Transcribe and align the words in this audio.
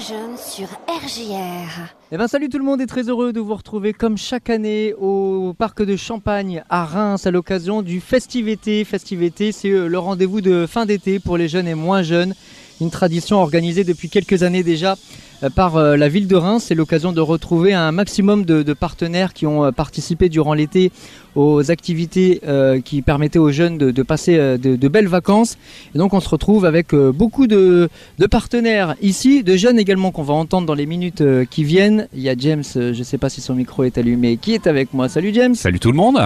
jeunes 0.00 0.38
sur 0.38 0.66
RJR. 0.88 1.92
Eh 2.10 2.16
ben 2.16 2.26
salut 2.26 2.48
tout 2.48 2.56
le 2.58 2.64
monde 2.64 2.80
et 2.80 2.86
très 2.86 3.08
heureux 3.10 3.34
de 3.34 3.40
vous 3.40 3.54
retrouver 3.54 3.92
comme 3.92 4.16
chaque 4.16 4.48
année 4.48 4.94
au 4.94 5.54
parc 5.58 5.82
de 5.82 5.94
Champagne 5.94 6.64
à 6.70 6.86
Reims 6.86 7.26
à 7.26 7.30
l'occasion 7.30 7.82
du 7.82 8.00
Festivité. 8.00 8.82
Festivité, 8.84 9.52
c'est 9.52 9.70
euh, 9.70 9.88
le 9.88 9.98
rendez-vous 9.98 10.40
de 10.40 10.66
fin 10.66 10.86
d'été 10.86 11.18
pour 11.18 11.36
les 11.36 11.48
jeunes 11.48 11.68
et 11.68 11.74
moins 11.74 12.02
jeunes. 12.02 12.34
Une 12.80 12.90
tradition 12.90 13.40
organisée 13.40 13.84
depuis 13.84 14.08
quelques 14.08 14.42
années 14.42 14.62
déjà 14.62 14.96
euh, 15.42 15.50
par 15.50 15.76
euh, 15.76 15.96
la 15.96 16.08
ville 16.08 16.26
de 16.26 16.36
Reims. 16.36 16.64
C'est 16.68 16.74
l'occasion 16.74 17.12
de 17.12 17.20
retrouver 17.20 17.74
un 17.74 17.92
maximum 17.92 18.44
de, 18.44 18.62
de 18.62 18.72
partenaires 18.72 19.34
qui 19.34 19.46
ont 19.46 19.64
euh, 19.64 19.70
participé 19.70 20.28
durant 20.28 20.54
l'été 20.54 20.90
aux 21.34 21.70
activités 21.70 22.40
euh, 22.46 22.80
qui 22.80 23.02
permettaient 23.02 23.38
aux 23.38 23.52
jeunes 23.52 23.78
de, 23.78 23.90
de 23.90 24.02
passer 24.02 24.36
de, 24.36 24.76
de 24.76 24.88
belles 24.88 25.06
vacances. 25.06 25.58
Et 25.94 25.98
donc 25.98 26.12
on 26.14 26.20
se 26.20 26.28
retrouve 26.28 26.64
avec 26.64 26.94
beaucoup 26.94 27.46
de, 27.46 27.88
de 28.18 28.26
partenaires 28.26 28.96
ici, 29.00 29.44
de 29.44 29.56
jeunes 29.56 29.78
également 29.78 30.10
qu'on 30.10 30.22
va 30.22 30.34
entendre 30.34 30.66
dans 30.66 30.74
les 30.74 30.86
minutes 30.86 31.22
qui 31.50 31.64
viennent. 31.64 32.08
Il 32.14 32.20
y 32.20 32.28
a 32.28 32.34
James, 32.36 32.64
je 32.74 32.98
ne 32.98 33.04
sais 33.04 33.18
pas 33.18 33.28
si 33.28 33.40
son 33.40 33.54
micro 33.54 33.84
est 33.84 33.96
allumé, 33.96 34.38
qui 34.38 34.54
est 34.54 34.66
avec 34.66 34.92
moi. 34.92 35.08
Salut 35.08 35.32
James. 35.34 35.54
Salut 35.54 35.78
tout 35.78 35.92
le 35.92 35.96
monde 35.96 36.18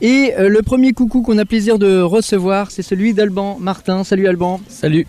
Et 0.00 0.32
euh, 0.38 0.48
le 0.48 0.62
premier 0.62 0.92
coucou 0.92 1.22
qu'on 1.22 1.38
a 1.38 1.44
plaisir 1.44 1.78
de 1.78 2.00
recevoir, 2.00 2.70
c'est 2.70 2.82
celui 2.82 3.12
d'Alban 3.12 3.58
Martin. 3.60 4.04
Salut 4.04 4.26
Alban. 4.26 4.60
Salut. 4.68 5.06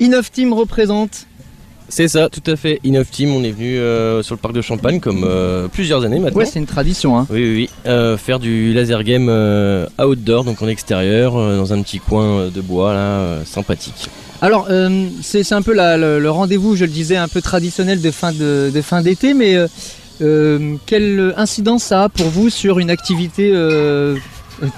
Innov 0.00 0.30
Team 0.30 0.52
représente. 0.52 1.26
C'est 1.88 2.08
ça, 2.08 2.30
tout 2.30 2.42
à 2.50 2.56
fait. 2.56 2.80
Innov 2.84 3.06
Team, 3.10 3.34
on 3.34 3.44
est 3.44 3.50
venu 3.50 3.76
euh, 3.76 4.22
sur 4.22 4.34
le 4.34 4.40
parc 4.40 4.54
de 4.54 4.62
Champagne 4.62 4.98
comme 4.98 5.24
euh, 5.24 5.68
plusieurs 5.68 6.04
années 6.04 6.18
maintenant. 6.20 6.38
Ouais, 6.38 6.46
c'est 6.46 6.58
une 6.58 6.66
tradition. 6.66 7.18
Hein. 7.18 7.26
oui, 7.30 7.42
oui, 7.42 7.54
oui. 7.54 7.70
Euh, 7.86 8.16
faire 8.16 8.38
du 8.38 8.72
laser 8.72 9.02
game 9.04 9.28
outdoor, 10.02 10.44
donc 10.44 10.62
en 10.62 10.68
extérieur, 10.68 11.34
dans 11.34 11.72
un 11.72 11.82
petit 11.82 11.98
coin 11.98 12.48
de 12.48 12.60
bois 12.62 12.94
là, 12.94 13.44
sympathique. 13.44 14.08
Alors, 14.40 14.68
c'est 15.22 15.52
un 15.52 15.60
peu 15.62 15.72
la- 15.74 15.96
le, 15.98 16.18
le 16.18 16.30
rendez-vous, 16.30 16.76
je 16.76 16.84
le 16.86 16.90
disais, 16.90 17.16
un 17.16 17.28
peu 17.28 17.42
traditionnel 17.42 18.00
de 18.00 18.10
fin 18.10 18.32
de, 18.32 18.70
de 18.74 18.80
fin 18.82 19.02
d'été, 19.02 19.34
mais 19.34 19.56
quelle 20.86 21.34
incidence 21.36 21.82
ça 21.84 22.04
a 22.04 22.08
pour 22.08 22.26
vous 22.28 22.48
sur 22.48 22.78
une 22.78 22.90
activité 22.90 23.52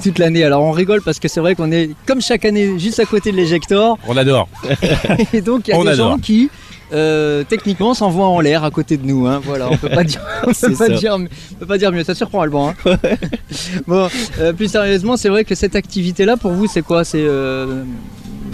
toute 0.03 0.19
l'année 0.19 0.45
Alors, 0.45 0.63
on 0.63 0.71
rigole 0.73 1.03
parce 1.03 1.19
que 1.19 1.29
c'est 1.29 1.41
vrai 1.41 1.55
qu'on 1.55 1.71
est, 1.73 1.91
comme 2.07 2.21
chaque 2.21 2.45
année, 2.45 2.79
juste 2.79 3.01
à 3.01 3.05
côté 3.05 3.33
de 3.33 3.37
l'éjector, 3.37 3.99
On 4.09 4.17
adore 4.17 4.49
et 5.33 5.41
donc 5.41 5.69
il 5.69 5.71
y 5.73 5.75
a 5.75 5.79
On 5.79 5.85
des 5.85 5.91
adore. 5.91 6.13
gens 6.13 6.19
qui. 6.19 6.51
euh, 6.93 7.43
techniquement 7.49 7.95
s'envoient 7.95 8.29
en 8.29 8.41
l'air 8.41 8.63
à 8.63 8.71
côté 8.71 8.97
de 8.97 9.07
nous 9.07 9.27
hein. 9.27 9.41
voilà 9.43 9.69
on 9.71 9.77
peut 9.77 9.89
pas 9.89 10.05
dire 10.11 10.21
on 10.47 10.53
peut 10.53 10.75
pas 10.77 10.89
dire 10.91 11.17
on 11.19 11.57
peut 11.59 11.67
pas 11.67 11.79
dire 11.79 11.91
mieux 11.91 12.05
ça 12.05 12.15
surprend 12.15 12.43
Alban 12.43 12.69
hein. 12.87 12.97
bon 13.87 14.09
euh, 14.39 14.53
plus 14.53 14.69
sérieusement 14.71 15.17
c'est 15.17 15.31
vrai 15.31 15.45
que 15.45 15.55
cette 15.55 15.75
activité 15.77 16.25
là 16.27 16.37
pour 16.37 16.53
vous 16.53 16.67
c'est 16.67 16.83
quoi? 16.83 17.03
C'est 17.05 17.25
euh, 17.25 17.83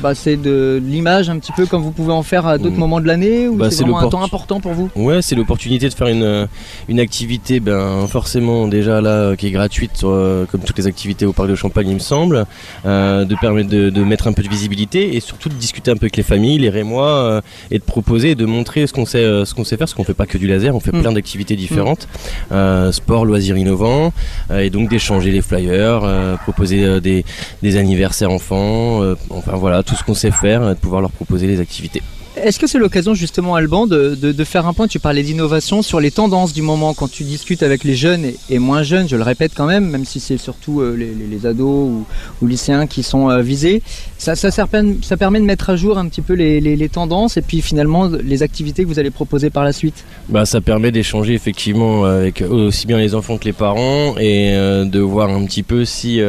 bah, 0.03 0.15
c'est 0.15 0.37
de 0.37 0.81
l'image 0.85 1.29
un 1.31 1.39
petit 1.39 1.53
peu 1.53 1.67
comme 1.67 1.83
vous 1.83 1.91
pouvez 1.93 2.13
en 2.13 2.23
faire 2.23 2.47
à 2.47 2.59
d'autres 2.59 2.77
Mm. 2.77 2.79
moments 2.79 3.01
de 3.01 3.07
l'année 3.07 3.49
ou 3.49 3.57
Bah, 3.57 3.71
c'est 3.71 3.83
vraiment 3.83 4.01
un 4.01 4.09
temps 4.09 4.23
important 4.23 4.61
pour 4.61 4.73
vous 4.73 4.91
Ouais, 4.97 5.23
c'est 5.23 5.35
l'opportunité 5.35 5.89
de 5.89 5.95
faire 5.95 6.09
une, 6.09 6.23
euh, 6.23 6.47
une 6.89 7.01
activité, 7.01 7.61
ben 7.61 8.07
forcément 8.07 8.69
déjà 8.69 9.01
là, 9.01 9.11
euh, 9.11 9.37
qui 9.37 9.47
est 9.47 9.51
gratuite, 9.51 10.03
euh, 10.05 10.47
comme 10.47 10.61
toutes 10.63 10.79
les 10.79 10.87
activités 10.87 11.27
au 11.27 11.33
parc 11.33 11.49
de 11.49 11.55
Champagne, 11.55 11.89
il 11.89 11.95
me 11.95 11.99
semble, 12.01 12.47
euh, 12.87 13.25
de 13.25 13.35
permettre 13.41 13.69
de, 13.69 13.91
de 13.91 14.05
mettre 14.05 14.27
un 14.29 14.33
peu 14.33 14.43
de 14.43 14.49
visibilité 14.49 15.17
et 15.17 15.21
surtout 15.21 15.49
de 15.49 15.55
discuter 15.55 15.91
un 15.91 15.95
peu 15.97 16.05
avec 16.07 16.17
les 16.17 16.23
familles, 16.23 16.59
les 16.59 16.71
Rémois, 16.71 17.09
euh, 17.09 17.41
et 17.71 17.79
de 17.79 17.85
proposer 17.85 18.31
et 18.31 18.35
de 18.35 18.47
montrer 18.47 18.87
ce 18.87 18.93
qu'on 18.93 19.07
sait, 19.07 19.25
ce 19.45 19.55
qu'on 19.55 19.65
sait 19.65 19.71
faire, 19.77 19.81
parce 19.87 19.95
qu'on 19.95 20.05
fait 20.05 20.15
pas 20.15 20.27
que 20.27 20.39
du 20.39 20.47
laser, 20.47 20.75
on 20.75 20.81
fait 20.81 20.93
Mm. 20.93 21.01
plein 21.03 21.13
d'activités 21.13 21.57
différentes, 21.57 22.09
euh, 22.53 22.91
sport, 22.93 23.25
loisirs 23.25 23.57
innovants, 23.57 24.13
et 24.55 24.71
donc 24.71 24.89
d'échanger 24.89 25.31
les 25.31 25.43
flyers, 25.43 26.01
proposer 26.43 27.01
des, 27.01 27.25
des 27.63 27.77
anniversaires 27.77 28.31
enfants, 28.31 29.01
enfin 29.31 29.53
voilà, 29.57 29.83
tout 29.91 29.97
ce 29.97 30.05
qu'on 30.05 30.15
sait 30.15 30.31
faire, 30.31 30.63
euh, 30.63 30.75
de 30.75 30.79
pouvoir 30.79 31.01
leur 31.01 31.11
proposer 31.11 31.49
les 31.49 31.59
activités. 31.59 32.01
Est-ce 32.37 32.61
que 32.61 32.69
c'est 32.69 32.79
l'occasion 32.79 33.13
justement 33.13 33.57
Alban 33.57 33.89
de, 33.89 34.15
de, 34.15 34.45
faire 34.45 34.65
un 34.67 34.73
point? 34.73 34.87
Tu 34.87 35.01
parlais 35.01 35.25
d'innovation 35.25 35.83
sur 35.83 35.99
les 35.99 36.13
tendances 36.13 36.53
du 36.53 36.63
moment 36.63 36.95
quand 36.95 37.11
tu 37.11 37.25
discutes 37.25 37.65
avec 37.65 37.83
les 37.83 37.97
jeunes 37.97 38.25
et, 38.49 38.59
moins 38.61 38.85
jeunes, 38.85 39.09
je 39.09 39.17
le 39.17 39.25
répète 39.25 39.51
quand 39.53 39.67
même, 39.67 39.91
même 39.91 40.05
si 40.05 40.21
c'est 40.21 40.37
surtout 40.37 40.81
euh, 40.81 40.95
les, 40.97 41.47
ados 41.47 41.89
ou, 41.89 42.07
ou 42.41 42.47
lycéens 42.47 42.87
qui 42.87 43.03
sont 43.03 43.31
euh, 43.31 43.43
visés. 43.43 43.83
Ça, 44.17 44.37
ça, 44.37 44.67
permet 44.69 45.41
de 45.41 45.45
mettre 45.45 45.71
à 45.71 45.77
jour 45.77 45.99
un 45.99 46.07
petit 46.07 46.21
peu 46.21 46.35
les, 46.35 46.61
les- 46.61 46.89
tendances 46.89 47.37
et 47.37 47.43
puis 47.43 47.63
finalement 47.63 48.09
les 48.09 48.43
activités 48.43 48.83
que 48.83 48.89
vous 48.89 48.99
allez 48.99 49.11
proposer 49.11 49.51
par 49.51 49.65
la 49.65 49.73
suite? 49.73 50.05
Bah, 50.29 50.45
ça 50.45 50.61
permet 50.61 50.93
d'échanger 50.93 51.35
effectivement 51.35 52.05
avec 52.05 52.43
aussi 52.43 52.87
bien 52.87 52.99
les 52.99 53.15
enfants 53.15 53.39
que 53.39 53.45
les 53.45 53.53
parents 53.53 54.17
et 54.19 54.55
euh, 54.55 54.85
de 54.85 54.99
voir 55.01 55.31
un 55.31 55.45
petit 55.47 55.63
peu 55.63 55.85
si 55.85 56.21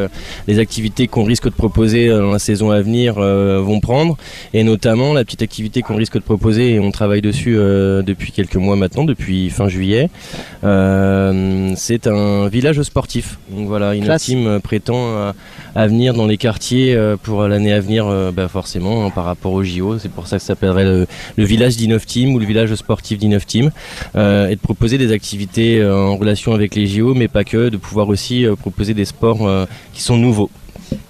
les 0.47 0.59
activités 0.59 1.07
qu'on 1.07 1.23
risque 1.23 1.45
de 1.45 1.53
proposer 1.53 2.09
dans 2.09 2.31
la 2.31 2.39
saison 2.39 2.71
à 2.71 2.81
venir 2.81 3.15
vont 3.15 3.79
prendre 3.79 4.17
et 4.53 4.63
notamment 4.63 5.13
la 5.13 5.23
petite 5.23 5.41
activité 5.41 5.81
qu'on 5.81 5.90
risque 5.95 6.15
de 6.15 6.23
proposer 6.23 6.73
et 6.73 6.79
on 6.79 6.91
travaille 6.91 7.21
dessus 7.21 7.55
euh, 7.57 8.01
depuis 8.01 8.31
quelques 8.31 8.55
mois 8.55 8.75
maintenant, 8.75 9.03
depuis 9.03 9.49
fin 9.49 9.67
juillet. 9.67 10.09
Euh, 10.63 11.73
c'est 11.75 12.07
un 12.07 12.47
village 12.47 12.81
sportif. 12.83 13.39
Donc 13.49 13.67
voilà, 13.67 13.95
une 13.95 14.15
team 14.17 14.59
prétend 14.61 15.15
à, 15.15 15.35
à 15.75 15.87
venir 15.87 16.13
dans 16.13 16.27
les 16.27 16.37
quartiers 16.37 16.95
euh, 16.95 17.17
pour 17.21 17.43
l'année 17.43 17.73
à 17.73 17.79
venir, 17.79 18.07
euh, 18.07 18.31
bah, 18.31 18.47
forcément 18.47 19.05
hein, 19.05 19.09
par 19.09 19.25
rapport 19.25 19.53
au 19.53 19.63
JO. 19.63 19.97
C'est 19.99 20.11
pour 20.11 20.27
ça 20.27 20.37
que 20.37 20.41
ça 20.41 20.47
s'appellerait 20.47 20.83
le, 20.83 21.07
le 21.37 21.43
village 21.43 21.77
d'Innov 21.77 22.05
Team 22.05 22.33
ou 22.33 22.39
le 22.39 22.45
village 22.45 22.73
sportif 22.75 23.17
d'Innov 23.17 23.45
Team 23.45 23.71
euh, 24.15 24.49
et 24.49 24.55
de 24.55 24.61
proposer 24.61 24.97
des 24.97 25.11
activités 25.11 25.79
euh, 25.79 25.95
en 25.95 26.17
relation 26.17 26.53
avec 26.53 26.75
les 26.75 26.85
JO, 26.87 27.13
mais 27.13 27.27
pas 27.27 27.43
que, 27.43 27.69
de 27.69 27.77
pouvoir 27.77 28.09
aussi 28.09 28.45
euh, 28.45 28.55
proposer 28.55 28.93
des 28.93 29.05
sports 29.05 29.47
euh, 29.47 29.65
qui 29.93 30.01
sont 30.01 30.17
nouveaux. 30.17 30.49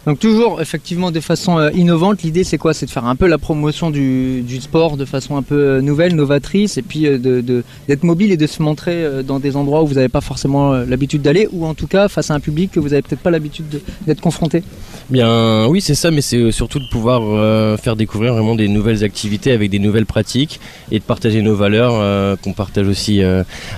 Donc 0.07 0.17
toujours 0.19 0.61
effectivement 0.61 1.11
de 1.11 1.19
façon 1.19 1.59
euh, 1.59 1.69
innovante, 1.75 2.23
l'idée 2.23 2.43
c'est 2.43 2.57
quoi? 2.57 2.73
C'est 2.73 2.87
de 2.87 2.91
faire 2.91 3.05
un 3.05 3.15
peu 3.15 3.27
la 3.27 3.37
promotion 3.37 3.91
du, 3.91 4.41
du 4.41 4.59
sport 4.59 4.97
de 4.97 5.05
façon 5.05 5.37
un 5.37 5.43
peu 5.43 5.55
euh, 5.55 5.81
nouvelle, 5.81 6.15
novatrice, 6.15 6.77
et 6.77 6.81
puis 6.81 7.05
euh, 7.05 7.19
de- 7.19 7.41
de- 7.41 7.63
d'être 7.87 8.03
mobile 8.03 8.31
et 8.31 8.37
de 8.37 8.47
se 8.47 8.63
montrer 8.63 9.05
dans 9.25 9.39
des 9.39 9.55
endroits 9.55 9.83
où 9.83 9.87
vous 9.87 9.93
n'avez 9.95 10.09
pas 10.09 10.21
forcément 10.21 10.73
l'habitude 10.73 11.21
d'aller, 11.21 11.47
ou 11.51 11.65
en 11.65 11.75
tout 11.75 11.85
cas 11.87 12.07
face 12.07 12.31
à 12.31 12.33
un 12.33 12.39
public 12.39 12.71
que 12.71 12.79
vous 12.79 12.89
n'avez 12.89 13.03
peut-être 13.03 13.19
pas 13.21 13.29
l'habitude 13.31 13.69
de- 13.69 13.81
d'être 14.07 14.21
confronté. 14.21 14.63
Bien, 15.11 15.67
oui, 15.67 15.81
c'est 15.81 15.93
ça, 15.95 16.09
mais 16.09 16.21
c'est 16.21 16.51
surtout 16.51 16.79
de 16.79 16.87
pouvoir 16.89 17.77
faire 17.79 17.95
découvrir 17.95 18.33
vraiment 18.33 18.55
des 18.55 18.67
nouvelles 18.67 19.03
activités 19.03 19.51
avec 19.51 19.69
des 19.69 19.79
nouvelles 19.79 20.05
pratiques 20.05 20.59
et 20.91 20.97
de 20.99 21.03
partager 21.03 21.41
nos 21.41 21.55
valeurs 21.55 22.37
qu'on 22.39 22.53
partage 22.53 22.87
aussi 22.87 23.21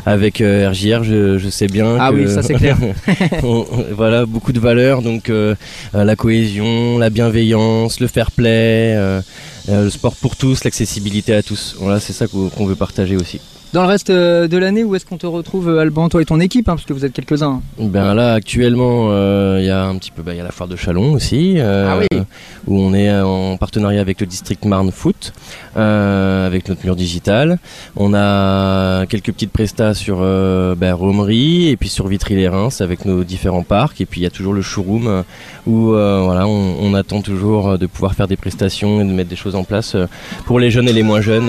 avec 0.05 0.37
RJR. 0.37 1.03
Je, 1.03 1.37
je 1.37 1.49
sais 1.49 1.67
bien. 1.67 1.97
Ah 1.99 2.11
que- 2.11 2.15
oui, 2.15 2.29
ça 2.29 2.43
c'est 2.43 2.53
clair. 2.53 2.77
On- 3.43 3.65
voilà, 3.91 4.25
beaucoup 4.25 4.53
de 4.53 4.59
valeurs, 4.59 5.01
donc 5.01 5.29
la 5.93 6.15
cohésion, 6.15 6.97
la 6.97 7.09
bienveillance, 7.09 7.99
le 7.99 8.07
fair 8.07 8.31
play, 8.31 8.95
euh, 8.95 9.21
euh, 9.69 9.83
le 9.85 9.89
sport 9.89 10.15
pour 10.15 10.35
tous, 10.35 10.63
l'accessibilité 10.63 11.35
à 11.35 11.43
tous. 11.43 11.75
Voilà, 11.79 11.99
c'est 11.99 12.13
ça 12.13 12.27
qu'on 12.27 12.65
veut 12.65 12.75
partager 12.75 13.15
aussi. 13.15 13.39
Dans 13.73 13.81
le 13.81 13.87
reste 13.87 14.11
euh, 14.11 14.47
de 14.47 14.55
l'année, 14.57 14.83
où 14.83 14.93
est-ce 14.93 15.03
qu'on 15.03 15.17
te 15.17 15.25
retrouve, 15.25 15.67
euh, 15.67 15.79
Alban, 15.79 16.07
toi 16.07 16.21
et 16.21 16.25
ton 16.25 16.39
équipe, 16.39 16.69
hein, 16.69 16.75
parce 16.75 16.85
que 16.85 16.93
vous 16.93 17.05
êtes 17.05 17.13
quelques-uns 17.13 17.59
Ben 17.79 18.13
là 18.13 18.33
actuellement 18.33 19.07
euh, 19.09 19.57
il 19.61 19.65
y 19.65 19.71
a 19.71 19.85
un 19.85 19.95
petit 19.97 20.11
peu 20.11 20.21
il 20.27 20.37
y 20.37 20.39
a 20.39 20.43
la 20.43 20.51
foire 20.51 20.69
de 20.69 20.75
Chalon 20.75 21.13
aussi 21.13 21.55
euh, 21.57 21.89
Ah 21.91 21.97
oui. 21.99 22.19
où 22.67 22.79
on 22.79 22.93
est 22.93 23.11
en 23.19 23.57
partenariat 23.57 23.99
avec 23.99 24.21
le 24.21 24.27
district 24.27 24.65
Marne 24.65 24.91
Foot 24.91 25.33
euh, 25.75 26.45
avec 26.45 26.69
notre 26.69 26.85
mur 26.85 26.95
digital. 26.95 27.57
On 27.95 28.13
a 28.13 29.07
quelques 29.07 29.31
petites 29.33 29.51
prestas 29.51 29.95
sur 29.95 30.19
ben, 30.19 30.93
Romery 30.93 31.69
et 31.69 31.75
puis 31.75 31.89
sur 31.89 32.07
Vitry-les-Reims 32.07 32.79
avec 32.79 33.05
nos 33.05 33.23
différents 33.23 33.63
parcs 33.63 33.99
et 34.01 34.05
puis 34.05 34.21
il 34.21 34.23
y 34.23 34.27
a 34.27 34.29
toujours 34.29 34.53
le 34.53 34.61
showroom 34.61 35.23
où 35.65 35.87
voilà 35.87 36.45
on, 36.47 36.75
on 36.79 36.93
attend 36.93 37.21
toujours 37.23 37.79
de 37.79 37.87
pouvoir 37.87 38.13
faire 38.13 38.27
des 38.27 38.37
prestations 38.37 39.01
et 39.01 39.03
de 39.03 39.09
mettre 39.11 39.29
des 39.31 39.35
choses 39.35 39.55
en 39.55 39.63
place 39.63 39.95
pour 40.45 40.59
les 40.59 40.69
jeunes 40.69 40.87
et 40.87 40.93
les 40.93 41.03
moins 41.03 41.21
jeunes 41.21 41.47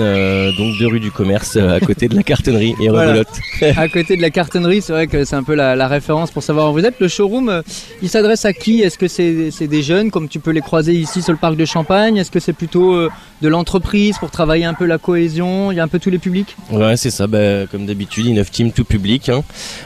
donc 0.57 0.73
deux 0.79 0.87
rues 0.87 0.99
du 0.99 1.11
commerce 1.11 1.55
à 1.57 1.79
côté 1.79 2.07
de 2.07 2.14
la 2.15 2.23
cartonnerie 2.23 2.73
et 2.81 2.89
Voilà. 2.89 3.11
rebelote. 3.11 3.27
À 3.77 3.87
côté 3.87 4.15
de 4.17 4.21
la 4.21 4.29
cartonnerie, 4.29 4.81
c'est 4.81 4.93
vrai 4.93 5.07
que 5.07 5.23
c'est 5.25 5.35
un 5.35 5.43
peu 5.43 5.55
la, 5.55 5.75
la 5.75 5.87
référence 5.87 6.31
pour 6.31 6.43
savoir 6.43 6.69
où 6.71 6.73
vous 6.73 6.85
êtes. 6.85 6.99
Le 6.99 7.07
showroom, 7.07 7.49
euh, 7.49 7.61
il 8.01 8.09
s'adresse 8.09 8.45
à 8.45 8.53
qui? 8.53 8.81
Est-ce 8.81 8.97
que 8.97 9.07
c'est 9.07 9.67
des 9.67 9.83
jeunes, 9.83 10.11
comme 10.11 10.27
tu 10.29 10.39
peux 10.39 10.51
les 10.51 10.61
croiser 10.61 10.93
ici 10.93 11.21
sur 11.21 11.31
le 11.31 11.37
parc 11.37 11.55
de 11.55 11.65
Champagne? 11.65 12.17
Est-ce 12.17 12.31
que 12.31 12.39
c'est 12.39 12.53
plutôt 12.53 12.93
euh, 12.93 13.09
de 13.41 13.47
l'entreprise 13.47 14.17
pour 14.17 14.31
travailler 14.31 14.65
un 14.65 14.73
peu 14.73 14.85
la 14.85 14.97
cohésion? 14.97 15.71
Il 15.71 15.75
y 15.75 15.79
a 15.79 15.83
un 15.83 15.87
peu 15.87 15.99
tous 15.99 16.09
les 16.09 16.17
publics? 16.19 16.55
Ouais, 16.71 16.97
c'est 16.97 17.11
ça, 17.11 17.27
bah, 17.27 17.65
comme 17.71 17.85
d'habitude, 17.85 18.25
Innov 18.27 18.49
Team 18.49 18.71
tout 18.71 18.85
public, 18.85 19.29
hein, 19.29 19.43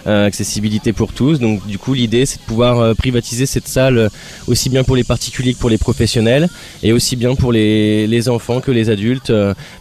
euh, 0.07 0.25
accessibilité 0.27 0.93
pour 0.93 1.13
tous. 1.13 1.39
Donc, 1.39 1.65
du 1.67 1.77
coup, 1.77 1.93
l'idée, 1.93 2.25
c'est 2.25 2.39
de 2.39 2.43
pouvoir 2.45 2.95
privatiser 2.95 3.45
cette 3.45 3.67
salle 3.67 4.09
aussi 4.47 4.69
bien 4.69 4.83
pour 4.83 4.95
les 4.95 5.03
particuliers 5.03 5.53
que 5.53 5.59
pour 5.59 5.69
les 5.69 5.77
professionnels 5.77 6.47
et 6.83 6.91
aussi 6.93 7.15
bien 7.15 7.35
pour 7.35 7.51
les, 7.51 8.07
les 8.07 8.29
enfants 8.29 8.59
que 8.61 8.71
les 8.71 8.89
adultes. 8.89 9.31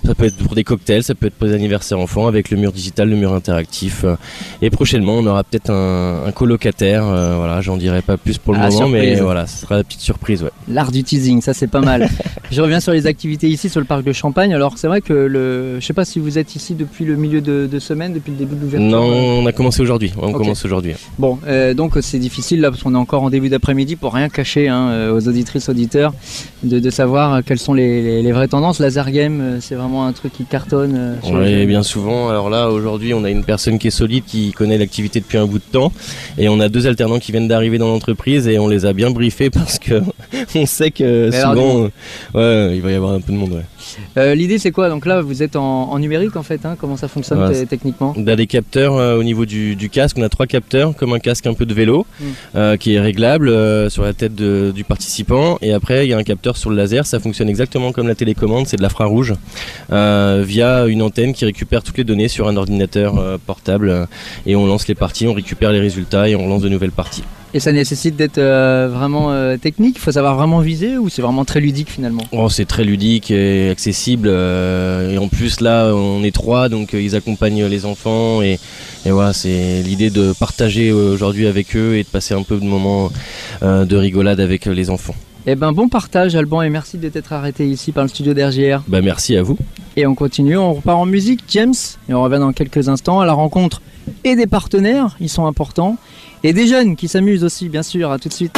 Ça 0.04 0.14
peut 0.14 0.24
être 0.26 0.36
pour 0.36 0.54
des 0.54 0.64
cocktails, 0.64 1.02
ça 1.02 1.14
peut 1.14 1.26
être 1.26 1.34
pour 1.34 1.48
des 1.48 1.54
anniversaires 1.54 1.98
enfants 1.98 2.26
avec 2.26 2.37
avec 2.38 2.50
le 2.50 2.56
mur 2.56 2.72
digital, 2.72 3.08
le 3.10 3.16
mur 3.16 3.32
interactif. 3.34 4.04
euh, 4.04 4.16
et 4.62 4.70
prochainement, 4.70 5.14
on 5.14 5.26
aura 5.26 5.44
peut-être 5.44 5.70
un, 5.70 6.22
un 6.26 6.32
colocataire. 6.32 7.04
euh, 7.06 7.34
voilà, 7.36 7.60
j'en 7.60 7.76
dirai 7.76 8.02
pas 8.02 8.16
plus 8.16 8.38
pour 8.38 8.54
le 8.54 8.60
Ah, 8.62 8.68
moment, 8.70 8.88
mais 8.88 9.16
voilà, 9.16 9.46
ce 9.46 9.62
sera 9.62 9.76
la 9.76 9.84
petite 9.84 10.00
surprise. 10.00 10.42
Ouais. 10.42 10.50
L'art 10.68 10.90
du 10.92 11.02
teasing, 11.04 11.40
ça 11.42 11.54
c'est 11.54 11.66
pas 11.66 11.80
mal. 11.80 12.08
je 12.50 12.60
reviens 12.62 12.80
sur 12.80 12.92
les 12.92 13.06
activités 13.06 13.48
ici 13.48 13.68
sur 13.68 13.80
le 13.80 13.86
parc 13.86 14.04
de 14.04 14.12
Champagne. 14.12 14.54
Alors 14.54 14.74
c'est 14.76 14.86
vrai 14.88 15.00
que 15.00 15.12
le, 15.12 15.80
je 15.80 15.84
sais 15.86 15.92
pas 15.92 16.04
si 16.04 16.18
vous 16.18 16.38
êtes 16.38 16.54
ici 16.56 16.74
depuis 16.74 17.04
le 17.04 17.16
milieu 17.16 17.40
de, 17.40 17.68
de 17.70 17.78
semaine, 17.78 18.12
depuis 18.14 18.30
le 18.32 18.36
début 18.38 18.54
de 18.56 18.60
l'ouverture. 18.62 18.88
Non, 18.88 19.02
on 19.42 19.46
a 19.46 19.52
commencé 19.52 19.80
aujourd'hui. 19.82 20.12
On 20.20 20.32
commence 20.32 20.64
aujourd'hui. 20.64 20.94
Bon, 21.18 21.38
euh, 21.46 21.74
donc 21.74 21.96
c'est 22.00 22.18
difficile 22.18 22.60
là 22.60 22.70
parce 22.70 22.82
qu'on 22.82 22.94
est 22.94 22.98
encore 22.98 23.22
en 23.22 23.30
début 23.30 23.48
d'après-midi 23.48 23.96
pour 23.96 24.14
rien 24.14 24.28
cacher 24.28 24.68
hein, 24.68 24.88
euh, 24.90 25.12
aux 25.16 25.28
auditrices 25.28 25.68
auditeurs 25.68 26.12
de, 26.62 26.78
de 26.78 26.90
savoir 26.90 27.34
euh, 27.34 27.40
quelles 27.44 27.58
sont 27.58 27.74
les, 27.74 28.02
les- 28.02 28.22
les 28.22 28.32
vraies 28.32 28.48
tendances. 28.48 28.78
Laser 28.80 29.10
game, 29.10 29.40
euh, 29.40 29.58
c'est 29.60 29.74
vraiment 29.74 30.06
un 30.06 30.12
truc 30.12 30.32
qui 30.32 30.44
cartonne. 30.44 30.94
euh, 30.96 31.14
Ouais, 31.32 31.50
jeunes. 31.58 31.66
bien 31.66 31.82
souvent. 31.82 32.27
Alors 32.28 32.50
là, 32.50 32.70
aujourd'hui, 32.70 33.14
on 33.14 33.24
a 33.24 33.30
une 33.30 33.44
personne 33.44 33.78
qui 33.78 33.88
est 33.88 33.90
solide, 33.90 34.24
qui 34.26 34.52
connaît 34.52 34.78
l'activité 34.78 35.20
depuis 35.20 35.38
un 35.38 35.46
bout 35.46 35.58
de 35.58 35.64
temps, 35.70 35.92
et 36.36 36.48
on 36.48 36.60
a 36.60 36.68
deux 36.68 36.86
alternants 36.86 37.18
qui 37.18 37.32
viennent 37.32 37.48
d'arriver 37.48 37.78
dans 37.78 37.88
l'entreprise, 37.88 38.46
et 38.48 38.58
on 38.58 38.68
les 38.68 38.86
a 38.86 38.92
bien 38.92 39.10
briefés 39.10 39.50
parce 39.50 39.78
que 39.78 40.02
on 40.54 40.66
sait 40.66 40.90
que 40.90 41.30
Mais 41.30 41.36
alors, 41.36 41.88
euh, 42.34 42.68
ouais, 42.68 42.76
il 42.76 42.82
va 42.82 42.90
y 42.90 42.94
avoir 42.94 43.12
un 43.14 43.20
peu 43.20 43.32
de 43.32 43.38
monde. 43.38 43.52
Ouais. 43.52 43.64
Euh, 44.16 44.34
L'idée 44.34 44.58
c'est 44.58 44.70
quoi 44.70 44.88
Donc 44.88 45.06
là 45.06 45.20
vous 45.20 45.42
êtes 45.42 45.56
en, 45.56 45.90
en 45.90 45.98
numérique 45.98 46.36
en 46.36 46.42
fait. 46.42 46.64
hein, 46.66 46.76
comment 46.80 46.96
ça 46.96 47.08
fonctionne 47.08 47.38
Ouais, 47.40 47.66
techniquement 47.66 48.14
On 48.16 48.26
a 48.26 48.36
des 48.36 48.46
capteurs 48.46 48.96
euh, 48.96 49.16
au 49.18 49.22
niveau 49.22 49.46
du, 49.46 49.76
du 49.76 49.88
casque. 49.90 50.16
On 50.18 50.22
a 50.22 50.28
trois 50.28 50.46
capteurs, 50.46 50.94
comme 50.96 51.12
un 51.12 51.18
casque 51.18 51.46
un 51.46 51.54
peu 51.54 51.66
de 51.66 51.74
vélo, 51.74 52.06
Mm. 52.20 52.24
euh, 52.56 52.76
qui 52.76 52.94
est 52.94 53.00
réglable 53.00 53.48
sur 53.90 54.02
la 54.02 54.12
tête 54.12 54.34
de- 54.34 54.72
du 54.74 54.84
participant. 54.84 55.58
Et 55.62 55.72
après, 55.72 56.06
il 56.06 56.10
y 56.10 56.12
a 56.12 56.18
un 56.18 56.22
capteur 56.22 56.56
sur 56.56 56.70
le 56.70 56.76
laser. 56.76 57.06
Ça 57.06 57.20
fonctionne 57.20 57.48
exactement 57.48 57.92
comme 57.92 58.08
la 58.08 58.14
télécommande. 58.14 58.66
C'est 58.66 58.76
de 58.76 58.82
l'infrarouge 58.82 59.34
via 59.90 60.86
une 60.86 61.02
antenne 61.02 61.32
qui 61.32 61.44
récupère 61.44 61.82
toutes 61.82 61.98
les 61.98 62.04
données 62.04 62.28
sur 62.28 62.48
un 62.48 62.56
ordinateur 62.56 63.38
portable. 63.46 64.06
et 64.46 64.56
on 64.56 64.66
lance 64.66 64.88
les 64.88 64.94
parties, 64.94 65.26
on 65.26 65.32
récupère 65.32 65.72
les 65.72 65.80
résultats 65.80 66.28
et 66.28 66.36
on 66.36 66.48
lance 66.48 66.62
de 66.62 66.68
nouvelles 66.68 66.90
parties. 66.92 67.22
Et 67.54 67.60
ça 67.60 67.72
nécessite 67.72 68.14
d'être 68.14 68.38
euh, 68.38 68.90
vraiment 68.92 69.32
euh, 69.32 69.56
technique? 69.56 69.96
Il 69.96 70.00
faut 70.00 70.12
savoir 70.12 70.36
vraiment 70.36 70.60
viser 70.60 70.98
ou 70.98 71.08
c'est 71.08 71.22
vraiment 71.22 71.46
très 71.46 71.60
ludique 71.60 71.90
finalement? 71.90 72.22
Oh, 72.32 72.50
c'est 72.50 72.66
très 72.66 72.84
ludique 72.84 73.30
et 73.30 73.70
accessible. 73.70 74.28
euh, 74.28 75.12
et 75.12 75.18
en 75.18 75.28
plus, 75.28 75.60
là, 75.60 75.92
on 75.94 76.22
est 76.24 76.34
trois, 76.34 76.68
donc 76.68 76.92
ils 76.92 77.16
accompagnent 77.16 77.64
les 77.64 77.86
enfants. 77.86 78.42
Et, 78.42 78.58
et 79.06 79.10
voilà, 79.10 79.32
c'est 79.32 79.82
l'idée 79.82 80.10
de 80.10 80.34
partager 80.38 80.92
aujourd'hui 80.92 81.46
avec 81.46 81.74
eux 81.74 81.96
et 81.96 82.02
de 82.02 82.08
passer 82.08 82.34
un 82.34 82.42
peu 82.42 82.56
de 82.58 82.64
moments 82.64 83.10
de 83.62 83.96
rigolade 83.96 84.40
avec 84.40 84.66
les 84.66 84.90
enfants. 84.90 85.14
Eh 85.46 85.54
ben 85.54 85.72
bon 85.72 85.88
partage 85.88 86.36
Alban 86.36 86.60
et 86.60 86.68
merci 86.68 86.98
de 86.98 87.08
t'être 87.08 87.32
arrêté 87.32 87.66
ici 87.66 87.92
par 87.92 88.04
le 88.04 88.08
studio 88.08 88.34
d'RGR. 88.34 88.82
Bah, 88.86 89.00
merci 89.00 89.34
à 89.34 89.42
vous. 89.42 89.56
Et 89.96 90.06
on 90.06 90.14
continue, 90.14 90.58
on 90.58 90.74
repart 90.74 90.98
en 90.98 91.06
musique, 91.06 91.40
James, 91.48 91.74
et 92.08 92.12
on 92.12 92.22
revient 92.22 92.40
dans 92.40 92.52
quelques 92.52 92.90
instants 92.90 93.20
à 93.20 93.26
la 93.26 93.32
rencontre 93.32 93.80
et 94.24 94.36
des 94.36 94.46
partenaires, 94.46 95.16
ils 95.20 95.28
sont 95.28 95.46
importants, 95.46 95.96
et 96.42 96.52
des 96.52 96.66
jeunes 96.66 96.96
qui 96.96 97.08
s'amusent 97.08 97.44
aussi, 97.44 97.68
bien 97.68 97.82
sûr, 97.82 98.10
à 98.10 98.18
tout 98.18 98.28
de 98.28 98.34
suite. 98.34 98.56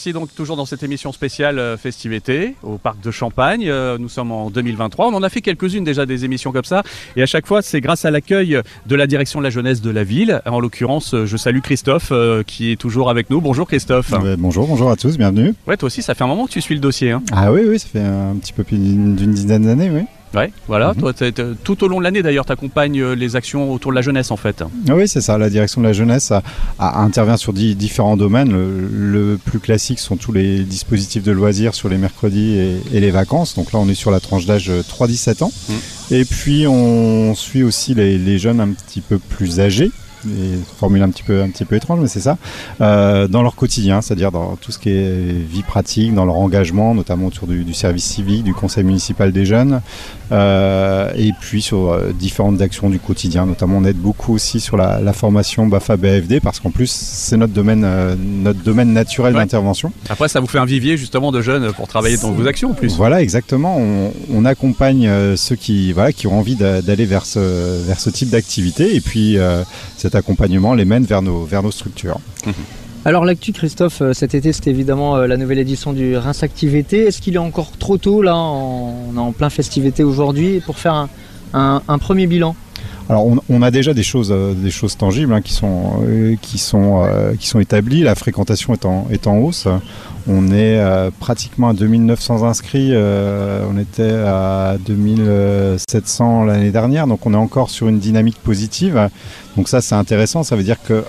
Voici 0.00 0.14
donc 0.14 0.34
toujours 0.34 0.56
dans 0.56 0.64
cette 0.64 0.82
émission 0.82 1.12
spéciale 1.12 1.58
euh, 1.58 1.76
Festivité 1.76 2.54
au 2.62 2.78
parc 2.78 3.02
de 3.02 3.10
Champagne. 3.10 3.68
Euh, 3.68 3.98
Nous 3.98 4.08
sommes 4.08 4.32
en 4.32 4.48
2023. 4.48 5.08
On 5.08 5.14
en 5.14 5.22
a 5.22 5.28
fait 5.28 5.42
quelques-unes 5.42 5.84
déjà 5.84 6.06
des 6.06 6.24
émissions 6.24 6.52
comme 6.52 6.64
ça. 6.64 6.82
Et 7.16 7.22
à 7.22 7.26
chaque 7.26 7.46
fois, 7.46 7.60
c'est 7.60 7.82
grâce 7.82 8.06
à 8.06 8.10
l'accueil 8.10 8.58
de 8.86 8.96
la 8.96 9.06
direction 9.06 9.40
de 9.40 9.44
la 9.44 9.50
jeunesse 9.50 9.82
de 9.82 9.90
la 9.90 10.02
ville. 10.02 10.40
En 10.46 10.58
l'occurrence, 10.58 11.12
euh, 11.12 11.26
je 11.26 11.36
salue 11.36 11.60
Christophe 11.60 12.14
qui 12.46 12.72
est 12.72 12.76
toujours 12.76 13.10
avec 13.10 13.28
nous. 13.28 13.42
Bonjour 13.42 13.68
Christophe. 13.68 14.14
Bonjour, 14.38 14.66
bonjour 14.66 14.90
à 14.90 14.96
tous, 14.96 15.18
bienvenue. 15.18 15.52
Ouais, 15.66 15.76
toi 15.76 15.88
aussi, 15.88 16.00
ça 16.00 16.14
fait 16.14 16.24
un 16.24 16.28
moment 16.28 16.46
que 16.46 16.52
tu 16.52 16.62
suis 16.62 16.74
le 16.74 16.80
dossier. 16.80 17.10
Hein. 17.10 17.22
Ah 17.32 17.52
oui, 17.52 17.60
oui, 17.66 17.78
ça 17.78 17.88
fait 17.88 18.00
un 18.00 18.36
petit 18.40 18.54
peu 18.54 18.64
plus 18.64 18.78
d'une 18.78 19.14
dizaine 19.34 19.66
d'années, 19.66 19.90
oui. 19.92 20.04
Ouais, 20.34 20.52
voilà. 20.68 20.92
Mhm. 20.94 21.00
Toi, 21.00 21.12
t'es- 21.12 21.32
tout 21.64 21.82
au 21.82 21.88
long 21.88 21.98
de 21.98 22.04
l'année 22.04 22.22
d'ailleurs, 22.22 22.44
tu 22.46 22.52
accompagnes 22.52 23.04
les 23.14 23.34
actions 23.34 23.72
autour 23.72 23.90
de 23.90 23.96
la 23.96 24.02
jeunesse 24.02 24.30
en 24.30 24.36
fait. 24.36 24.62
Ah 24.88 24.94
oui, 24.94 25.08
c'est 25.08 25.20
ça, 25.20 25.36
la 25.38 25.50
direction 25.50 25.80
de 25.80 25.86
la 25.86 25.92
jeunesse 25.92 26.30
a- 26.30 26.42
a- 26.78 27.00
intervient 27.00 27.36
sur 27.36 27.52
di- 27.52 27.74
différents 27.74 28.16
domaines. 28.16 28.52
Le, 28.52 28.88
le 29.32 29.38
plus 29.44 29.58
classique 29.58 29.98
sont 29.98 30.16
tous 30.16 30.32
les 30.32 30.60
dispositifs 30.60 31.24
de 31.24 31.32
loisirs 31.32 31.74
sur 31.74 31.88
les 31.88 31.98
mercredis 31.98 32.54
et, 32.56 32.80
et 32.92 33.00
les 33.00 33.10
vacances. 33.10 33.56
Donc 33.56 33.72
là, 33.72 33.80
on 33.80 33.88
est 33.88 33.94
sur 33.94 34.10
la 34.12 34.20
tranche 34.20 34.46
d'âge 34.46 34.70
euh, 34.70 34.82
3-17 34.82 35.42
ans. 35.42 35.52
Mhm. 35.68 35.76
Et 36.12 36.24
puis, 36.24 36.66
on 36.68 37.34
suit 37.34 37.62
aussi 37.64 37.94
les, 37.94 38.16
les 38.18 38.38
jeunes 38.38 38.60
un 38.60 38.68
petit 38.68 39.00
peu 39.00 39.18
plus 39.18 39.58
âgés. 39.60 39.90
formule 40.78 41.02
un 41.02 41.08
petit 41.08 41.22
peu, 41.22 41.40
un 41.42 41.48
petit 41.48 41.64
peu 41.64 41.76
étrange, 41.76 41.98
mais 42.00 42.06
c'est 42.08 42.20
ça, 42.20 42.36
euh, 42.82 43.26
dans 43.26 43.42
leur 43.42 43.54
quotidien, 43.56 44.02
c'est-à-dire 44.02 44.30
dans 44.30 44.56
tout 44.56 44.70
ce 44.70 44.78
qui 44.78 44.90
est 44.90 45.32
vie 45.50 45.62
pratique, 45.62 46.14
dans 46.14 46.26
leur 46.26 46.36
engagement, 46.36 46.94
notamment 46.94 47.28
autour 47.28 47.48
du, 47.48 47.64
du 47.64 47.72
service 47.72 48.04
civique, 48.04 48.44
du 48.44 48.52
conseil 48.52 48.84
municipal 48.84 49.32
des 49.32 49.46
jeunes, 49.46 49.80
euh, 50.32 51.10
et 51.16 51.32
puis 51.40 51.60
sur 51.62 51.90
euh, 51.90 52.12
différentes 52.12 52.60
actions 52.60 52.88
du 52.90 52.98
quotidien. 52.98 53.46
Notamment, 53.46 53.78
on 53.78 53.84
aide 53.84 53.96
beaucoup 53.96 54.34
aussi 54.34 54.60
sur 54.60 54.76
la, 54.76 55.00
la 55.00 55.12
formation 55.12 55.66
BAFA 55.66 55.96
BFD 55.96 56.40
parce 56.40 56.60
qu'en 56.60 56.70
plus, 56.70 56.90
c'est 56.90 57.36
notre 57.36 57.52
domaine, 57.52 57.82
euh, 57.84 58.14
notre 58.18 58.62
domaine 58.62 58.92
naturel 58.92 59.34
Ouais. 59.34 59.40
d'intervention. 59.42 59.92
Après, 60.08 60.28
ça 60.28 60.40
vous 60.40 60.46
fait 60.46 60.58
un 60.58 60.64
vivier 60.64 60.96
justement 60.96 61.32
de 61.32 61.40
jeunes 61.42 61.72
pour 61.72 61.88
travailler 61.88 62.16
dans 62.16 62.32
vos 62.32 62.46
actions 62.46 62.70
en 62.70 62.74
plus. 62.74 62.96
Voilà, 62.96 63.22
exactement. 63.22 63.76
On, 63.78 64.12
on 64.32 64.44
accompagne 64.44 65.10
ceux 65.36 65.56
qui, 65.56 65.92
voilà, 65.92 66.12
qui 66.12 66.26
ont 66.26 66.38
envie 66.38 66.56
d'a- 66.56 66.82
d'aller 66.82 67.04
vers 67.06 67.26
ce, 67.26 67.84
vers 67.86 67.98
ce 68.00 68.10
type 68.10 68.30
d'activité, 68.30 68.94
et 68.96 69.00
puis 69.00 69.36
cet 69.96 70.14
accompagnement 70.14 70.74
les 70.74 70.84
mène 70.84 71.04
vers 71.04 71.22
nos, 71.22 71.44
vers 71.44 71.62
nos 71.62 71.70
structures. 71.70 72.18
Alors 73.06 73.24
l'actu 73.24 73.54
Christophe, 73.54 74.02
euh, 74.02 74.12
cet 74.12 74.34
été 74.34 74.52
c'était 74.52 74.68
évidemment 74.68 75.16
euh, 75.16 75.26
la 75.26 75.38
nouvelle 75.38 75.58
édition 75.58 75.94
du 75.94 76.18
Reims 76.18 76.42
Activité. 76.42 77.06
Est-ce 77.06 77.22
qu'il 77.22 77.34
est 77.34 77.38
encore 77.38 77.70
trop 77.78 77.96
tôt 77.96 78.20
là, 78.20 78.36
on 78.36 79.16
est 79.16 79.18
en 79.18 79.32
plein 79.32 79.48
festivité 79.48 80.04
aujourd'hui, 80.04 80.60
pour 80.60 80.78
faire 80.78 81.08
un, 81.54 81.98
premier 81.98 82.26
bilan? 82.26 82.54
Alors, 83.08 83.26
on, 83.48 83.62
a 83.62 83.70
déjà 83.70 83.94
des 83.94 84.02
choses, 84.02 84.30
euh, 84.30 84.52
des 84.52 84.70
choses 84.70 84.98
tangibles 84.98 85.32
hein, 85.32 85.40
qui 85.40 85.54
sont, 85.54 86.04
établies. 87.58 88.02
La 88.02 88.14
fréquentation 88.14 88.74
est 88.74 88.84
en, 88.84 89.08
est 89.10 89.26
en 89.26 89.38
hausse. 89.38 89.66
On 90.28 90.52
est 90.52 90.78
pratiquement 91.18 91.70
à 91.70 91.72
2900 91.72 92.44
inscrits. 92.44 92.92
on 92.94 93.78
était 93.78 94.12
à 94.12 94.76
2700 94.86 96.44
l'année 96.44 96.70
dernière. 96.70 97.06
Donc, 97.06 97.26
on 97.26 97.32
est 97.32 97.38
encore 97.38 97.70
sur 97.70 97.88
une 97.88 97.98
dynamique 97.98 98.38
positive. 98.44 99.08
Donc, 99.56 99.68
ça, 99.68 99.80
c'est 99.80 99.96
intéressant. 99.96 100.44
Ça 100.44 100.54
veut 100.54 100.62
dire 100.62 100.80
que 100.80 101.02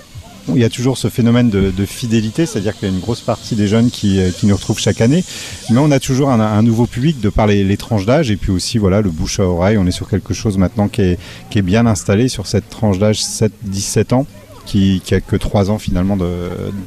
il 0.48 0.58
y 0.58 0.64
a 0.64 0.70
toujours 0.70 0.98
ce 0.98 1.08
phénomène 1.08 1.50
de, 1.50 1.70
de 1.70 1.84
fidélité, 1.86 2.46
c'est-à-dire 2.46 2.76
qu'il 2.76 2.88
y 2.88 2.90
a 2.90 2.94
une 2.94 3.00
grosse 3.00 3.20
partie 3.20 3.54
des 3.54 3.68
jeunes 3.68 3.90
qui, 3.90 4.20
euh, 4.20 4.30
qui 4.30 4.46
nous 4.46 4.56
retrouvent 4.56 4.78
chaque 4.78 5.00
année, 5.00 5.24
mais 5.70 5.78
on 5.78 5.90
a 5.90 6.00
toujours 6.00 6.30
un, 6.30 6.40
un 6.40 6.62
nouveau 6.62 6.86
public 6.86 7.20
de 7.20 7.28
par 7.28 7.46
les, 7.46 7.64
les 7.64 7.76
tranches 7.76 8.06
d'âge 8.06 8.30
et 8.30 8.36
puis 8.36 8.50
aussi 8.50 8.78
voilà 8.78 9.00
le 9.00 9.10
bouche 9.10 9.40
à 9.40 9.44
oreille. 9.44 9.78
On 9.78 9.86
est 9.86 9.92
sur 9.92 10.08
quelque 10.08 10.34
chose 10.34 10.58
maintenant 10.58 10.88
qui 10.88 11.02
est, 11.02 11.18
qui 11.50 11.58
est 11.58 11.62
bien 11.62 11.86
installé 11.86 12.28
sur 12.28 12.46
cette 12.46 12.68
tranche 12.68 12.98
d'âge 12.98 13.20
7-17 13.20 14.14
ans, 14.14 14.26
qui, 14.66 15.02
qui 15.04 15.14
a 15.14 15.20
que 15.20 15.36
3 15.36 15.70
ans 15.70 15.78
finalement 15.78 16.16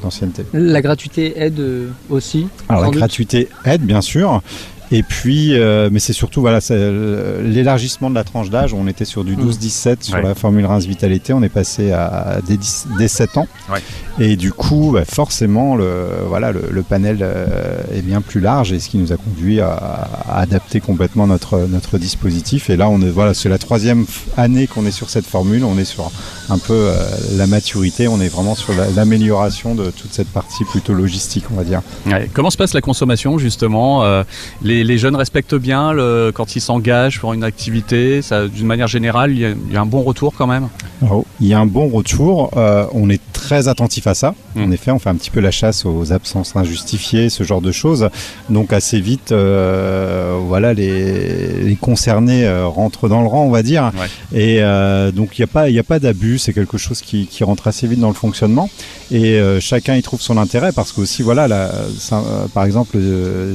d'ancienneté. 0.02 0.44
La 0.52 0.80
gratuité 0.80 1.34
aide 1.36 1.60
euh, 1.60 1.88
aussi. 2.08 2.46
Alors 2.68 2.82
la 2.82 2.88
doute. 2.88 2.96
gratuité 2.98 3.48
aide 3.64 3.82
bien 3.82 4.00
sûr. 4.00 4.42
Et 4.92 5.02
puis, 5.02 5.54
euh, 5.54 5.88
mais 5.92 5.98
c'est 5.98 6.12
surtout 6.12 6.40
voilà, 6.40 6.60
euh, 6.70 7.42
l'élargissement 7.42 8.08
de 8.08 8.14
la 8.14 8.24
tranche 8.24 8.50
d'âge. 8.50 8.72
On 8.72 8.86
était 8.86 9.04
sur 9.04 9.24
du 9.24 9.36
Mm. 9.36 9.40
12-17 9.40 10.04
sur 10.04 10.14
Ouais. 10.14 10.22
la 10.22 10.34
formule 10.34 10.64
Reims 10.66 10.86
Vitalité. 10.86 11.32
On 11.32 11.42
est 11.42 11.48
passé 11.48 11.90
à 11.92 12.38
des, 12.46 12.56
10 12.56 12.86
des 12.98 13.08
7 13.08 13.36
ans. 13.36 13.48
Ouais. 13.72 13.80
Et 14.18 14.36
du 14.36 14.52
coup, 14.52 14.92
bah, 14.94 15.04
forcément, 15.04 15.76
le, 15.76 16.06
voilà, 16.28 16.52
le, 16.52 16.68
le 16.70 16.82
panel 16.82 17.18
euh, 17.20 17.78
est 17.94 18.00
bien 18.02 18.20
plus 18.20 18.40
large 18.40 18.72
et 18.72 18.78
ce 18.80 18.88
qui 18.88 18.98
nous 18.98 19.12
a 19.12 19.16
conduit 19.16 19.60
à, 19.60 19.72
à 20.28 20.40
adapter 20.40 20.80
complètement 20.80 21.26
notre, 21.26 21.66
notre 21.68 21.98
dispositif. 21.98 22.70
Et 22.70 22.76
là, 22.76 22.88
on 22.88 23.00
est, 23.02 23.10
voilà, 23.10 23.34
c'est 23.34 23.48
la 23.48 23.58
troisième 23.58 24.06
année 24.36 24.66
qu'on 24.68 24.86
est 24.86 24.90
sur 24.92 25.10
cette 25.10 25.26
formule. 25.26 25.64
On 25.64 25.76
est 25.78 25.84
sur 25.84 26.10
un 26.48 26.58
peu 26.58 26.72
euh, 26.74 26.94
la 27.36 27.46
maturité. 27.46 28.06
On 28.08 28.20
est 28.20 28.28
vraiment 28.28 28.54
sur 28.54 28.72
la- 28.74 28.88
l'amélioration 28.90 29.74
de 29.74 29.90
toute 29.90 30.12
cette 30.14 30.28
partie 30.28 30.64
plutôt 30.64 30.94
logistique, 30.94 31.44
on 31.52 31.56
va 31.56 31.64
dire. 31.64 31.82
Ouais. 32.06 32.30
Comment 32.32 32.50
se 32.50 32.56
passe 32.56 32.72
la 32.72 32.80
consommation 32.80 33.36
justement 33.38 34.04
les, 34.76 34.84
les 34.84 34.98
jeunes 34.98 35.16
respectent 35.16 35.54
bien 35.54 35.92
le, 35.92 36.30
quand 36.34 36.56
ils 36.56 36.60
s'engagent 36.60 37.20
pour 37.20 37.32
une 37.32 37.44
activité 37.44 38.20
D'une 38.54 38.66
manière 38.66 38.88
générale, 38.88 39.32
il 39.32 39.38
y, 39.38 39.44
a, 39.44 39.50
il 39.50 39.72
y 39.72 39.76
a 39.76 39.80
un 39.80 39.86
bon 39.86 40.02
retour 40.02 40.34
quand 40.36 40.46
même 40.46 40.68
Alors, 41.02 41.24
il 41.40 41.46
y 41.48 41.54
a 41.54 41.58
un 41.58 41.66
bon 41.66 41.88
retour. 41.88 42.50
euh, 42.56 42.86
on 42.92 43.08
est 43.10 43.20
très 43.32 43.68
attentif 43.68 44.06
à 44.06 44.14
ça. 44.14 44.34
Mm. 44.54 44.62
En 44.64 44.70
effet, 44.70 44.90
on 44.90 44.98
fait 44.98 45.08
un 45.10 45.14
petit 45.14 45.30
peu 45.30 45.40
la 45.40 45.50
chasse 45.50 45.84
aux 45.86 46.12
absences 46.12 46.56
injustifiées, 46.56 47.28
ce 47.30 47.42
genre 47.44 47.60
de 47.60 47.72
choses. 47.72 48.08
Donc 48.50 48.72
assez 48.72 49.00
vite, 49.00 49.32
euh, 49.32 50.36
voilà, 50.46 50.74
les, 50.74 51.62
les 51.62 51.76
concernés 51.76 52.44
euh, 52.46 52.66
rentrent 52.66 53.08
dans 53.08 53.20
le 53.22 53.28
rang, 53.28 53.44
on 53.44 53.50
va 53.50 53.62
dire. 53.62 53.92
Ouais. 54.32 54.38
Et 54.38 54.60
donc 55.12 55.38
il 55.38 55.40
n'y 55.42 55.44
a 55.44 55.52
pas, 55.52 55.68
il 55.68 55.74
y 55.74 55.78
a 55.78 55.82
pas 55.84 55.98
d'abus. 55.98 56.38
C'est 56.38 56.52
quelque 56.52 56.78
chose 56.78 57.00
qui, 57.00 57.26
qui 57.26 57.44
rentre 57.44 57.66
assez 57.68 57.86
vite 57.86 58.00
dans 58.00 58.08
le 58.08 58.14
fonctionnement. 58.14 58.68
Et 59.12 59.40
chacun 59.60 59.94
y 59.94 60.02
trouve 60.02 60.20
son 60.20 60.36
intérêt 60.36 60.72
parce 60.72 60.92
que 60.92 61.00
aussi, 61.00 61.22
voilà, 61.22 61.46
la- 61.48 61.70
ça, 61.98 62.22
par 62.54 62.64
exemple, 62.64 62.98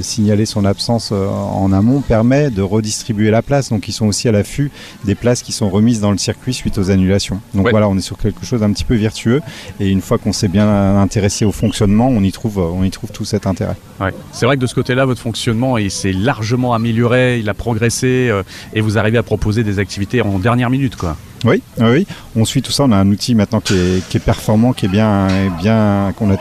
signaler 0.01 0.45
son 0.45 0.63
absence 0.65 1.10
euh, 1.11 1.27
en 1.27 1.71
amont 1.71 2.01
permet 2.01 2.49
de 2.49 2.61
redistribuer 2.61 3.31
la 3.31 3.41
place. 3.41 3.69
Donc 3.69 3.87
ils 3.87 3.91
sont 3.91 4.05
aussi 4.07 4.27
à 4.27 4.31
l'affût 4.31 4.71
des 5.05 5.15
places 5.15 5.41
qui 5.41 5.51
sont 5.51 5.69
remises 5.69 6.01
dans 6.01 6.11
le 6.11 6.17
circuit 6.17 6.53
suite 6.53 6.77
aux 6.77 6.89
annulations. 6.91 7.39
Donc 7.53 7.65
Ouais. 7.65 7.71
voilà, 7.71 7.87
on 7.89 7.97
est 7.97 8.01
sur 8.01 8.17
quelque 8.17 8.45
chose 8.45 8.61
d'un 8.61 8.71
petit 8.71 8.83
peu 8.83 8.95
vertueux. 8.95 9.41
Et 9.79 9.89
une 9.89 10.01
fois 10.01 10.17
qu'on 10.17 10.33
s'est 10.33 10.47
bien 10.47 10.67
intéressé 10.99 11.45
au 11.45 11.51
fonctionnement, 11.51 12.07
on 12.07 12.23
y 12.23 12.31
trouve, 12.31 12.57
on 12.59 12.83
y 12.83 12.91
trouve 12.91 13.11
tout 13.11 13.25
cet 13.25 13.47
intérêt. 13.47 13.75
Ouais. 13.99 14.13
C'est 14.31 14.45
vrai 14.45 14.55
que 14.55 14.61
de 14.61 14.67
ce 14.67 14.75
côté-là, 14.75 15.05
votre 15.05 15.21
fonctionnement 15.21 15.77
il 15.77 15.91
s'est 15.91 16.13
largement 16.13 16.73
amélioré, 16.73 17.39
il 17.39 17.49
a 17.49 17.53
progressé 17.53 18.27
euh, 18.29 18.43
et 18.73 18.81
vous 18.81 18.97
arrivez 18.97 19.17
à 19.17 19.23
proposer 19.23 19.63
des 19.63 19.79
activités 19.79 20.21
en 20.21 20.39
dernière 20.39 20.69
minute. 20.69 20.95
Quoi. 20.95 21.15
Oui, 21.43 21.61
oui, 21.79 21.85
oui. 21.91 22.07
On 22.35 22.45
suit 22.45 22.61
tout 22.61 22.71
ça. 22.71 22.83
On 22.83 22.91
a 22.91 22.97
un 22.97 23.07
outil 23.09 23.33
maintenant 23.35 23.59
qui 23.61 23.73
est, 23.73 24.07
qui 24.09 24.17
est 24.17 24.21
performant, 24.21 24.73
qui 24.73 24.85
est 24.85 24.89
bien, 24.89 25.27
bien, 25.59 26.13
qu'on 26.17 26.31
a 26.33 26.37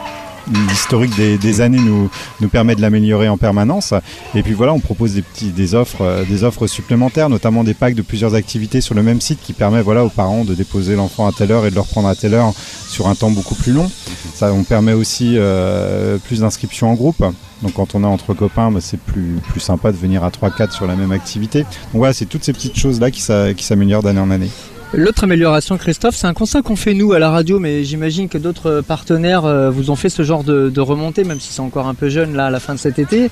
l'historique 0.69 1.15
des, 1.17 1.61
années 1.61 1.81
nous, 1.81 2.49
permet 2.49 2.75
de 2.75 2.81
l'améliorer 2.81 3.29
en 3.29 3.37
permanence. 3.37 3.95
Et 4.35 4.43
puis 4.43 4.53
voilà, 4.53 4.73
on 4.73 4.81
propose 4.81 5.17
euh, 5.17 6.25
des 6.25 6.45
offres 6.45 6.67
supplémentaires, 6.67 7.29
notamment 7.29 7.65
des 7.65 7.75
packs 7.75 7.95
de 7.95 8.03
plusieurs 8.03 8.35
activités 8.35 8.81
sur 8.81 8.95
le 8.95 9.03
même 9.03 9.21
site 9.21 9.41
qui 9.43 9.53
permet 9.53 9.83
voilà 9.83 10.05
aux 10.05 10.11
parents 10.11 10.45
de 10.45 10.55
déposer 10.55 10.97
l'enfant 10.97 11.27
à 11.27 11.33
telle 11.33 11.53
heure 11.53 11.67
et 11.67 11.71
de 11.71 11.75
le 11.75 11.81
reprendre 11.81 12.09
à 12.09 12.15
telle 12.15 12.35
heure 12.35 12.53
sur 12.89 13.09
un 13.09 13.15
temps 13.15 13.31
beaucoup 13.31 13.55
plus 13.55 13.73
long. 13.73 13.91
Ça, 14.35 14.53
on 14.53 14.65
permet 14.65 14.93
aussi 14.93 15.35
euh, 15.37 16.19
plus 16.19 16.41
d'inscriptions 16.41 16.91
en 16.91 16.95
groupe. 16.95 17.25
Donc 17.63 17.75
quand 17.75 17.95
on 17.95 18.03
est 18.03 18.07
entre 18.07 18.35
copains, 18.35 18.71
bah, 18.71 18.81
c'est 18.81 19.01
plus, 19.01 19.39
plus 19.49 19.61
sympa 19.61 19.93
de 19.93 19.97
venir 19.97 20.25
à 20.25 20.31
3-4 20.31 20.73
sur 20.73 20.87
la 20.87 20.97
même 20.97 21.13
activité. 21.13 21.61
Donc 21.63 21.95
voilà, 21.95 22.13
c'est 22.13 22.27
toutes 22.27 22.45
ces 22.45 22.53
petites 22.53 22.79
choses-là 22.79 23.11
qui 23.11 23.21
s'améliorent 23.23 24.03
d'année 24.03 24.21
en 24.21 24.31
année. 24.31 24.51
L'autre 24.93 25.23
amélioration, 25.23 25.79
Christophe, 25.79 26.17
c'est 26.17 26.27
un 26.27 26.35
constat 26.35 26.63
qu'on 26.63 26.75
fait 26.75 26.95
nous 26.95 27.13
à 27.13 27.21
la 27.21 27.31
radio, 27.31 27.61
mais 27.61 27.85
j'imagine 27.85 28.29
que 28.29 28.39
d'autres 28.39 28.83
partenaires 28.85 29.45
euh, 29.45 29.71
vous 29.71 29.91
ont 29.93 29.95
fait 29.95 30.09
ce 30.09 30.25
genre 30.25 30.43
de, 30.43 30.69
de 30.69 30.81
remontée, 30.81 31.23
même 31.23 31.39
si 31.39 31.53
c'est 31.53 31.61
encore 31.61 31.87
un 31.87 31.95
peu 31.95 32.09
jeune 32.09 32.35
là 32.35 32.47
à 32.47 32.51
la 32.51 32.59
fin 32.59 32.75
de 32.75 32.79
cet 32.81 32.99
été. 32.99 33.31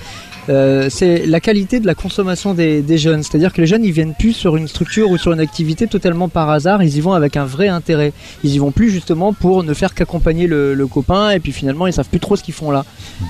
Euh, 0.49 0.87
c'est 0.89 1.27
la 1.27 1.41
qualité 1.41 1.81
de 1.81 1.87
la 1.87 1.97
consommation 1.97 2.55
des, 2.55 2.81
des 2.81 2.97
jeunes. 2.97 3.25
C'est-à-dire 3.25 3.53
que 3.53 3.61
les 3.61 3.67
jeunes, 3.67 3.85
ils 3.85 3.91
viennent 3.91 4.15
plus 4.15 4.35
sur 4.35 4.57
une 4.57 4.69
structure 4.69 5.11
ou 5.11 5.19
sur 5.19 5.33
une 5.33 5.41
activité 5.41 5.89
totalement 5.89 6.29
par 6.29 6.49
hasard. 6.49 6.81
Ils 6.85 6.97
y 6.97 7.01
vont 7.01 7.13
avec 7.13 7.37
un 7.37 7.45
vrai 7.45 7.67
intérêt. 7.67 8.13
Ils 8.45 8.55
y 8.55 8.59
vont 8.59 8.71
plus 8.71 8.89
justement 8.91 9.33
pour 9.33 9.65
ne 9.65 9.75
faire 9.75 9.95
qu'accompagner 9.95 10.47
le, 10.47 10.75
le 10.75 10.87
copain, 10.87 11.31
et 11.31 11.41
puis 11.41 11.51
finalement, 11.51 11.89
ils 11.89 11.93
savent 11.93 12.09
plus 12.09 12.21
trop 12.21 12.37
ce 12.37 12.45
qu'ils 12.45 12.55
font 12.55 12.71
là. 12.71 12.85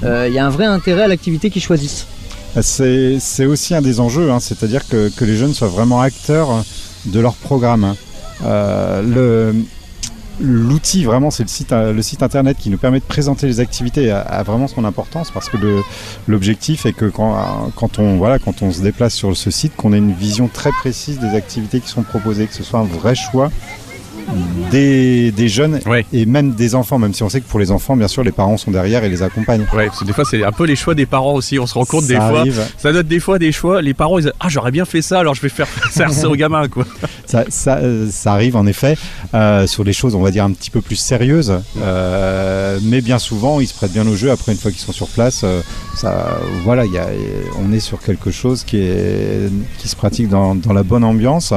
Euh, 0.04 0.26
Il 0.28 0.34
y 0.34 0.38
a 0.38 0.44
un 0.44 0.50
vrai 0.50 0.66
intérêt 0.66 1.04
à 1.04 1.08
l'activité 1.08 1.48
qu'ils 1.48 1.62
choisissent. 1.62 2.06
C'est 2.60 3.16
c'est 3.20 3.46
aussi 3.46 3.74
un 3.74 3.80
des 3.82 4.00
enjeux, 4.00 4.30
hein, 4.30 4.38
c'est-à-dire 4.38 4.86
que, 4.86 5.08
que 5.16 5.24
les 5.24 5.36
jeunes 5.36 5.54
soient 5.54 5.68
vraiment 5.68 6.02
acteurs 6.02 6.62
de 7.06 7.20
leur 7.20 7.34
programme. 7.34 7.94
Euh, 8.44 9.52
L'outil 10.40 11.02
vraiment 11.02 11.32
c'est 11.32 11.42
le 11.42 11.48
site, 11.48 11.72
euh, 11.72 11.92
le 11.92 12.00
site 12.00 12.22
internet 12.22 12.56
qui 12.56 12.70
nous 12.70 12.78
permet 12.78 13.00
de 13.00 13.04
présenter 13.04 13.48
les 13.48 13.58
activités 13.58 14.12
a, 14.12 14.42
vraiment 14.44 14.68
son 14.68 14.84
importance 14.84 15.32
parce 15.32 15.48
que 15.48 15.56
l'objectif 16.28 16.86
est 16.86 16.92
que 16.92 17.06
quand, 17.06 17.72
quand, 17.74 17.98
on, 17.98 18.18
voilà, 18.18 18.38
quand 18.38 18.62
on 18.62 18.70
se 18.70 18.80
déplace 18.80 19.14
sur 19.14 19.36
ce 19.36 19.50
site 19.50 19.74
qu'on 19.74 19.92
ait 19.92 19.98
une 19.98 20.12
vision 20.12 20.46
très 20.46 20.70
précise 20.70 21.18
des 21.18 21.34
activités 21.34 21.80
qui 21.80 21.88
sont 21.88 22.04
proposées, 22.04 22.46
que 22.46 22.54
ce 22.54 22.62
soit 22.62 22.78
un 22.78 22.84
vrai 22.84 23.16
choix 23.16 23.50
des, 24.70 25.30
des 25.32 25.48
jeunes 25.48 25.80
Ouais. 25.86 26.04
et 26.12 26.26
même 26.26 26.52
des 26.52 26.74
enfants, 26.74 26.98
même 26.98 27.14
si 27.14 27.22
on 27.22 27.28
sait 27.28 27.40
que 27.40 27.48
pour 27.48 27.58
les 27.60 27.70
enfants 27.70 27.96
bien 27.96 28.08
sûr 28.08 28.22
les 28.22 28.32
parents 28.32 28.56
sont 28.56 28.70
derrière 28.70 29.04
et 29.04 29.08
les 29.08 29.22
accompagnent. 29.22 29.66
Ouais, 29.74 29.86
parce 29.86 30.00
que 30.00 30.04
des 30.04 30.12
fois, 30.12 30.24
c'est 30.28 30.44
un 30.44 30.52
peu 30.52 30.64
les 30.64 30.76
choix 30.76 30.94
des 30.94 31.06
parents 31.06 31.34
aussi. 31.34 31.58
On 31.58 31.66
se 31.66 31.74
rend 31.74 31.84
compte 31.84 32.06
des 32.06 32.14
Ça 32.16 32.28
fois. 32.28 32.44
Ça 32.76 32.90
être 32.90 33.08
des 33.08 33.20
fois 33.20 33.38
des 33.38 33.52
choix. 33.52 33.80
Les 33.82 33.94
parents, 33.94 34.18
ils 34.18 34.22
disent 34.24 34.32
Ah, 34.40 34.48
j'aurais 34.48 34.70
bien 34.70 34.84
fait 34.84 35.02
ça, 35.02 35.20
alors 35.20 35.34
je 35.34 35.40
vais 35.42 35.48
faire 35.48 35.68
faire 35.68 36.12
ça 36.12 36.28
au 36.28 36.34
gamin. 36.36 36.68
Quoi. 36.68 36.84
Ça, 37.26 37.44
ça, 37.48 37.76
euh, 37.78 38.08
ça 38.10 38.32
arrive 38.32 38.56
en 38.56 38.66
effet 38.66 38.96
euh, 39.34 39.66
sur 39.66 39.84
des 39.84 39.92
choses, 39.92 40.14
on 40.14 40.20
va 40.22 40.30
dire, 40.30 40.44
un 40.44 40.52
petit 40.52 40.70
peu 40.70 40.80
plus 40.80 40.96
sérieuses. 40.96 41.54
Euh, 41.80 42.78
mais 42.82 43.00
bien 43.00 43.18
souvent, 43.18 43.60
ils 43.60 43.66
se 43.66 43.74
prêtent 43.74 43.92
bien 43.92 44.06
au 44.06 44.16
jeu. 44.16 44.30
Après, 44.30 44.52
une 44.52 44.58
fois 44.58 44.70
qu'ils 44.70 44.80
sont 44.80 44.92
sur 44.92 45.08
place, 45.08 45.42
euh, 45.44 45.60
ça, 45.96 46.38
voilà, 46.64 46.84
il 46.84 46.92
y 46.92 46.98
a, 46.98 47.06
on 47.58 47.72
est 47.72 47.80
sur 47.80 48.00
quelque 48.00 48.30
chose 48.30 48.64
qui, 48.64 48.78
est, 48.78 49.50
qui 49.78 49.88
se 49.88 49.96
pratique 49.96 50.28
dans, 50.28 50.54
dans 50.54 50.72
la 50.72 50.82
bonne 50.82 51.04
ambiance. 51.04 51.52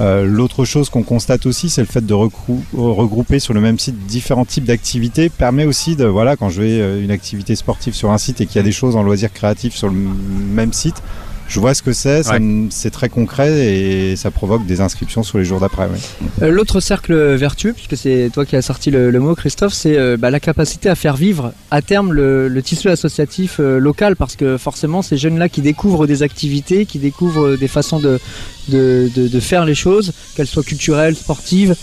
L'autre 0.00 0.64
chose 0.64 0.88
qu'on 0.90 1.02
constate 1.02 1.46
aussi, 1.46 1.70
c'est 1.70 1.80
le 1.80 1.86
fait 1.86 2.04
de 2.04 2.13
recrou- 2.14 2.62
regrouper 2.74 3.38
sur 3.38 3.54
le 3.54 3.60
même 3.60 3.78
site 3.78 4.06
différents 4.06 4.44
types 4.44 4.64
d'activités 4.64 5.28
permet 5.28 5.64
aussi 5.66 5.96
de, 5.96 6.04
voilà, 6.06 6.36
quand 6.36 6.48
je 6.48 6.62
vais 6.62 6.80
euh, 6.80 7.02
une 7.02 7.10
activité 7.10 7.54
sportive 7.56 7.94
sur 7.94 8.10
un 8.10 8.18
site 8.18 8.40
et 8.40 8.46
qu'il 8.46 8.56
y 8.56 8.58
a 8.60 8.62
des 8.62 8.72
choses 8.72 8.96
en 8.96 9.02
loisirs 9.02 9.32
créatifs 9.32 9.74
sur 9.74 9.88
le 9.88 9.94
même 9.94 10.72
site, 10.72 11.02
je 11.48 11.60
vois 11.60 11.74
ce 11.74 11.82
que 11.82 11.92
c'est, 11.92 12.26
Ouais. 12.28 12.40
c'est 12.70 12.90
très 12.90 13.08
concret 13.08 13.50
et 13.66 14.16
ça 14.16 14.30
provoque 14.30 14.64
des 14.66 14.80
inscriptions 14.80 15.22
sur 15.22 15.38
les 15.38 15.44
jours 15.44 15.60
d'après. 15.60 15.84
ouais. 15.84 15.98
Euh, 16.42 16.50
L'autre 16.50 16.80
cercle 16.80 17.14
vertueux, 17.34 17.72
puisque 17.72 17.96
c'est 17.96 18.30
toi 18.32 18.44
qui 18.46 18.56
as 18.56 18.62
sorti 18.62 18.90
le, 18.90 19.10
le 19.10 19.20
mot, 19.20 19.34
Christophe, 19.34 19.72
c'est 19.74 19.96
euh, 19.98 20.16
bah, 20.16 20.30
la 20.30 20.40
capacité 20.40 20.88
à 20.88 20.94
faire 20.94 21.16
vivre 21.16 21.52
à 21.70 21.82
terme 21.82 22.12
le, 22.12 22.48
le 22.48 22.62
tissu 22.62 22.88
associatif 22.88 23.56
euh, 23.60 23.78
local, 23.78 24.16
parce 24.16 24.36
que 24.36 24.56
forcément, 24.56 25.02
ces 25.02 25.16
jeunes-là 25.16 25.48
qui 25.48 25.60
découvrent 25.60 26.06
des 26.06 26.22
activités, 26.22 26.86
qui 26.86 26.98
découvrent 26.98 27.56
des 27.56 27.68
façons 27.68 28.00
de, 28.00 28.18
de, 28.68 29.10
de- 29.14 29.28
de 29.28 29.40
faire 29.40 29.64
les 29.64 29.74
choses, 29.74 30.12
qu'elles 30.34 30.46
soient 30.46 30.62
culturelles, 30.62 31.14
sportives, 31.14 31.74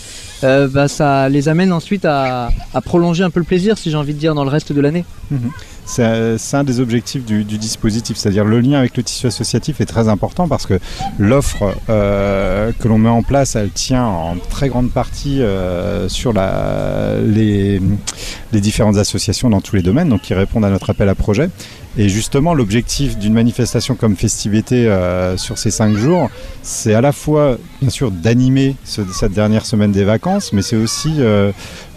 euh, 0.44 0.66
bah, 0.66 0.88
ça 0.88 1.28
les 1.28 1.48
amène 1.48 1.72
ensuite 1.72 2.04
à, 2.04 2.50
à 2.74 2.80
prolonger 2.80 3.22
un 3.22 3.30
peu 3.30 3.38
le 3.38 3.46
plaisir, 3.46 3.78
si 3.78 3.90
j'ai 3.92 3.96
envie 3.96 4.12
de 4.14 4.18
dire, 4.18 4.34
dans 4.34 4.42
le 4.44 4.50
reste 4.50 4.72
de 4.72 4.80
l'année. 4.80 5.04
Euh, 5.32 5.36
c'est 5.84 6.56
un 6.56 6.64
des 6.64 6.80
objectifs 6.80 7.24
du, 7.24 7.44
dispositif, 7.44 8.16
c'est-à-dire 8.16 8.44
le 8.44 8.60
lien 8.60 8.78
avec 8.78 8.96
le 8.96 9.02
tissu 9.02 9.26
associatif 9.26 9.80
est 9.80 9.86
très 9.86 10.08
important 10.08 10.48
parce 10.48 10.66
que 10.66 10.78
l'offre 11.18 11.74
euh, 11.90 12.72
que 12.78 12.88
l'on 12.88 12.98
met 12.98 13.08
en 13.08 13.22
place, 13.22 13.56
elle 13.56 13.70
tient 13.70 14.04
en 14.04 14.36
très 14.36 14.68
grande 14.68 14.90
partie 14.90 15.42
euh, 15.42 16.08
sur 16.08 16.32
les 16.32 17.80
différentes 18.52 18.96
associations 18.96 19.50
dans 19.50 19.60
tous 19.60 19.76
les 19.76 19.82
domaines, 19.82 20.08
donc 20.08 20.22
qui 20.22 20.34
répondent 20.34 20.64
à 20.64 20.70
notre 20.70 20.90
appel 20.90 21.08
à 21.08 21.14
projet. 21.14 21.50
Et 21.98 22.08
justement, 22.08 22.54
l'objectif 22.54 23.18
d'une 23.18 23.34
manifestation 23.34 23.94
comme 23.96 24.16
festivité 24.16 24.86
euh, 24.88 25.36
sur 25.36 25.58
ces 25.58 25.70
cinq 25.70 25.94
jours, 25.96 26.30
c'est 26.62 26.94
à 26.94 27.02
la 27.02 27.12
fois, 27.12 27.58
bien 27.82 27.90
sûr, 27.90 28.10
d'animer 28.10 28.76
ce- 28.84 29.02
cette 29.12 29.32
dernière 29.32 29.66
semaine 29.66 29.92
des 29.92 30.04
vacances, 30.04 30.54
mais 30.54 30.62
c'est 30.62 30.76
aussi 30.76 31.16
euh, 31.18 31.52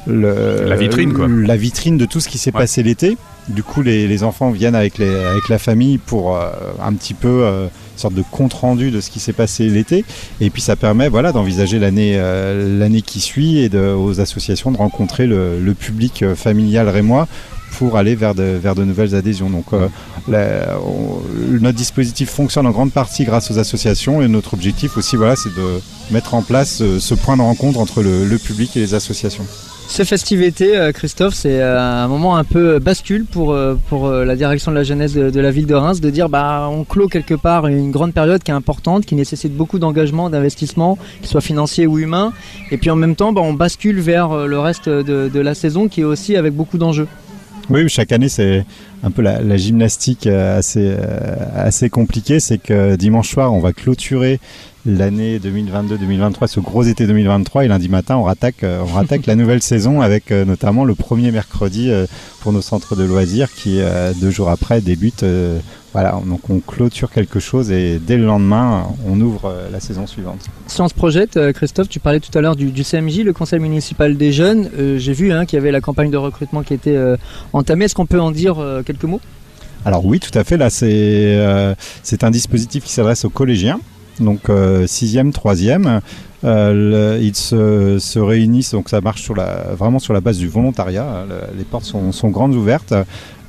le- 0.06 0.66
La 0.68 0.76
vitrine, 0.76 1.14
quoi. 1.14 1.28
la 1.30 1.56
vitrine 1.56 1.98
de 1.98 2.06
tout 2.06 2.20
ce 2.20 2.28
qui 2.28 2.38
s'est 2.38 2.54
Ouais. 2.54 2.60
passé 2.62 2.84
l'été. 2.84 3.18
Du 3.48 3.64
coup, 3.64 3.82
les, 3.84 4.08
les 4.08 4.24
enfants 4.24 4.52
viennent 4.52 4.76
avec, 4.76 4.98
les, 4.98 5.08
avec 5.08 5.48
la 5.50 5.60
famille 5.60 5.98
pour 5.98 6.36
euh, 6.36 6.50
un 6.84 6.94
petit 6.94 7.14
peu 7.14 7.46
une 7.46 7.70
sorte 8.00 8.16
de 8.16 8.24
compte 8.32 8.54
rendu 8.54 8.92
de 8.92 9.00
ce 9.00 9.10
qui 9.10 9.20
s'est 9.20 9.34
passé 9.34 9.70
l'été. 9.70 10.04
Et 10.42 10.50
puis, 10.50 10.62
ça 10.62 10.76
permet 10.76 11.08
voilà, 11.08 11.32
d'envisager 11.32 11.80
l'année 11.80 12.18
l'année 12.18 13.02
qui 13.02 13.22
suit 13.22 13.60
et 13.60 13.70
de, 13.70 13.80
aux 13.94 14.20
associations 14.20 14.72
de 14.72 14.78
rencontrer 14.78 15.26
le, 15.28 15.60
le 15.62 15.74
public 15.74 16.26
familial 16.36 16.90
rémois 16.90 17.28
pour 17.78 17.98
aller 17.98 18.16
vers 18.16 18.36
de, 18.36 18.84
nouvelles 18.84 19.16
adhésions. 19.16 19.50
Donc, 19.50 19.66
euh, 19.74 19.88
notre 21.60 21.78
dispositif 21.78 22.30
fonctionne 22.30 22.66
en 22.66 22.72
grande 22.72 22.92
partie 22.92 23.26
grâce 23.26 23.52
aux 23.52 23.60
associations 23.60 24.22
et 24.22 24.28
notre 24.28 24.54
objectif 24.54 24.98
aussi, 24.98 25.16
voilà, 25.16 25.36
c'est 25.36 25.54
de 25.54 25.82
mettre 26.12 26.34
en 26.34 26.42
place 26.42 26.82
euh, 26.82 27.00
ce 27.00 27.14
point 27.14 27.38
de 27.38 27.42
rencontre 27.42 27.80
entre 27.80 28.02
le, 28.02 28.38
public 28.38 28.76
et 28.78 28.80
les 28.80 28.94
associations. 28.94 29.46
Ces 29.88 30.04
festivités, 30.04 30.76
euh, 30.76 30.92
Christophe, 30.92 31.36
c'est 31.36 31.62
un 31.62 32.08
moment 32.08 32.38
un 32.38 32.44
peu 32.44 32.80
bascule 32.80 33.26
pour, 33.26 33.54
la 33.54 34.36
direction 34.36 34.72
de 34.72 34.78
la 34.78 34.84
jeunesse 34.84 35.14
de, 35.14 35.40
la 35.40 35.52
ville 35.52 35.68
de 35.68 35.76
Reims, 35.76 36.02
de 36.02 36.10
dire 36.10 36.28
bah 36.28 36.68
on 36.72 36.84
clôt 36.84 37.08
quelque 37.08 37.36
part 37.36 37.68
une 37.68 37.92
grande 37.92 38.14
période 38.14 38.42
qui 38.42 38.52
est 38.52 38.56
importante, 38.56 39.06
qui 39.06 39.16
nécessite 39.16 39.56
beaucoup 39.56 39.80
d'engagement, 39.80 40.30
d'investissement, 40.30 40.98
qu'il 41.20 41.28
soit 41.28 41.42
financier 41.42 41.88
ou 41.88 42.00
humain, 42.00 42.34
et 42.72 42.78
puis 42.78 42.90
en 42.90 42.96
même 42.96 43.16
temps 43.16 43.32
bah, 43.32 43.42
on 43.44 43.54
bascule 43.54 44.00
vers 44.00 44.48
le 44.48 44.60
reste 44.60 44.90
de 44.90 45.40
la 45.40 45.54
saison 45.54 45.88
qui 45.88 46.02
est 46.02 46.06
aussi 46.06 46.36
avec 46.36 46.54
beaucoup 46.54 46.78
d'enjeux. 46.78 47.08
Oui, 47.70 47.90
chaque 47.90 48.12
année, 48.12 48.30
c'est 48.30 48.64
un 49.04 49.10
peu 49.10 49.22
la, 49.22 49.58
gymnastique 49.58 50.28
euh, 50.28 50.60
assez, 50.60 50.94
euh, 51.00 51.36
assez 51.56 51.90
compliquée. 51.90 52.40
C'est 52.40 52.60
que 52.60 52.96
dimanche 52.96 53.30
soir, 53.32 53.54
on 53.54 53.60
va 53.60 53.74
clôturer 53.74 54.40
l'année 54.86 55.40
2022-2023, 55.40 56.48
ce 56.48 56.60
gros 56.60 56.84
été 56.84 57.08
2023, 57.08 57.66
et 57.66 57.68
lundi 57.68 57.90
matin, 57.90 58.18
on 58.18 58.24
rattaque, 58.24 58.64
euh, 58.64 58.84
on 58.88 58.94
rattaque 58.94 59.26
la 59.26 59.36
nouvelle 59.36 59.62
saison 59.64 60.02
avec 60.02 60.32
euh, 60.32 60.46
notamment 60.46 60.86
le 60.86 60.96
premier 60.96 61.32
mercredi 61.32 61.90
euh, 61.90 62.06
pour 62.42 62.54
nos 62.54 62.62
centres 62.62 62.96
de 62.96 63.04
loisirs 63.04 63.52
qui, 63.54 63.80
euh, 63.82 64.14
deux 64.20 64.30
jours 64.30 64.50
après, 64.50 64.82
débute. 64.82 65.26
voilà, 65.94 66.20
donc 66.26 66.50
on 66.50 66.60
clôture 66.60 67.10
quelque 67.10 67.40
chose 67.40 67.72
et 67.72 68.00
dès 68.00 68.18
le 68.18 68.26
lendemain, 68.26 68.88
on 69.08 69.20
ouvre 69.22 69.54
la 69.72 69.80
saison 69.80 70.06
suivante. 70.06 70.46
Si 70.68 70.82
on 70.82 70.88
se 70.88 70.94
projette, 70.94 71.40
Christophe, 71.54 71.90
tu 71.90 72.00
parlais 72.00 72.20
tout 72.20 72.38
à 72.38 72.42
l'heure 72.42 72.56
du, 72.56 72.72
du 72.72 72.84
CMJ, 72.84 73.20
le 73.20 73.34
Conseil 73.34 73.60
municipal 73.60 74.18
des 74.18 74.32
jeunes. 74.32 74.70
J'ai 74.98 75.14
vu 75.14 75.32
hein, 75.32 75.46
qu'il 75.46 75.58
y 75.58 75.62
avait 75.62 75.72
la 75.72 75.82
campagne 75.82 76.12
de 76.12 76.18
recrutement 76.18 76.64
qui 76.64 76.74
était 76.74 76.98
entamée. 77.54 77.86
Est-ce 77.86 77.96
qu'on 77.96 78.06
peut 78.06 78.20
en 78.20 78.32
dire 78.32 78.58
quelques 78.86 79.06
mots? 79.06 79.22
Alors 79.86 80.04
oui, 80.04 80.20
tout 80.20 80.36
à 80.38 80.44
fait. 80.44 80.58
Là, 80.58 80.72
c'est 80.72 80.90
euh, 81.38 81.76
c'est 82.02 82.24
un 82.24 82.32
dispositif 82.32 82.84
qui 82.84 82.92
s'adresse 82.92 83.24
aux 83.24 83.30
collégiens, 83.30 83.80
donc 84.20 84.50
euh, 84.50 84.88
sixième, 84.88 85.32
troisième. 85.32 86.02
Euh, 86.44 87.18
ils 87.22 87.36
se, 87.36 87.98
se 87.98 88.20
réunissent, 88.20 88.72
donc 88.72 88.90
ça 88.90 89.02
marche 89.02 89.24
sur 89.24 89.36
la, 89.36 89.74
vraiment 89.76 89.98
sur 89.98 90.14
la 90.14 90.22
base 90.22 90.38
du 90.38 90.48
volontariat. 90.48 91.26
Le- 91.28 91.58
les 91.58 91.64
portes 91.64 91.86
sont, 91.86 92.12
sont 92.12 92.30
grandes 92.30 92.54
ouvertes. 92.54 92.94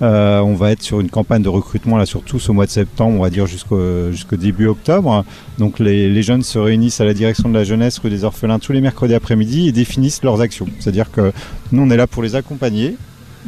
Euh, 0.00 0.40
on 0.40 0.54
va 0.54 0.72
être 0.72 0.82
sur 0.82 1.00
une 1.00 1.10
campagne 1.10 1.42
de 1.42 1.48
recrutement 1.48 1.96
là 1.98 2.06
surtout 2.06 2.38
au 2.48 2.52
mois 2.52 2.64
de 2.66 2.70
septembre, 2.70 3.18
on 3.18 3.22
va 3.22 3.30
dire 3.30 3.46
jusqu'au 3.46 4.10
jusqu'au 4.12 4.36
début 4.36 4.66
octobre. 4.66 5.24
Donc 5.58 5.78
les, 5.78 6.08
les 6.10 6.22
jeunes 6.22 6.42
se 6.42 6.58
réunissent 6.58 7.00
à 7.00 7.04
la 7.04 7.12
direction 7.14 7.48
de 7.50 7.54
la 7.54 7.64
jeunesse 7.64 7.98
rue 7.98 8.10
des 8.10 8.24
orphelins 8.24 8.58
tous 8.58 8.72
les 8.72 8.80
mercredis 8.80 9.14
après-midi 9.14 9.68
et 9.68 9.72
définissent 9.72 10.22
leurs 10.22 10.40
actions. 10.40 10.66
C'est-à-dire 10.80 11.10
que 11.10 11.32
nous 11.72 11.82
on 11.82 11.90
est 11.90 11.96
là 11.98 12.06
pour 12.06 12.22
les 12.22 12.34
accompagner, 12.34 12.96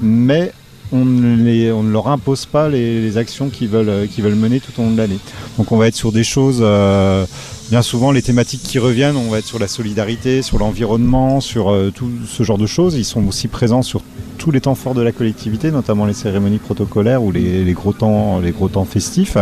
mais 0.02 0.52
on 0.92 1.04
ne, 1.04 1.92
leur 1.92 2.08
impose 2.08 2.46
pas 2.46 2.68
les, 2.68 3.00
les 3.00 3.16
actions 3.16 3.48
qu'ils 3.48 3.68
veulent, 3.68 3.88
euh, 3.88 4.06
qu'ils 4.06 4.24
veulent 4.24 4.34
mener 4.34 4.60
tout 4.60 4.72
au 4.78 4.84
long 4.84 4.90
de 4.90 4.96
l'année. 4.96 5.18
Donc 5.56 5.72
on 5.72 5.76
va 5.76 5.88
être 5.88 5.94
sur 5.94 6.12
des 6.12 6.24
choses, 6.24 6.60
euh, 6.60 7.26
bien 7.70 7.82
souvent 7.82 8.12
les 8.12 8.22
thématiques 8.22 8.62
qui 8.62 8.78
reviennent, 8.78 9.16
on 9.16 9.30
va 9.30 9.38
être 9.38 9.46
sur 9.46 9.58
la 9.58 9.68
solidarité, 9.68 10.42
sur 10.42 10.58
l'environnement, 10.58 11.40
sur 11.40 11.70
euh, 11.70 11.90
tout 11.94 12.10
ce 12.26 12.42
genre 12.42 12.58
de 12.58 12.66
choses. 12.66 12.94
Ils 12.94 13.04
sont 13.04 13.26
aussi 13.26 13.48
présents 13.48 13.82
sur 13.82 14.02
tous 14.38 14.50
les 14.50 14.60
temps 14.60 14.74
forts 14.74 14.94
de 14.94 15.02
la 15.02 15.12
collectivité, 15.12 15.70
notamment 15.70 16.06
les 16.06 16.14
cérémonies 16.14 16.58
protocolaires 16.58 17.22
ou 17.22 17.32
les, 17.32 17.64
les 17.64 17.72
gros, 17.72 17.92
temps, 17.92 18.38
les 18.38 18.52
gros 18.52 18.68
temps 18.68 18.84
festifs. 18.84 19.36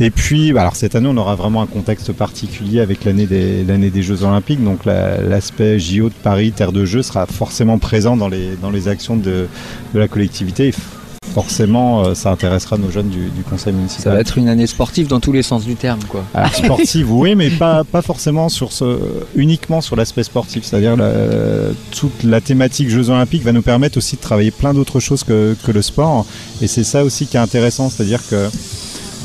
Et 0.00 0.10
puis, 0.10 0.52
bah, 0.52 0.62
alors 0.62 0.76
cette 0.76 0.94
année, 0.94 1.08
on 1.08 1.16
aura 1.18 1.34
vraiment 1.34 1.60
un 1.62 1.66
contexte 1.66 2.12
particulier 2.12 2.80
avec 2.80 3.04
l'année 3.04 3.26
des, 3.26 3.64
l'année 3.64 3.90
des 3.90 4.02
Jeux 4.02 4.22
Olympiques. 4.24 4.64
Donc 4.64 4.84
la- 4.86 5.20
l'aspect 5.20 5.78
JO 5.78 6.08
de 6.08 6.14
Paris, 6.22 6.52
terre 6.52 6.72
de 6.72 6.84
jeu, 6.86 7.02
sera 7.02 7.26
forcément 7.26 7.78
présent 7.78 8.16
dans 8.16 8.28
les, 8.28 8.56
dans 8.62 8.70
les 8.70 8.88
actions 8.88 9.16
de, 9.16 9.46
de 9.94 9.98
la 9.98 10.08
collectivité. 10.08 10.72
Forcément, 11.34 12.02
euh, 12.06 12.14
ça 12.14 12.32
intéressera 12.32 12.76
nos 12.76 12.90
jeunes 12.90 13.08
du, 13.10 13.28
du 13.28 13.42
conseil 13.42 13.72
Ça 13.72 13.78
municipal. 13.78 14.14
va 14.14 14.20
être 14.20 14.36
une 14.38 14.48
année 14.48 14.66
sportive 14.66 15.06
dans 15.06 15.20
tous 15.20 15.30
les 15.32 15.42
sens 15.42 15.64
du 15.64 15.76
terme, 15.76 16.00
quoi. 16.08 16.24
Alors, 16.34 16.52
sportive, 16.54 17.12
oui, 17.12 17.36
mais 17.36 17.50
pas, 17.50 17.84
pas 17.84 18.02
forcément 18.02 18.48
sur 18.48 18.72
ce, 18.72 18.98
uniquement 19.36 19.80
sur 19.80 19.94
l'aspect 19.94 20.24
sportif. 20.24 20.64
C'est-à-dire 20.64 20.96
la- 20.96 21.12
toute 21.92 22.24
la 22.24 22.40
thématique 22.40 22.88
Jeux 22.88 23.10
Olympiques 23.10 23.44
va 23.44 23.52
nous 23.52 23.62
permettre 23.62 23.98
aussi 23.98 24.16
de 24.16 24.20
travailler 24.20 24.50
plein 24.50 24.74
d'autres 24.74 24.98
choses 24.98 25.22
que, 25.22 25.54
que 25.64 25.70
le 25.70 25.82
sport. 25.82 26.26
Et 26.62 26.66
c'est 26.66 26.84
ça 26.84 27.04
aussi 27.04 27.26
qui 27.26 27.36
est 27.36 27.40
intéressant, 27.40 27.90
c'est-à-dire 27.90 28.26
que 28.28 28.48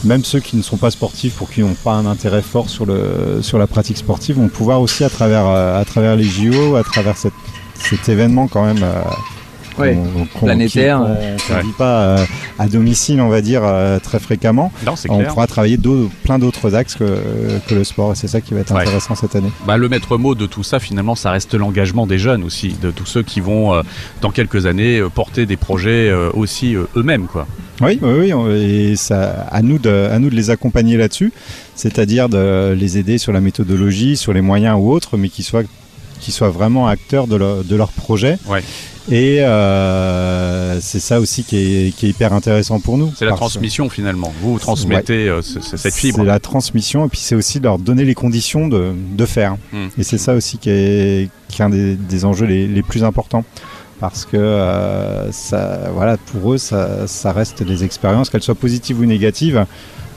même 0.05 0.23
ceux 0.23 0.39
qui 0.39 0.55
ne 0.55 0.61
sont 0.61 0.77
pas 0.77 0.91
sportifs, 0.91 1.35
pour 1.35 1.49
qui 1.49 1.61
n'ont 1.61 1.73
pas 1.73 1.93
un 1.93 2.05
intérêt 2.05 2.41
fort 2.41 2.69
sur, 2.69 2.85
la 2.85 3.67
pratique 3.67 3.97
sportive, 3.97 4.37
vont 4.37 4.47
pouvoir 4.47 4.81
aussi 4.81 5.03
à 5.03 5.09
travers, 5.09 5.47
euh, 5.47 6.15
les 6.15 6.23
JO, 6.23 6.75
à 6.75 6.83
travers 6.83 7.15
cet 7.17 8.09
événement 8.09 8.47
quand 8.47 8.65
même 8.65 8.83
euh, 8.83 9.01
Ouais. 9.77 9.97
qu'on- 10.33 10.45
planétaire. 10.45 10.99
qu'on- 10.99 11.53
qu'on 11.53 11.57
ne 11.59 11.63
vit 11.63 11.73
pas 11.77 12.01
euh, 12.01 12.25
à 12.59 12.67
domicile, 12.67 13.19
on 13.21 13.29
va 13.29 13.41
dire, 13.41 13.61
euh, 13.63 13.99
très 13.99 14.19
fréquemment 14.19 14.71
Non, 14.85 14.93
on 15.09 15.17
clair. 15.17 15.27
pourra 15.29 15.47
travailler 15.47 15.77
plein 16.23 16.39
d'autres 16.39 16.75
axes 16.75 16.95
que, 16.95 17.05
que 17.67 17.75
le 17.75 17.83
sport 17.83 18.13
et 18.13 18.15
c'est 18.15 18.27
ça 18.27 18.41
qui 18.41 18.53
va 18.53 18.61
être 18.61 18.73
Ouais. 18.73 18.81
intéressant 18.81 19.15
cette 19.15 19.35
année. 19.35 19.51
Bah, 19.67 19.77
le 19.77 19.89
maître 19.89 20.17
mot 20.17 20.35
de 20.35 20.45
tout 20.45 20.63
ça, 20.63 20.79
finalement, 20.79 21.15
ça 21.15 21.31
reste 21.31 21.53
l'engagement 21.55 22.07
des 22.07 22.17
jeunes 22.19 22.43
aussi, 22.43 22.75
de 22.81 22.91
tous 22.91 23.05
ceux 23.05 23.23
qui 23.23 23.39
vont, 23.41 23.73
euh, 23.73 23.81
dans 24.21 24.31
quelques 24.31 24.65
années, 24.65 24.99
euh, 24.99 25.09
porter 25.09 25.45
des 25.45 25.57
projets 25.57 26.09
euh, 26.09 26.29
aussi 26.33 26.75
euh, 26.75 26.85
eux-mêmes. 26.95 27.25
quoi. 27.27 27.47
Oui, 27.81 27.99
oui, 28.01 28.11
oui, 28.19 28.33
on- 28.33 28.49
et 28.49 28.95
ça, 28.95 29.45
à, 29.51 29.61
nous 29.61 29.77
de, 29.79 30.07
à 30.11 30.17
nous 30.19 30.29
de 30.29 30.35
les 30.35 30.49
accompagner 30.49 30.95
là-dessus, 30.95 31.33
c'est-à-dire 31.75 32.29
de 32.29 32.73
les 32.77 32.97
aider 32.97 33.17
sur 33.17 33.33
la 33.33 33.41
méthodologie, 33.41 34.15
sur 34.15 34.31
les 34.33 34.41
moyens 34.41 34.77
ou 34.79 34.91
autres, 34.91 35.17
mais 35.17 35.27
qu'ils 35.29 35.43
soient, 35.45 35.63
qu'ils 36.21 36.33
soient 36.33 36.49
vraiment 36.49 36.87
acteurs 36.87 37.27
de 37.27 37.35
leur, 37.35 37.63
de 37.65 37.75
leur 37.75 37.89
projet. 37.89 38.37
Ouais. 38.47 38.63
Et 39.11 39.41
euh, 39.41 40.79
c'est 40.81 40.99
ça 40.99 41.19
aussi 41.19 41.43
qui 41.43 41.57
est, 41.57 41.95
qui 41.95 42.07
est 42.07 42.09
hyper 42.09 42.33
intéressant 42.33 42.79
pour 42.79 42.97
nous. 42.97 43.11
C'est 43.15 43.25
la 43.25 43.33
transmission 43.33 43.89
finalement. 43.89 44.33
Vous, 44.41 44.53
vous 44.53 44.59
transmettez 44.59 45.29
euh, 45.29 45.41
ce- 45.41 45.59
ce- 45.61 45.77
cette 45.77 45.93
fibre. 45.93 46.17
C'est 46.19 46.23
la 46.25 46.39
transmission 46.39 47.05
et 47.05 47.09
puis 47.09 47.19
c'est 47.19 47.35
aussi 47.35 47.59
de 47.59 47.65
leur 47.65 47.77
donner 47.77 48.03
les 48.03 48.15
conditions 48.15 48.67
de, 48.67 48.93
de 49.15 49.25
faire. 49.25 49.57
Hmm. 49.71 49.87
Et 49.97 50.03
c'est 50.03 50.17
ça 50.17 50.33
aussi 50.33 50.57
qui 50.57 50.69
est, 50.69 51.29
qui 51.49 51.61
est 51.61 51.65
un 51.65 51.69
des, 51.69 51.95
des 51.95 52.25
enjeux 52.25 52.47
les, 52.47 52.67
les 52.67 52.81
plus 52.83 53.03
importants. 53.03 53.43
Parce 53.99 54.25
que 54.25 54.35
euh, 54.37 55.31
ça, 55.31 55.89
voilà, 55.93 56.17
pour 56.17 56.53
eux, 56.53 56.57
ça, 56.57 57.07
ça 57.07 57.31
reste 57.31 57.63
des 57.63 57.83
expériences, 57.85 58.29
qu'elles 58.29 58.41
soient 58.43 58.53
positives 58.53 58.99
ou 58.99 59.05
négatives, 59.05 59.65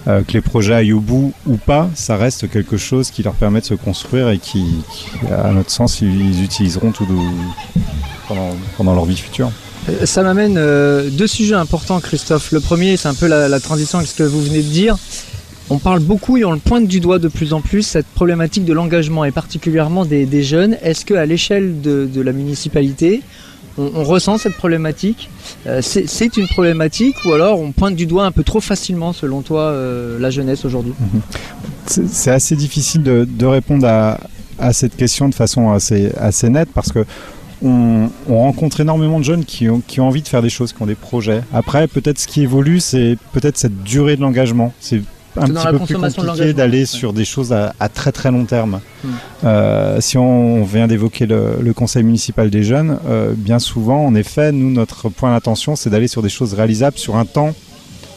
euh, 0.08 0.22
que 0.22 0.32
les 0.32 0.40
projets 0.40 0.74
aillent 0.74 0.92
au 0.94 1.00
bout 1.00 1.34
ou 1.46 1.56
pas, 1.56 1.90
ça 1.94 2.16
reste 2.16 2.48
quelque 2.48 2.78
chose 2.78 3.10
qui 3.10 3.22
leur 3.22 3.34
permet 3.34 3.60
de 3.60 3.66
se 3.66 3.74
construire 3.74 4.30
et 4.30 4.38
qui, 4.38 4.64
à 5.30 5.50
notre 5.52 5.70
sens, 5.70 6.00
ils 6.00 6.42
utiliseront 6.42 6.92
tout 6.92 7.06
pendant, 8.26 8.94
leur 8.94 9.04
vie 9.04 9.16
future. 9.16 9.50
Euh, 9.88 10.06
Ça 10.06 10.22
m'amène 10.22 10.56
euh, 10.56 11.10
deux 11.10 11.26
sujets 11.26 11.56
importants, 11.56 12.00
Christophe. 12.00 12.52
Le 12.52 12.60
premier, 12.60 12.96
c'est 12.96 13.08
un 13.08 13.14
peu 13.14 13.26
la, 13.26 13.60
transition 13.60 13.98
avec 13.98 14.10
ce 14.10 14.16
que 14.16 14.22
vous 14.22 14.42
venez 14.42 14.62
de 14.62 14.70
dire. 14.70 14.96
On 15.68 15.78
parle 15.78 16.00
beaucoup 16.00 16.38
et 16.38 16.44
on 16.46 16.52
le 16.52 16.58
pointe 16.58 16.86
du 16.86 17.00
doigt 17.00 17.18
de 17.18 17.28
plus 17.28 17.52
en 17.52 17.60
plus, 17.60 17.82
cette 17.82 18.06
problématique 18.06 18.64
de 18.64 18.72
l'engagement 18.72 19.26
et 19.26 19.30
particulièrement 19.30 20.06
des, 20.06 20.42
jeunes. 20.42 20.78
Est-ce 20.82 21.04
qu'à 21.04 21.26
l'échelle 21.26 21.82
de 21.82 22.20
la 22.22 22.32
municipalité, 22.32 23.22
on, 23.78 24.04
ressent 24.04 24.38
cette 24.38 24.54
problématique 24.54 25.30
Euh, 25.66 25.80
C'est 25.82 26.36
une 26.36 26.48
problématique 26.48 27.16
ou 27.24 27.32
alors 27.32 27.60
on 27.60 27.72
pointe 27.72 27.94
du 27.94 28.06
doigt 28.06 28.24
un 28.24 28.32
peu 28.32 28.44
trop 28.44 28.60
facilement, 28.60 29.12
selon 29.12 29.42
toi, 29.42 29.62
euh, 29.62 30.18
la 30.18 30.30
jeunesse 30.30 30.64
aujourd'hui? 30.64 30.92
C'est 31.86 32.08
c'est 32.08 32.30
assez 32.30 32.56
difficile 32.56 33.02
de, 33.02 33.46
répondre 33.46 33.86
à, 33.86 34.72
cette 34.72 34.96
question 34.96 35.28
de 35.28 35.34
façon 35.34 35.70
assez, 35.70 36.10
nette 36.50 36.68
parce 36.74 36.92
que 36.92 37.04
on, 37.62 38.08
on 38.28 38.38
rencontre 38.38 38.80
énormément 38.80 39.18
de 39.18 39.24
jeunes 39.24 39.44
qui 39.44 39.68
ont, 39.68 39.80
qui 39.84 40.00
ont 40.00 40.06
envie 40.06 40.22
de 40.22 40.28
faire 40.28 40.42
des 40.42 40.50
choses, 40.50 40.72
qui 40.72 40.82
ont 40.82 40.86
des 40.86 40.94
projets. 40.94 41.42
Après, 41.52 41.88
peut-être 41.88 42.18
ce 42.18 42.26
qui 42.26 42.42
évolue, 42.42 42.78
c'est 42.78 43.16
peut-être 43.32 43.56
cette 43.56 43.82
durée 43.82 44.16
de 44.16 44.20
l'engagement. 44.20 44.72
C'est 44.80 45.00
un 45.40 45.48
petit 45.48 45.66
peu 45.66 45.78
plus 45.78 46.14
compliqué 46.14 46.52
d'aller 46.52 46.80
ouais. 46.80 46.86
sur 46.86 47.12
des 47.12 47.24
choses 47.24 47.52
à, 47.52 47.74
à 47.80 47.88
très 47.88 48.12
très 48.12 48.30
long 48.30 48.44
terme. 48.44 48.80
Hmm. 49.04 49.08
Euh, 49.44 50.00
si 50.00 50.18
on 50.18 50.64
vient 50.64 50.86
d'évoquer 50.86 51.26
le, 51.26 51.58
le 51.60 51.72
conseil 51.72 52.02
municipal 52.02 52.50
des 52.50 52.62
jeunes, 52.62 52.98
euh, 53.08 53.32
bien 53.36 53.58
souvent, 53.58 54.04
en 54.04 54.14
effet, 54.14 54.52
nous, 54.52 54.70
notre 54.70 55.08
point 55.08 55.32
d'attention, 55.32 55.76
c'est 55.76 55.90
d'aller 55.90 56.08
sur 56.08 56.22
des 56.22 56.28
choses 56.28 56.54
réalisables 56.54 56.98
sur 56.98 57.16
un 57.16 57.24
temps, 57.24 57.54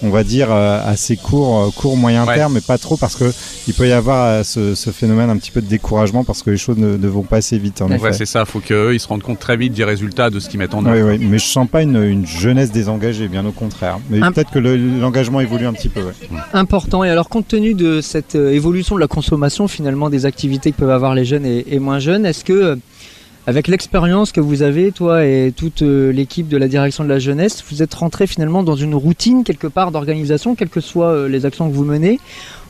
on 0.04 0.10
va 0.10 0.24
dire, 0.24 0.48
euh, 0.52 0.80
assez 0.86 1.16
court, 1.18 1.60
euh, 1.60 1.70
court, 1.76 1.96
moyen 1.98 2.26
Ouais. 2.26 2.36
terme, 2.36 2.54
mais 2.54 2.62
pas 2.62 2.78
trop, 2.78 2.98
parce 2.98 3.16
que 3.16 3.32
il 3.68 3.74
peut 3.74 3.88
y 3.88 3.92
avoir 3.92 4.26
euh, 4.26 4.44
ce, 4.44 4.74
ce 4.76 4.90
phénomène 4.90 5.30
un 5.30 5.38
petit 5.38 5.52
peu 5.52 5.62
de 5.62 5.68
découragement, 5.68 6.24
parce 6.24 6.42
que 6.44 6.50
les 6.50 6.58
choses 6.58 6.78
ne, 6.78 6.98
ne 6.98 7.08
vont 7.08 7.24
pas 7.24 7.38
assez 7.38 7.58
vite, 7.58 7.82
en 7.82 7.90
Ouais, 7.92 8.14
c'est 8.14 8.26
ça, 8.26 8.46
faut 8.46 8.60
qu'eux 8.60 8.94
ils 8.94 9.00
se 9.00 9.08
rendent 9.08 9.24
compte 9.24 9.40
très 9.40 9.58
vite 9.58 9.74
des 9.74 9.84
résultats 9.84 10.30
de 10.30 10.40
ce 10.40 10.50
qu'ils 10.50 10.60
mettent 10.60 10.74
en 10.74 10.84
Oui, 10.86 10.92
œuvre. 10.98 11.12
oui, 11.12 11.18
mais 11.20 11.38
je 11.40 11.46
sens 11.46 11.68
pas 11.70 11.82
une, 11.84 12.02
une 12.02 12.26
jeunesse 12.26 12.72
désengagée, 12.72 13.28
bien 13.28 13.46
au 13.46 13.52
contraire. 13.52 14.00
Mais 14.10 14.20
peut-être 14.20 14.52
que 14.52 14.60
le- 14.60 14.76
l'engagement 15.00 15.40
évolue 15.42 15.66
un 15.68 15.74
petit 15.74 15.90
peu. 15.90 16.02
ouais. 16.02 16.14
Important. 16.54 17.04
Et 17.04 17.10
alors, 17.10 17.30
compte 17.30 17.48
tenu 17.48 17.74
de 17.74 18.02
cette 18.02 18.36
évolution 18.36 18.96
de 18.96 19.02
la 19.02 19.08
consommation, 19.08 19.68
finalement, 19.68 20.10
des 20.10 20.26
activités 20.26 20.72
que 20.72 20.78
peuvent 20.78 20.90
avoir 20.90 21.16
les 21.16 21.26
jeunes 21.26 21.46
et, 21.46 21.66
et 21.74 21.80
moins 21.80 22.00
jeunes, 22.00 22.26
est-ce 22.26 22.44
que, 22.44 22.54
euh, 22.54 22.76
avec 23.48 23.68
l'expérience 23.68 24.32
que 24.32 24.40
vous 24.40 24.62
avez, 24.62 24.92
toi 24.92 25.26
et 25.26 25.52
toute 25.56 25.82
euh, 25.82 26.12
l'équipe 26.12 26.48
de 26.48 26.58
la 26.58 26.68
direction 26.68 27.04
de 27.04 27.10
la 27.10 27.20
jeunesse, 27.20 27.64
vous 27.70 27.82
êtes 27.82 27.94
rentré 27.94 28.28
finalement 28.28 28.62
dans 28.62 28.76
une 28.76 28.94
routine 28.94 29.44
quelque 29.44 29.68
part 29.68 29.92
d'organisation, 29.92 30.56
quelles 30.56 30.70
que 30.70 30.82
soient 30.82 31.08
euh, 31.08 31.28
les 31.28 31.46
actions 31.46 31.70
que 31.70 31.74
vous 31.74 31.86
menez 31.86 32.20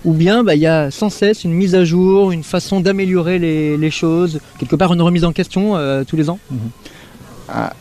ou 0.05 0.13
bien 0.13 0.43
bah, 0.43 0.55
il 0.55 0.61
y 0.61 0.67
a 0.67 0.89
sans 0.89 1.09
cesse 1.09 1.43
une 1.43 1.53
mise 1.53 1.75
à 1.75 1.83
jour, 1.83 2.31
une 2.31 2.43
façon 2.43 2.79
d'améliorer 2.79 3.37
les, 3.37 3.91
choses, 3.91 4.39
quelque 4.57 4.75
part 4.75 4.93
une 4.93 5.01
remise 5.01 5.25
en 5.25 5.31
question 5.31 5.75
euh, 5.75 6.03
tous 6.03 6.15
les 6.15 6.29
ans? 6.29 6.39
Un- 6.51 6.55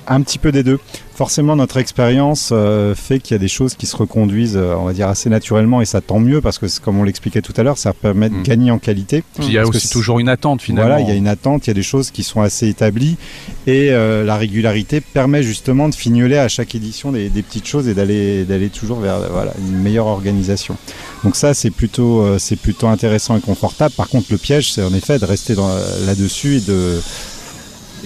Un 0.09 0.23
petit 0.23 0.39
peu 0.39 0.53
des 0.53 0.63
deux. 0.63 0.79
Forcément, 1.15 1.55
notre 1.55 1.77
expérience 1.77 2.49
euh, 2.51 2.95
fait 2.95 3.21
qu'il 3.21 3.35
y 3.35 3.37
a 3.37 3.39
des 3.39 3.47
choses 3.47 3.75
qui 3.75 3.85
se 3.85 3.95
reconduisent, 3.95 4.57
euh, 4.57 4.75
on 4.79 4.85
va 4.85 4.95
dire, 4.95 5.07
assez 5.07 5.29
naturellement, 5.29 5.83
et 5.83 5.85
ça 5.85 6.01
tant 6.01 6.19
mieux, 6.19 6.41
parce 6.41 6.59
que, 6.59 6.65
comme 6.81 6.99
on 6.99 7.05
l'expliquait 7.05 7.43
tout 7.43 7.53
à 7.59 7.63
l'heure, 7.63 7.77
ça 7.77 7.93
permet 7.93 8.31
de 8.31 8.37
Mm. 8.37 8.43
gagner 8.43 8.71
en 8.71 8.79
qualité. 8.79 9.23
Puis 9.35 9.49
il 9.49 9.53
y 9.53 9.59
a 9.59 9.67
aussi 9.67 9.91
toujours 9.91 10.19
une 10.19 10.31
attente 10.31 10.63
finalement. 10.63 10.89
Voilà, 10.89 11.03
il 11.03 11.09
y 11.09 11.13
a 11.13 11.15
une 11.15 11.29
attente, 11.29 11.67
il 11.67 11.71
y 11.71 11.73
a 11.73 11.75
des 11.75 11.83
choses 11.83 12.11
qui 12.11 12.23
sont 12.23 12.41
assez 12.41 12.69
établies, 12.69 13.19
et 13.67 13.91
euh, 13.91 14.25
la 14.25 14.37
régularité 14.37 15.03
permet 15.03 15.43
justement 15.43 15.91
de 15.91 15.95
fignoler 15.95 16.39
à 16.39 16.49
chaque 16.49 16.75
édition 16.75 17.13
des, 17.13 17.29
des 17.29 17.43
petites 17.43 17.67
choses 17.67 17.87
et 17.87 17.93
d'aller 17.93 18.71
toujours 18.73 19.01
vers 19.01 19.19
voilà, 19.31 19.53
une 19.59 19.77
meilleure 19.77 20.07
organisation. 20.07 20.79
Donc 21.23 21.37
ça, 21.37 21.53
c'est 21.53 21.71
plutôt, 21.71 22.39
c'est 22.39 22.57
plutôt 22.57 22.89
intéressant 22.89 23.37
et 23.37 23.41
confortable. 23.43 23.95
Par 23.95 24.09
contre, 24.09 24.29
le 24.31 24.39
piège, 24.39 24.73
c'est 24.73 24.83
en 24.83 24.95
effet 24.95 25.19
de 25.19 25.27
rester 25.27 25.55
là-dessus 26.07 26.57
et 26.57 26.61
de 26.61 26.99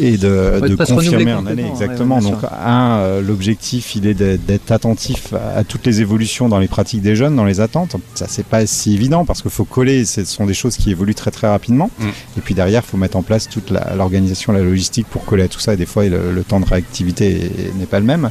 et 0.01 0.17
de, 0.17 0.59
Ouais, 0.61 0.69
de 0.69 0.75
confirmer 0.77 1.33
en 1.35 1.47
année 1.47 1.67
exactement. 1.69 2.19
ouais, 2.19 2.25
ouais, 2.25 2.31
bien 2.31 2.41
Donc 2.41 2.51
un, 2.65 2.97
euh, 2.99 3.23
l'objectif, 3.23 3.95
il 3.97 4.07
est 4.07 4.15
d'être- 4.15 4.71
attentif 4.73 5.33
à, 5.35 5.59
à 5.59 5.65
toutes 5.65 5.87
les 5.87 6.01
évolutions 6.01 6.49
dans 6.49 6.59
les 6.59 6.69
pratiques 6.69 7.03
des 7.03 7.17
jeunes, 7.17 7.37
dans 7.37 7.45
les 7.45 7.61
attentes. 7.61 7.97
Ça 8.15 8.27
c'est 8.29 8.47
pas 8.47 8.67
si 8.67 8.95
évident 8.95 9.25
parce 9.25 9.43
qu'il 9.43 9.51
faut 9.51 9.65
coller. 9.65 10.05
Ce 10.05 10.25
sont 10.25 10.47
des 10.47 10.55
choses 10.55 10.77
qui 10.77 10.91
évoluent 10.91 11.15
très 11.15 11.31
très 11.31 11.47
rapidement. 11.49 11.91
Mm. 11.99 12.05
Et 12.39 12.41
puis 12.41 12.55
derrière, 12.55 12.83
il 12.87 12.91
faut 12.91 12.97
mettre 12.97 13.17
en 13.17 13.23
place 13.23 13.49
toute 13.49 13.71
l'organisation, 13.71 14.53
la, 14.53 14.61
logistique 14.61 15.07
pour 15.09 15.25
coller 15.25 15.45
à 15.45 15.49
tout 15.49 15.61
ça. 15.61 15.75
Et 15.75 15.77
des 15.77 15.87
fois, 15.87 16.05
le, 16.07 16.33
le 16.33 16.43
temps 16.45 16.61
de 16.61 16.67
réactivité 16.67 17.45
est- 17.45 17.75
n'est 17.79 17.87
pas 17.87 18.01
le 18.01 18.07
même. 18.07 18.31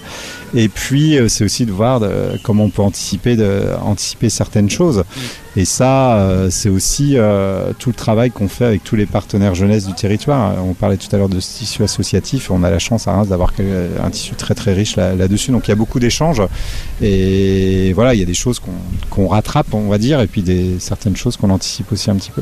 Et 0.55 0.67
puis, 0.69 1.17
euh, 1.17 1.27
c'est 1.29 1.43
aussi 1.45 1.65
de 1.65 1.71
voir 1.71 1.99
de- 1.99 2.37
comment 2.43 2.65
on 2.65 2.69
peut 2.69 2.81
anticiper, 2.81 3.35
de, 3.35 3.69
anticiper 3.83 4.29
certaines 4.29 4.69
choses. 4.69 5.03
Et 5.55 5.65
ça, 5.65 6.17
euh, 6.17 6.49
c'est 6.49 6.69
aussi 6.69 7.13
euh, 7.15 7.73
tout 7.77 7.89
le 7.89 7.95
travail 7.95 8.31
qu'on 8.31 8.47
fait 8.47 8.65
avec 8.65 8.83
tous 8.83 8.95
les 8.95 9.05
partenaires 9.05 9.53
jeunesse 9.53 9.85
du 9.85 9.93
territoire. 9.93 10.55
On 10.65 10.73
parlait 10.73 10.97
tout 10.97 11.13
à 11.15 11.17
l'heure 11.19 11.29
de 11.29 11.39
ce 11.39 11.59
tissu 11.59 11.83
associatif. 11.83 12.49
On 12.49 12.63
a 12.63 12.71
la 12.71 12.79
chance 12.79 13.07
à 13.07 13.13
Reims 13.13 13.27
d'avoir 13.27 13.53
quel- 13.53 13.91
un 14.03 14.09
tissu 14.09 14.33
très 14.33 14.55
très 14.55 14.73
riche 14.73 14.95
là- 14.95 15.13
là-dessus. 15.13 15.51
Donc 15.51 15.67
il 15.67 15.69
y 15.69 15.71
a 15.71 15.75
beaucoup 15.75 15.99
d'échanges. 15.99 16.41
Et 17.01 17.93
voilà, 17.93 18.15
il 18.15 18.19
y 18.19 18.23
a 18.23 18.25
des 18.25 18.33
choses 18.33 18.59
qu'on 18.59 18.71
qu'on 19.11 19.27
rattrape, 19.27 19.73
on 19.73 19.89
va 19.89 19.99
dire, 19.99 20.21
et 20.21 20.27
puis 20.27 20.41
des, 20.41 20.77
certaines 20.79 21.15
choses 21.15 21.37
qu'on 21.37 21.51
anticipe 21.51 21.91
aussi 21.91 22.09
un 22.09 22.15
petit 22.15 22.31
peu. 22.31 22.41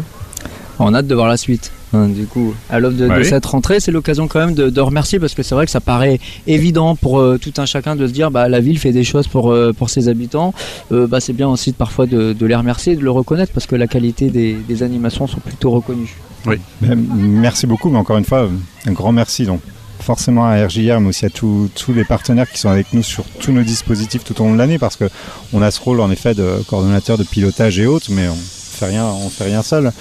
On 0.79 0.93
a 0.93 0.99
hâte 0.99 1.07
de 1.07 1.15
voir 1.15 1.27
la 1.27 1.37
suite. 1.37 1.71
Hein, 1.93 2.07
du 2.07 2.25
coup, 2.25 2.53
à 2.69 2.79
l'aube 2.79 2.95
de, 2.95 3.07
de 3.07 3.13
oui. 3.13 3.25
cette 3.25 3.45
rentrée, 3.45 3.79
c'est 3.81 3.91
l'occasion 3.91 4.27
quand 4.27 4.39
même 4.39 4.53
de, 4.53 4.69
de 4.69 4.81
remercier 4.81 5.19
parce 5.19 5.33
que 5.33 5.43
c'est 5.43 5.55
vrai 5.55 5.65
que 5.65 5.71
ça 5.71 5.81
paraît 5.81 6.19
évident 6.47 6.95
pour 6.95 7.19
euh, 7.19 7.37
tout 7.37 7.53
un 7.57 7.65
chacun 7.65 7.95
de 7.97 8.07
se 8.07 8.13
dire 8.13 8.31
bah 8.31 8.47
la 8.47 8.61
ville 8.61 8.79
fait 8.79 8.93
des 8.93 9.03
choses 9.03 9.27
pour 9.27 9.51
euh, 9.51 9.73
pour 9.73 9.89
ses 9.89 10.07
habitants. 10.07 10.53
Euh, 10.91 11.05
bah 11.07 11.19
c'est 11.19 11.33
bien 11.33 11.49
aussi 11.49 11.71
de, 11.71 11.75
parfois 11.75 12.05
de, 12.05 12.33
de 12.33 12.45
les 12.45 12.55
remercier, 12.55 12.93
et 12.93 12.95
de 12.95 13.01
le 13.01 13.11
reconnaître 13.11 13.51
parce 13.51 13.65
que 13.65 13.75
la 13.75 13.87
qualité 13.87 14.29
des, 14.29 14.53
des 14.53 14.83
animations 14.83 15.27
sont 15.27 15.39
plutôt 15.39 15.71
reconnues. 15.71 16.15
Ben, 16.45 16.59
Merci 16.81 17.67
beaucoup, 17.67 17.89
mais 17.89 17.97
encore 17.97 18.17
une 18.17 18.25
fois, 18.25 18.47
un 18.87 18.91
grand 18.91 19.11
merci. 19.11 19.45
Donc, 19.45 19.61
forcément 19.99 20.45
à 20.45 20.65
RJR, 20.65 20.99
mais 20.99 21.09
aussi 21.09 21.25
à 21.25 21.29
tous 21.29 21.69
tous 21.75 21.93
les 21.93 22.03
partenaires 22.05 22.49
qui 22.49 22.57
sont 22.57 22.69
avec 22.69 22.93
nous 22.93 23.03
sur 23.03 23.23
tous 23.39 23.51
nos 23.51 23.61
dispositifs 23.63 24.23
tout 24.23 24.41
au 24.41 24.45
long 24.45 24.53
de 24.53 24.57
l'année, 24.57 24.79
parce 24.79 24.95
que 24.95 25.05
on 25.53 25.61
a 25.61 25.69
ce 25.71 25.79
rôle 25.81 25.99
en 25.99 26.09
effet 26.09 26.33
de 26.33 26.63
coordonnateur 26.67 27.17
de 27.17 27.23
pilotage 27.23 27.79
et 27.79 27.85
autres, 27.85 28.07
mais 28.11 28.27
on 28.27 28.35
fait 28.35 28.87
rien, 28.87 29.05
on 29.05 29.29
fait 29.29 29.43
rien 29.43 29.61
seul. 29.61 29.91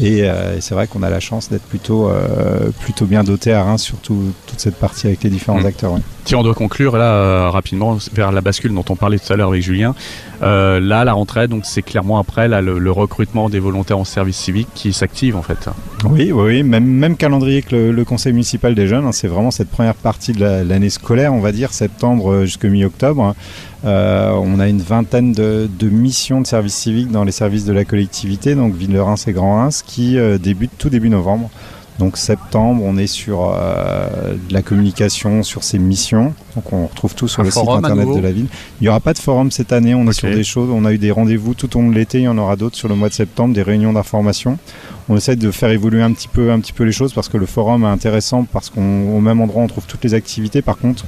Et, 0.00 0.22
euh, 0.24 0.56
et 0.56 0.60
c'est 0.60 0.74
vrai 0.74 0.88
qu'on 0.88 1.02
a 1.04 1.10
la 1.10 1.20
chance 1.20 1.48
d'être 1.50 1.62
plutôt, 1.62 2.08
euh, 2.08 2.70
plutôt 2.80 3.04
bien 3.06 3.22
doté 3.22 3.52
à 3.52 3.62
Reims 3.62 3.82
sur 3.82 3.96
tout- 3.98 4.32
toute 4.46 4.58
cette 4.58 4.74
partie 4.76 5.06
avec 5.06 5.22
les 5.22 5.30
différents 5.30 5.60
Mm. 5.60 5.66
acteurs. 5.66 5.92
ouais. 5.92 6.00
Si 6.24 6.34
on 6.34 6.42
doit 6.42 6.54
conclure 6.54 6.96
là 6.96 7.12
euh, 7.12 7.50
rapidement 7.50 7.96
vers 8.12 8.32
la 8.32 8.40
bascule 8.40 8.72
dont 8.74 8.84
on 8.88 8.96
parlait 8.96 9.18
tout 9.18 9.32
à 9.32 9.36
l'heure 9.36 9.50
avec 9.50 9.62
Julien, 9.62 9.94
là 10.40 11.04
la 11.04 11.12
rentrée 11.12 11.48
donc 11.48 11.64
c'est 11.64 11.82
clairement 11.82 12.18
après 12.18 12.48
là, 12.48 12.60
le, 12.60 12.78
le 12.78 12.90
recrutement 12.90 13.48
des 13.48 13.58
volontaires 13.60 13.98
en 13.98 14.04
service 14.04 14.36
civique 14.36 14.68
qui 14.74 14.92
s'active 14.92 15.36
en 15.36 15.42
fait. 15.42 15.68
Oui, 16.04 16.32
oui, 16.32 16.42
oui, 16.46 16.62
même, 16.62 16.84
même 16.86 17.16
calendrier 17.16 17.62
que 17.62 17.74
le, 17.76 17.92
le 17.92 18.04
conseil 18.04 18.32
municipal 18.32 18.74
des 18.74 18.86
jeunes. 18.86 19.06
hein, 19.06 19.12
c'est 19.12 19.28
vraiment 19.28 19.50
cette 19.50 19.70
première 19.70 19.94
partie 19.94 20.32
de 20.32 20.40
la- 20.40 20.64
l'année 20.64 20.90
scolaire, 20.90 21.32
on 21.32 21.40
va 21.40 21.52
dire, 21.52 21.72
septembre 21.72 22.42
jusqu'à 22.44 22.68
mi-octobre. 22.68 23.22
hein. 23.22 23.34
Euh, 23.84 24.30
on 24.32 24.60
a 24.60 24.68
une 24.68 24.80
vingtaine 24.80 25.32
de, 25.32 25.68
de 25.78 25.88
missions 25.88 26.40
de 26.40 26.46
service 26.46 26.74
civique 26.74 27.10
dans 27.10 27.24
les 27.24 27.32
services 27.32 27.64
de 27.64 27.72
la 27.72 27.84
collectivité, 27.84 28.54
donc 28.54 28.74
Ville 28.74 28.92
de 28.92 28.98
Reims 28.98 29.28
et 29.28 29.32
Grand 29.32 29.56
Reims, 29.56 29.82
qui 29.86 30.18
euh, 30.18 30.38
débutent 30.38 30.78
tout 30.78 30.88
début 30.88 31.10
novembre. 31.10 31.50
Donc 31.98 32.16
septembre, 32.16 32.82
on 32.84 32.96
est 32.96 33.06
sur 33.06 33.54
euh, 33.54 34.34
de 34.48 34.52
la 34.52 34.62
communication, 34.62 35.44
sur 35.44 35.62
ces 35.62 35.78
missions. 35.78 36.34
Donc 36.56 36.72
on 36.72 36.86
retrouve 36.86 37.14
tout 37.14 37.28
sur 37.28 37.42
Un 37.42 37.44
le 37.44 37.50
site 37.52 37.68
internet 37.68 38.08
de 38.08 38.20
la 38.20 38.32
ville. 38.32 38.46
Il 38.80 38.84
n'y 38.84 38.88
aura 38.88 38.98
pas 38.98 39.12
de 39.12 39.18
forum 39.18 39.52
cette 39.52 39.72
année, 39.72 39.94
on 39.94 40.08
est 40.08 40.12
sur 40.12 40.28
des 40.28 40.42
choses, 40.42 40.70
on 40.72 40.84
a 40.84 40.92
eu 40.92 40.98
des 40.98 41.12
rendez-vous 41.12 41.54
tout 41.54 41.76
au 41.76 41.80
long 41.80 41.90
de 41.90 41.94
l'été, 41.94 42.18
il 42.18 42.24
y 42.24 42.28
en 42.28 42.38
aura 42.38 42.56
d'autres 42.56 42.76
sur 42.76 42.88
le 42.88 42.96
mois 42.96 43.08
de 43.08 43.14
septembre, 43.14 43.54
des 43.54 43.62
réunions 43.62 43.92
d'information. 43.92 44.58
On 45.08 45.16
essaie 45.16 45.36
de 45.36 45.50
faire 45.50 45.70
évoluer 45.70 46.02
un 46.02 46.12
petit 46.12 46.28
peu, 46.28 46.50
un 46.50 46.58
petit 46.58 46.72
peu 46.72 46.82
les 46.82 46.92
choses 46.92 47.12
parce 47.12 47.28
que 47.28 47.36
le 47.36 47.46
forum 47.46 47.84
est 47.84 47.88
intéressant 47.88 48.44
parce 48.50 48.70
qu'au 48.70 48.80
même 48.80 49.40
endroit 49.40 49.62
on 49.62 49.66
trouve 49.68 49.84
toutes 49.86 50.02
les 50.02 50.14
activités. 50.14 50.62
Par 50.62 50.78
contre, 50.78 51.04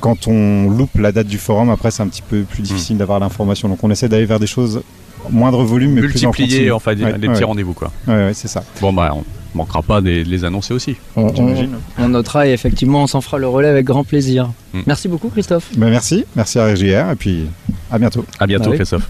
quand 0.00 0.26
on 0.28 0.68
loupe 0.70 0.96
la 0.98 1.12
date 1.12 1.26
du 1.26 1.38
forum, 1.38 1.70
après 1.70 1.90
c'est 1.90 2.02
un 2.02 2.08
petit 2.08 2.22
peu 2.22 2.42
plus 2.42 2.62
difficile 2.62 2.96
d'avoir 2.98 3.20
l'information. 3.20 3.68
Donc 3.68 3.78
on 3.82 3.90
essaie 3.90 4.08
d'aller 4.08 4.26
vers 4.26 4.40
des 4.40 4.46
choses 4.46 4.82
moindre 5.28 5.62
volume 5.64 5.92
mais 5.92 6.00
plus 6.00 6.24
en 6.24 6.28
Multiplier 6.28 6.56
continu. 6.58 6.72
enfin 6.72 6.94
des, 6.94 7.04
Ouais, 7.04 7.18
des 7.18 7.28
ouais, 7.28 7.34
petits 7.34 7.44
rendez-vous 7.44 7.74
quoi. 7.74 7.90
Ouais, 8.08 8.14
ouais, 8.14 8.32
c'est 8.34 8.48
ça. 8.48 8.64
Bon 8.80 8.92
bah 8.92 9.12
on 9.14 9.22
manquera 9.54 9.82
pas 9.82 10.00
de 10.00 10.08
les- 10.22 10.44
annoncer 10.44 10.72
aussi. 10.72 10.96
On, 11.16 11.24
on, 11.24 11.34
J'imagine. 11.34 11.76
on 11.98 12.08
notera 12.08 12.46
et 12.46 12.52
effectivement 12.52 13.02
on 13.02 13.06
s'en 13.06 13.20
fera 13.20 13.36
le 13.38 13.46
relais 13.46 13.68
avec 13.68 13.84
grand 13.84 14.02
plaisir. 14.04 14.50
Mm. 14.72 14.80
Merci 14.86 15.08
beaucoup 15.08 15.28
Christophe. 15.28 15.68
Ben, 15.76 15.90
merci, 15.90 16.24
merci 16.36 16.58
à 16.58 16.66
RGR 16.72 17.10
et 17.12 17.16
puis 17.16 17.46
à 17.92 17.98
bientôt. 17.98 18.24
À 18.38 18.46
bientôt 18.46 18.70
Bah. 18.70 18.76
Christophe. 18.76 19.08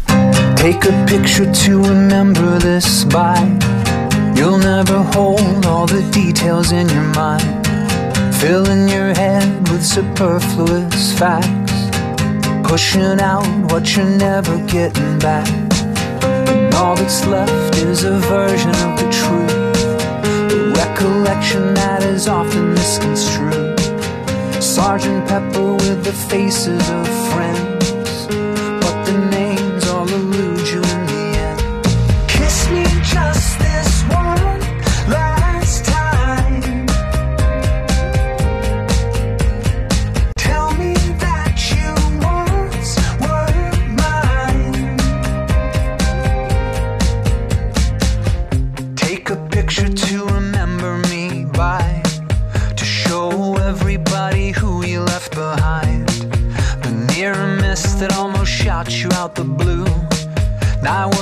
Take 0.56 0.88
a 0.88 1.04
picture 1.06 1.46
to 1.52 1.80
remember 1.80 2.58
this 2.58 3.04
by. 3.04 3.38
You'll 4.36 4.58
never 4.58 4.96
hold 5.14 5.64
all 5.66 5.86
the 5.86 6.02
details 6.10 6.72
in 6.72 6.88
your 6.88 7.04
mind. 7.14 7.59
Filling 8.40 8.88
your 8.88 9.12
head 9.12 9.68
with 9.68 9.84
superfluous 9.84 11.12
facts. 11.18 11.90
Pushing 12.66 13.20
out 13.20 13.44
what 13.70 13.94
you're 13.94 14.16
never 14.16 14.56
getting 14.66 15.18
back. 15.18 15.46
And 16.24 16.74
all 16.74 16.96
that's 16.96 17.26
left 17.26 17.76
is 17.76 18.04
a 18.04 18.18
version 18.18 18.70
of 18.70 18.96
the 18.98 19.10
truth. 19.20 19.84
A 20.54 20.72
recollection 20.74 21.74
that 21.74 22.02
is 22.02 22.28
often 22.28 22.72
misconstrued. 22.72 23.78
Sergeant 24.62 25.28
Pepper 25.28 25.74
with 25.74 26.02
the 26.02 26.12
faces 26.12 26.88
of 26.88 27.06
friends. 27.30 27.79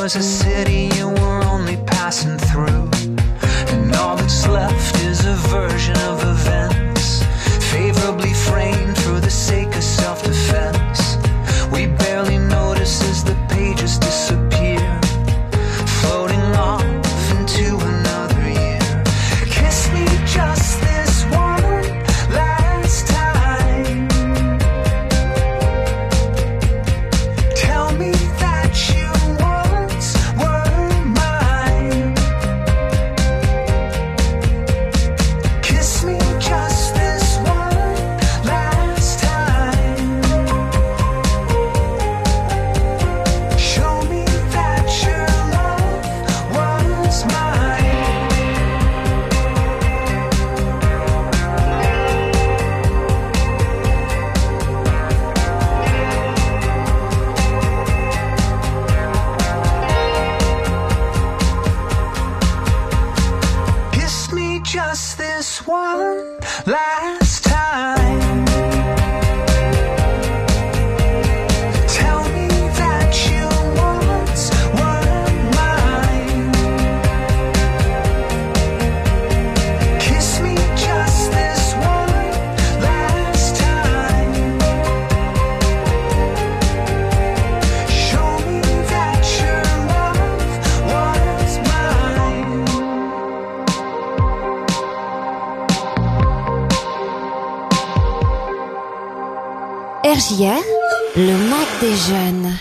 Was 0.09 0.17
a 0.17 0.23
city 0.23 0.98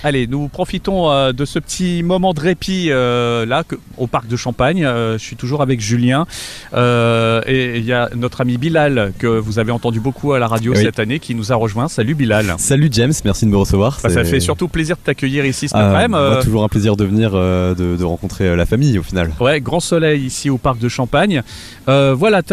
Allez, 0.08 0.26
nous 0.26 0.48
profitons 0.48 1.12
euh, 1.12 1.34
de 1.34 1.44
ce 1.44 1.60
petit 1.60 2.02
moment 2.02 2.34
de 2.34 2.40
répit 2.40 2.92
euh, 2.92 3.46
là 3.46 3.66
que- 3.68 3.76
au 3.98 4.08
parc 4.08 4.26
de 4.30 4.38
Champagne. 4.38 4.86
Euh, 4.86 5.18
je 5.18 5.22
suis 5.26 5.36
toujours 5.36 5.62
avec 5.62 5.82
Julien 5.82 6.26
et 6.74 7.74
il 7.78 7.84
y 7.84 7.92
a 7.92 8.10
notre 8.16 8.40
ami 8.40 8.58
Bilal 8.58 9.12
que 9.20 9.28
vous 9.28 9.60
avez 9.60 9.74
entendu 9.74 10.00
beaucoup 10.00 10.32
à 10.32 10.40
la 10.40 10.48
radio 10.48 10.72
Oui. 10.72 10.82
cette 10.82 11.00
année 11.00 11.20
qui 11.20 11.36
nous 11.36 11.52
a 11.52 11.56
rejoint. 11.56 11.90
Salut 11.90 12.16
Bilal. 12.16 12.56
Salut 12.58 12.88
James, 12.94 13.12
merci 13.26 13.46
de 13.46 13.50
me 13.52 13.58
recevoir. 13.58 14.00
Bah, 14.02 14.08
ça 14.10 14.24
fait 14.24 14.40
surtout 14.40 14.70
plaisir 14.70 14.96
de 14.96 15.02
t'accueillir 15.02 15.46
ici 15.46 15.68
cet 15.68 15.78
Ah, 15.78 15.90
après-midi. 15.90 16.46
toujours 16.46 16.64
un 16.64 16.70
plaisir 16.70 16.96
de 16.96 17.04
venir, 17.04 17.32
de, 17.34 17.76
de 17.98 18.04
rencontrer 18.06 18.56
la 18.56 18.66
famille 18.66 18.98
au 18.98 19.04
final. 19.04 19.32
Ouais, 19.42 19.60
grand 19.60 19.82
soleil 19.82 20.22
ici 20.24 20.50
au 20.50 20.58
parc 20.58 20.80
de 20.80 20.88
Champagne. 20.88 21.42
Voilà, 21.86 22.44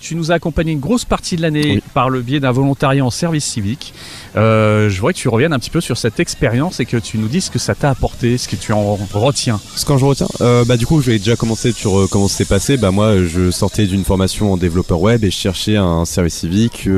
tu 0.00 0.16
nous 0.16 0.32
as 0.32 0.34
accompagné 0.34 0.72
une 0.72 0.80
grosse 0.80 1.04
partie 1.04 1.36
de 1.36 1.42
l'année 1.42 1.74
Oui. 1.76 1.82
par 1.94 2.10
le 2.10 2.22
biais 2.22 2.40
d'un 2.40 2.50
volontariat 2.50 3.04
en 3.04 3.10
service 3.10 3.44
civique. 3.44 3.94
Euh, 4.36 4.88
je 4.88 5.00
voudrais 5.00 5.12
que 5.12 5.18
tu 5.18 5.28
reviennes 5.28 5.52
un 5.52 5.58
petit 5.58 5.70
peu 5.70 5.80
sur 5.80 5.96
cette 5.96 6.18
expérience 6.18 6.80
et 6.80 6.86
que 6.86 6.96
tu 6.96 7.18
nous 7.18 7.28
dises 7.28 7.44
ce 7.44 7.50
que 7.50 7.58
ça 7.58 7.74
t'a 7.74 7.90
apporté, 7.90 8.36
ce 8.38 8.48
que 8.48 8.56
tu 8.56 8.72
en 8.72 8.96
retiens. 9.12 9.60
Ce 9.76 9.84
quand 9.84 9.98
je 9.98 10.04
retiens, 10.04 10.26
euh, 10.40 10.64
bah 10.64 10.76
du 10.76 10.86
coup, 10.86 11.00
je 11.00 11.10
vais 11.10 11.18
déjà 11.18 11.36
commencer 11.36 11.72
sur 11.72 11.98
euh, 11.98 12.08
comment 12.10 12.28
c'est 12.28 12.44
passé. 12.44 12.76
Bah 12.76 12.90
moi, 12.90 13.22
je 13.22 13.50
sortais 13.50 13.86
d'une 13.86 14.04
formation 14.04 14.52
en 14.52 14.56
développeur 14.56 15.00
web 15.00 15.24
et 15.24 15.30
je 15.30 15.36
cherchais 15.36 15.76
un 15.76 16.04
service 16.04 16.34
civique. 16.34 16.88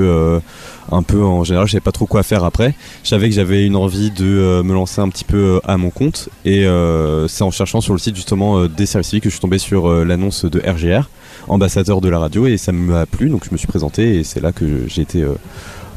un 0.93 1.03
peu 1.03 1.23
en 1.23 1.45
général, 1.45 1.67
je 1.67 1.73
savais 1.73 1.81
pas 1.81 1.93
trop 1.93 2.07
quoi 2.07 2.23
faire 2.23 2.45
après. 2.45 2.75
Je 3.03 3.09
savais 3.09 3.29
que 3.29 3.35
j'avais 3.35 3.67
une 3.67 3.77
envie 3.77 4.11
de 4.11 4.63
me 4.63 4.73
lancer 4.73 5.01
un 5.01 5.09
petit 5.09 5.25
peu 5.25 5.61
à 5.65 5.77
mon 5.77 5.91
compte 5.91 6.29
et 6.45 6.67
c'est 7.29 7.43
en 7.43 7.51
cherchant 7.51 7.81
sur 7.81 7.93
le 7.93 7.99
site 7.99 8.17
justement 8.17 8.67
des 8.67 8.87
services 8.87 9.11
civiques 9.11 9.25
que 9.25 9.31
je 9.31 9.35
suis 9.35 9.41
tombé 9.41 9.59
sur 9.59 9.89
l'annonce 10.05 10.45
de 10.45 10.61
RGR, 10.61 11.09
ambassadeur 11.49 12.01
de 12.01 12.09
la 12.09 12.19
radio 12.19 12.47
et 12.47 12.57
ça 12.57 12.73
m'a 12.73 13.07
plu 13.07 13.29
donc 13.29 13.45
je 13.45 13.51
me 13.51 13.57
suis 13.57 13.67
présenté 13.67 14.17
et 14.17 14.25
c'est 14.25 14.41
là 14.41 14.53
que 14.53 14.87
j'ai 14.87 15.03
été 15.03 15.25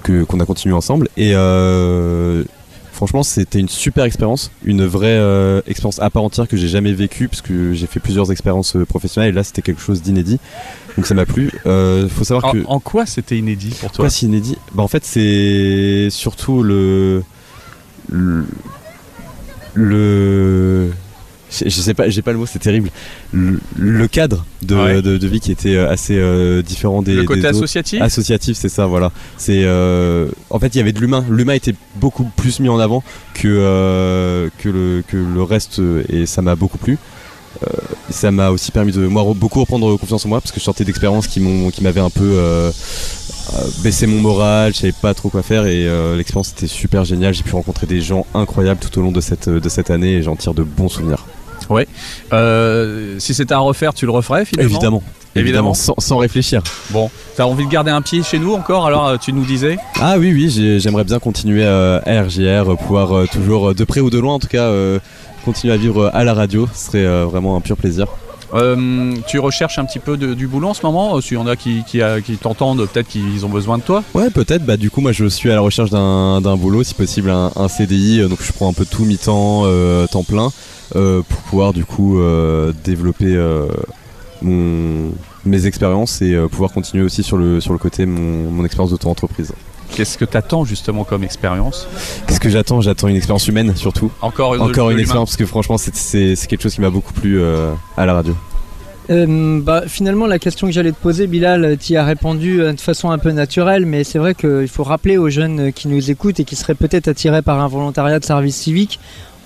que 0.01 0.23
qu'on 0.23 0.39
a 0.39 0.45
continué 0.45 0.73
ensemble. 0.75 1.09
Et 1.17 1.31
euh, 1.35 2.43
Franchement, 2.91 3.23
c'était 3.23 3.59
une 3.59 3.69
super 3.69 4.03
expérience, 4.03 4.51
une 4.65 4.85
vraie 4.85 5.07
euh, 5.07 5.61
expérience 5.67 5.99
à 6.01 6.09
part 6.09 6.21
entière 6.21 6.49
que 6.49 6.57
j'ai 6.57 6.67
jamais 6.67 6.91
vécue 6.91 7.29
parce 7.29 7.41
que 7.41 7.71
j'ai 7.71 7.87
fait 7.87 8.01
plusieurs 8.01 8.29
expériences 8.29 8.75
euh, 8.75 8.83
professionnelles. 8.83 9.29
Et 9.29 9.31
là 9.31 9.45
c'était 9.45 9.61
quelque 9.61 9.79
chose 9.81 10.01
d'inédit. 10.01 10.37
Donc 10.97 11.05
ça 11.07 11.13
m'a 11.13 11.25
plu. 11.25 11.49
Euh, 11.65 12.09
faut 12.09 12.25
savoir 12.25 12.43
En, 12.47 12.51
que 12.51 12.57
en 12.65 12.79
quoi 12.81 13.05
c'était 13.05 13.37
inédit 13.37 13.69
pour 13.69 13.79
toi? 13.79 13.89
Pourquoi 13.91 14.09
c'est 14.09 14.25
inédit? 14.25 14.57
Bah 14.73 14.83
en 14.83 14.89
fait 14.89 15.05
c'est 15.05 16.09
surtout 16.09 16.61
le 16.61 17.23
le, 18.11 18.43
le- 19.75 20.91
je, 21.51 21.69
sais 21.69 21.93
pas, 21.93 22.09
j'ai 22.09 22.21
pas 22.21 22.31
le 22.31 22.37
mot, 22.37 22.45
c'est 22.45 22.59
terrible. 22.59 22.89
Le, 23.31 23.59
le 23.77 24.07
cadre 24.07 24.45
de, 24.61 24.75
Ouais. 24.75 25.01
de, 25.01 25.17
de 25.17 25.27
vie 25.27 25.39
qui 25.39 25.51
était 25.51 25.75
euh, 25.75 25.89
assez 25.89 26.15
euh, 26.17 26.61
différent 26.61 27.01
des 27.01 27.13
Le 27.15 27.23
côté 27.23 27.41
des 27.41 27.47
associatif 27.47 28.01
Associatif, 28.01 28.55
c'est 28.57 28.69
ça, 28.69 28.85
voilà. 28.85 29.11
C'est 29.37 29.61
euh, 29.63 30.27
en 30.49 30.59
fait, 30.59 30.67
il 30.75 30.77
y 30.77 30.81
avait 30.81 30.91
de 30.93 30.99
l'humain. 30.99 31.25
L'humain 31.29 31.53
était 31.53 31.75
beaucoup 31.95 32.25
plus 32.37 32.59
mis 32.59 32.69
en 32.69 32.79
avant 32.79 33.03
que 33.33 33.47
euh, 33.47 34.49
que 34.59 34.69
le 34.69 35.03
que 35.07 35.17
le 35.17 35.43
reste, 35.43 35.81
et 36.09 36.25
ça 36.25 36.41
m'a 36.41 36.55
beaucoup 36.55 36.77
plu. 36.77 36.97
Ça 38.09 38.31
m'a 38.31 38.51
aussi 38.51 38.71
permis 38.71 38.91
de 38.93 39.05
moi 39.07 39.25
beaucoup 39.35 39.59
reprendre 39.59 39.97
confiance 39.97 40.25
en 40.25 40.29
moi 40.29 40.39
parce 40.39 40.51
que 40.51 40.59
je 40.59 40.63
sortais 40.65 40.85
d'expériences 40.85 41.27
qui 41.27 41.39
m'ont 41.41 41.71
qui 41.71 41.83
m'avaient 41.83 41.99
un 41.99 42.09
peu 42.11 42.37
baissé 43.83 44.07
mon 44.07 44.21
moral. 44.21 44.73
Je 44.73 44.79
savais 44.79 44.93
pas 44.93 45.13
trop 45.13 45.29
quoi 45.29 45.41
faire 45.41 45.65
et 45.65 45.87
euh, 45.87 46.15
l'expérience 46.15 46.51
était 46.51 46.67
super 46.67 47.03
géniale. 47.05 47.33
J'ai 47.33 47.43
pu 47.43 47.53
rencontrer 47.55 47.87
des 47.87 48.01
gens 48.01 48.25
incroyables 48.33 48.79
tout 48.79 48.97
au 48.99 49.01
long 49.01 49.11
de 49.11 49.19
cette 49.21 49.49
de 49.49 49.69
cette 49.69 49.89
année 49.89 50.13
et 50.13 50.21
j'en 50.23 50.35
tire 50.35 50.53
de 50.53 50.63
bons 50.63 50.89
souvenirs. 50.89 51.25
Euh, 52.33 53.15
Si 53.19 53.33
c'était 53.33 53.53
à 53.53 53.59
refaire, 53.59 53.93
tu 53.93 54.05
le 54.05 54.11
referais 54.11 54.45
finalement 54.45 54.69
Évidemment. 54.71 55.03
Évidemment. 55.35 55.73
Sans, 55.73 55.93
sans 55.99 56.17
réfléchir. 56.17 56.61
Bon, 56.89 57.09
t'as 57.35 57.43
envie 57.45 57.65
de 57.65 57.69
garder 57.71 57.91
un 57.91 58.01
pied 58.01 58.23
chez 58.23 58.39
nous 58.39 58.53
encore 58.53 58.87
Alors 58.87 59.07
euh, 59.07 59.17
tu 59.17 59.31
nous 59.31 59.45
disais 59.45 59.77
Ah 60.01 60.15
oui, 60.17 60.31
oui, 60.33 60.49
j'ai- 60.49 60.79
j'aimerais 60.79 61.03
bien 61.03 61.19
continuer 61.19 61.65
à 61.65 62.01
RJR, 62.23 62.71
euh, 62.71 62.75
pouvoir 62.75 63.15
euh, 63.15 63.25
toujours, 63.31 63.75
de 63.75 63.83
près 63.83 63.99
ou 64.01 64.09
de 64.09 64.17
loin 64.17 64.33
en 64.33 64.39
tout 64.39 64.47
cas, 64.47 64.69
continuer 65.45 65.73
à 65.73 65.77
vivre 65.77 66.09
à 66.13 66.23
la 66.23 66.33
radio. 66.33 66.67
Ce 66.73 66.87
serait 66.87 67.23
vraiment 67.25 67.55
un 67.55 67.61
pur 67.61 67.77
plaisir. 67.77 68.07
Euh, 68.55 69.13
tu 69.27 69.37
recherches 69.37 69.77
un 69.77 69.85
petit 69.85 69.99
peu 69.99 70.17
de- 70.17 70.33
du 70.33 70.47
boulot 70.47 70.69
en 70.69 70.73
ce 70.73 70.81
moment 70.83 71.21
S'il 71.21 71.35
y 71.35 71.37
en 71.37 71.45
a 71.45 71.55
qui, 71.55 71.83
qui, 71.85 72.01
qui 72.25 72.35
t'entendent, 72.37 72.83
peut-être 72.91 73.07
qu'ils 73.07 73.45
ont 73.45 73.49
besoin 73.49 73.77
de 73.77 73.83
toi? 73.83 74.03
Ouais, 74.15 74.31
peut-être. 74.31 74.65
Bah, 74.65 74.75
du 74.75 74.89
coup, 74.89 75.01
moi, 75.01 75.11
je 75.11 75.25
suis 75.25 75.51
à 75.51 75.53
la 75.53 75.61
recherche 75.61 75.91
d'un 75.91 76.41
d'un 76.41 76.57
boulot, 76.57 76.81
si 76.81 76.95
possible, 76.95 77.29
un, 77.29 77.51
un 77.55 77.67
CDI. 77.67 78.27
donc, 78.27 78.39
je 78.41 78.51
prends 78.51 78.67
un 78.67 78.73
peu 78.73 78.85
tout 78.85 79.05
mi-temps, 79.05 79.61
euh, 79.65 80.07
temps 80.07 80.23
plein, 80.23 80.49
euh, 80.95 81.21
pour 81.27 81.37
pouvoir, 81.41 81.73
du 81.73 81.85
coup, 81.85 82.19
euh, 82.19 82.71
développer 82.83 83.35
euh, 83.35 83.67
mon, 84.41 85.11
mes 85.45 85.65
expériences 85.65 86.21
et 86.21 86.33
euh, 86.33 86.47
pouvoir 86.47 86.71
continuer 86.71 87.03
aussi 87.03 87.23
sur 87.23 87.37
le, 87.37 87.59
sur 87.61 87.73
le 87.73 87.79
côté 87.79 88.05
mon, 88.05 88.49
mon 88.51 88.65
expérience 88.65 88.91
d'auto-entreprise. 88.91 89.53
Qu'est-ce 89.95 90.17
que 90.17 90.25
t'attends 90.25 90.65
justement 90.65 91.03
comme 91.03 91.23
expérience 91.23 91.87
Qu'est-ce 92.27 92.39
que 92.39 92.49
j'attends? 92.49 92.79
J'attends 92.79 93.07
une 93.07 93.15
expérience 93.15 93.47
humaine, 93.47 93.75
surtout. 93.75 94.11
Encore 94.21 94.53
une, 94.55 94.61
Encore 94.61 94.91
une 94.91 94.99
expérience, 94.99 95.29
parce 95.31 95.37
que 95.37 95.45
franchement, 95.47 95.77
c'est- 95.79 95.95
c'est 95.95 96.35
c'est 96.35 96.47
quelque 96.47 96.61
chose 96.61 96.75
qui 96.75 96.81
m'a 96.81 96.91
beaucoup 96.91 97.11
plu 97.13 97.41
euh, 97.41 97.71
à 97.97 98.05
la 98.05 98.13
radio. 98.13 98.35
Euh, 99.09 99.59
bah, 99.59 99.83
finalement, 99.87 100.27
la 100.27 100.37
question 100.37 100.67
que 100.67 100.73
j'allais 100.73 100.91
te 100.91 101.01
poser, 101.01 101.25
Bilal, 101.25 101.77
tu 101.81 101.93
y 101.93 101.97
as 101.97 102.03
répondu 102.05 102.59
de 102.59 102.79
façon 102.79 103.09
un 103.09 103.17
peu 103.17 103.31
naturelle, 103.31 103.87
mais 103.87 104.03
c'est 104.03 104.19
vrai 104.19 104.35
qu'il 104.35 104.67
faut 104.67 104.83
rappeler 104.83 105.17
aux 105.17 105.29
jeunes 105.31 105.73
qui 105.73 105.87
nous 105.87 106.11
écoutent 106.11 106.39
et 106.39 106.43
qui 106.43 106.55
seraient 106.55 106.75
peut-être 106.75 107.07
attirés 107.07 107.41
par 107.41 107.59
un 107.59 107.67
volontariat 107.67 108.19
de 108.19 108.25
service 108.25 108.55
civique, 108.55 108.99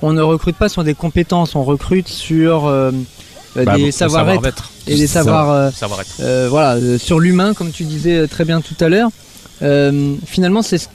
on 0.03 0.13
ne 0.13 0.21
recrute 0.21 0.55
pas 0.57 0.69
sur 0.69 0.83
des 0.83 0.93
compétences, 0.93 1.55
on 1.55 1.63
recrute 1.63 2.07
sur 2.07 2.67
euh, 2.67 2.91
euh, 3.57 3.63
Bah, 3.65 3.75
des 3.77 3.91
savoir-être 3.91 4.71
et 4.87 4.95
des 4.95 5.07
savoirs, 5.07 5.49
euh, 5.49 5.71
Savoir-être. 5.71 6.09
euh, 6.19 6.47
voilà, 6.49 6.73
euh, 6.75 6.97
sur 6.97 7.19
l'humain, 7.19 7.53
comme 7.53 7.71
tu 7.71 7.83
disais 7.85 8.17
euh, 8.17 8.27
très 8.27 8.45
bien 8.45 8.61
tout 8.61 8.75
à 8.79 8.89
l'heure. 8.89 9.09
Euh, 9.61 10.15
finalement, 10.25 10.61
c'est 10.61 10.77
ce, 10.77 10.87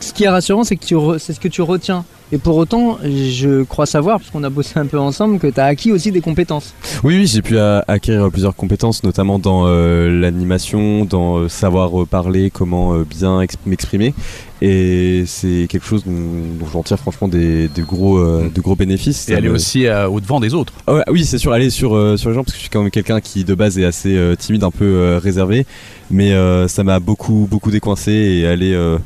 ce 0.00 0.12
qui 0.12 0.24
est 0.24 0.28
rassurant, 0.28 0.64
c'est 0.64 0.76
que 0.76 0.84
tu 0.84 0.96
c'est 1.18 1.32
ce 1.32 1.40
que 1.40 1.48
tu 1.48 1.62
retiens. 1.62 2.04
Et 2.32 2.38
pour 2.38 2.56
autant, 2.56 2.98
je 3.04 3.62
crois 3.62 3.86
savoir, 3.86 4.18
puisqu'on 4.18 4.42
a 4.42 4.50
bossé 4.50 4.72
un 4.80 4.86
peu 4.86 4.98
ensemble, 4.98 5.38
que 5.38 5.46
tu 5.46 5.60
as 5.60 5.66
acquis 5.66 5.92
aussi 5.92 6.10
des 6.10 6.20
compétences. 6.20 6.74
Oui, 7.04 7.16
oui, 7.18 7.26
j'ai 7.28 7.40
pu 7.40 7.56
euh, 7.56 7.80
acquérir 7.86 8.28
plusieurs 8.32 8.56
compétences, 8.56 9.04
notamment 9.04 9.38
dans 9.38 9.64
euh, 9.66 10.10
l'animation, 10.20 11.04
dans 11.04 11.36
euh, 11.38 11.48
savoir 11.48 12.02
euh, 12.02 12.04
parler, 12.04 12.50
comment 12.50 12.94
euh, 12.94 13.04
bien 13.08 13.40
ex- 13.42 13.54
m'exprimer. 13.64 14.12
Et 14.60 15.22
c'est 15.26 15.66
quelque 15.68 15.86
chose 15.86 16.02
dont, 16.04 16.12
dont 16.58 16.66
j'en 16.72 16.82
tire 16.82 16.98
franchement 16.98 17.28
des, 17.28 17.68
des 17.68 17.82
gros, 17.82 18.18
euh, 18.18 18.50
de 18.52 18.60
gros 18.60 18.74
bénéfices. 18.74 19.28
Et 19.28 19.34
aller 19.36 19.48
me- 19.48 19.54
aussi 19.54 19.86
euh, 19.86 20.08
au-devant 20.08 20.40
des 20.40 20.52
autres. 20.52 20.72
Ah 20.88 20.94
ouais, 20.94 21.02
oui, 21.12 21.24
c'est 21.24 21.38
sûr, 21.38 21.52
aller 21.52 21.70
sur, 21.70 21.94
euh, 21.94 22.16
sur 22.16 22.30
les 22.30 22.34
gens, 22.34 22.42
parce 22.42 22.54
que 22.54 22.58
je 22.58 22.62
suis 22.62 22.70
quand 22.70 22.82
même 22.82 22.90
quelqu'un 22.90 23.20
qui 23.20 23.44
de 23.44 23.54
base 23.54 23.78
est 23.78 23.84
assez 23.84 24.16
euh, 24.16 24.34
timide, 24.34 24.64
un 24.64 24.72
peu 24.72 24.84
euh, 24.84 25.20
réservé. 25.22 25.64
Mais 26.10 26.32
euh, 26.32 26.66
ça 26.66 26.82
m'a 26.82 26.98
beaucoup, 26.98 27.46
beaucoup 27.48 27.70
décoincé 27.70 28.10
et 28.12 28.46
aller, 28.48 28.72
euh, 28.72 28.98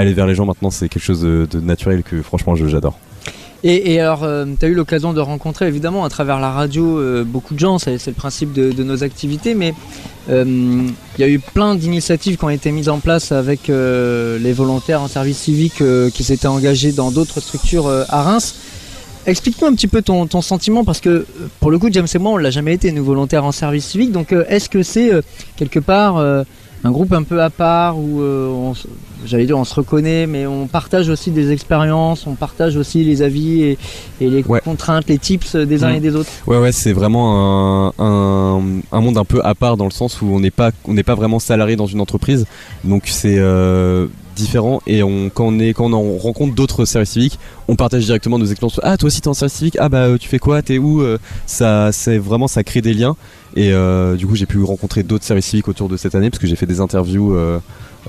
aller 0.00 0.12
vers 0.12 0.26
les 0.26 0.34
gens 0.34 0.46
maintenant, 0.46 0.70
c'est 0.70 0.88
quelque 0.88 1.02
chose 1.02 1.22
de, 1.22 1.60
naturel 1.60 2.02
que 2.02 2.22
franchement 2.22 2.54
j'adore. 2.54 2.98
Et, 3.64 3.98
alors, 3.98 4.20
tu 4.20 4.64
as 4.64 4.68
eu 4.68 4.74
l'occasion 4.74 5.12
de 5.12 5.20
rencontrer 5.20 5.66
évidemment 5.66 6.04
à 6.04 6.08
travers 6.08 6.38
la 6.38 6.52
radio 6.52 7.00
euh, 7.00 7.24
beaucoup 7.24 7.54
de 7.54 7.58
gens, 7.58 7.78
c'est 7.78 8.06
le 8.06 8.12
principe 8.12 8.52
de, 8.52 8.82
nos 8.84 9.02
activités, 9.02 9.54
mais 9.54 9.74
euh, 10.30 10.86
il 11.18 11.20
y 11.20 11.24
a 11.24 11.28
eu 11.28 11.40
plein 11.40 11.74
d'initiatives 11.74 12.36
qui 12.36 12.44
ont 12.44 12.50
été 12.50 12.70
mises 12.70 12.88
en 12.88 13.00
place 13.00 13.32
avec 13.32 13.68
euh, 13.68 14.38
les 14.38 14.52
volontaires 14.52 15.02
en 15.02 15.08
service 15.08 15.38
civique 15.38 15.80
euh, 15.80 16.10
qui 16.10 16.22
s'étaient 16.22 16.46
engagés 16.46 16.92
dans 16.92 17.10
d'autres 17.10 17.40
structures 17.40 17.88
euh, 17.88 18.04
à 18.08 18.22
Reims. 18.22 18.54
Explique-nous 19.26 19.66
un 19.66 19.74
petit 19.74 19.88
peu 19.88 20.02
ton, 20.02 20.28
sentiment 20.40 20.84
parce 20.84 21.00
que 21.00 21.08
euh, 21.08 21.26
pour 21.58 21.72
le 21.72 21.80
coup, 21.80 21.88
James 21.90 22.06
et 22.12 22.18
moi, 22.18 22.32
on 22.32 22.36
l'a 22.36 22.52
jamais 22.52 22.74
été, 22.74 22.92
nous 22.92 23.04
volontaires 23.04 23.44
en 23.44 23.50
service 23.50 23.84
civique. 23.84 24.12
Donc, 24.12 24.32
euh, 24.32 24.44
est-ce 24.48 24.68
que 24.68 24.84
c'est 24.84 25.12
euh, 25.12 25.20
quelque 25.56 25.80
part 25.80 26.16
euh, 26.16 26.44
un 26.84 26.92
groupe 26.92 27.12
un 27.12 27.24
peu 27.24 27.42
à 27.42 27.50
part 27.50 27.98
où 27.98 28.20
euh, 28.20 28.48
on 28.48 28.74
j'allais 29.26 29.46
dire 29.46 29.58
on 29.58 29.64
se 29.64 29.74
reconnaît, 29.74 30.26
mais 30.26 30.46
on 30.46 30.66
partage 30.66 31.08
aussi 31.08 31.30
des 31.30 31.50
expériences, 31.52 32.26
on 32.26 32.34
partage 32.34 32.76
aussi 32.76 33.04
les 33.04 33.22
avis 33.22 33.62
et, 33.62 33.78
et 34.20 34.30
les 34.30 34.42
Ouais. 34.44 34.60
contraintes, 34.64 35.08
les 35.08 35.18
tips 35.18 35.56
des 35.56 35.84
uns 35.84 35.92
Mm. 35.92 35.96
et 35.96 36.00
des 36.00 36.14
autres. 36.16 36.30
Ouais 36.46 36.58
ouais 36.58 36.72
c'est 36.72 36.92
vraiment 36.92 37.88
un, 37.88 37.92
un, 37.98 38.62
un 38.92 39.00
monde 39.00 39.18
un 39.18 39.24
peu 39.24 39.40
à 39.44 39.54
part 39.54 39.76
dans 39.76 39.84
le 39.84 39.90
sens 39.90 40.22
où 40.22 40.26
on 40.26 40.40
n'est 40.40 40.50
pas 40.50 40.70
on 40.86 40.94
n'est 40.94 41.02
pas 41.02 41.14
vraiment 41.14 41.38
salarié 41.38 41.76
dans 41.76 41.86
une 41.86 42.00
entreprise 42.00 42.46
donc 42.84 43.04
c'est 43.06 43.36
euh, 43.38 44.06
différent 44.36 44.80
et 44.86 45.02
on, 45.02 45.30
quand 45.30 45.46
on 45.46 45.58
est 45.58 45.72
quand 45.72 45.92
on 45.92 46.18
rencontre 46.18 46.54
d'autres 46.54 46.84
services 46.84 47.10
civiques 47.10 47.38
on 47.68 47.74
partage 47.76 48.04
directement 48.04 48.38
nos 48.38 48.46
expériences 48.46 48.80
ah 48.82 48.96
toi 48.96 49.06
aussi 49.08 49.20
t'es 49.20 49.28
en 49.28 49.34
service 49.34 49.54
civique? 49.56 49.76
Ah 49.80 49.88
bah 49.88 49.98
euh, 50.04 50.18
tu 50.18 50.28
fais 50.28 50.38
quoi? 50.38 50.60
T'es 50.62 50.78
où? 50.78 51.00
Euh, 51.02 51.18
ça 51.46 51.90
c'est 51.92 52.18
vraiment 52.18 52.46
ça 52.48 52.62
crée 52.62 52.82
des 52.82 52.94
liens 52.94 53.16
et 53.56 53.72
euh, 53.72 54.14
du 54.16 54.26
coup 54.26 54.36
j'ai 54.36 54.46
pu 54.46 54.62
rencontrer 54.62 55.02
d'autres 55.02 55.24
services 55.24 55.46
civiques 55.46 55.68
autour 55.68 55.88
de 55.88 55.96
cette 55.96 56.14
année 56.14 56.28
parce 56.30 56.38
que 56.40 56.46
j'ai 56.46 56.56
fait 56.56 56.66
des 56.66 56.80
interviews 56.80 57.34
euh, 57.34 57.58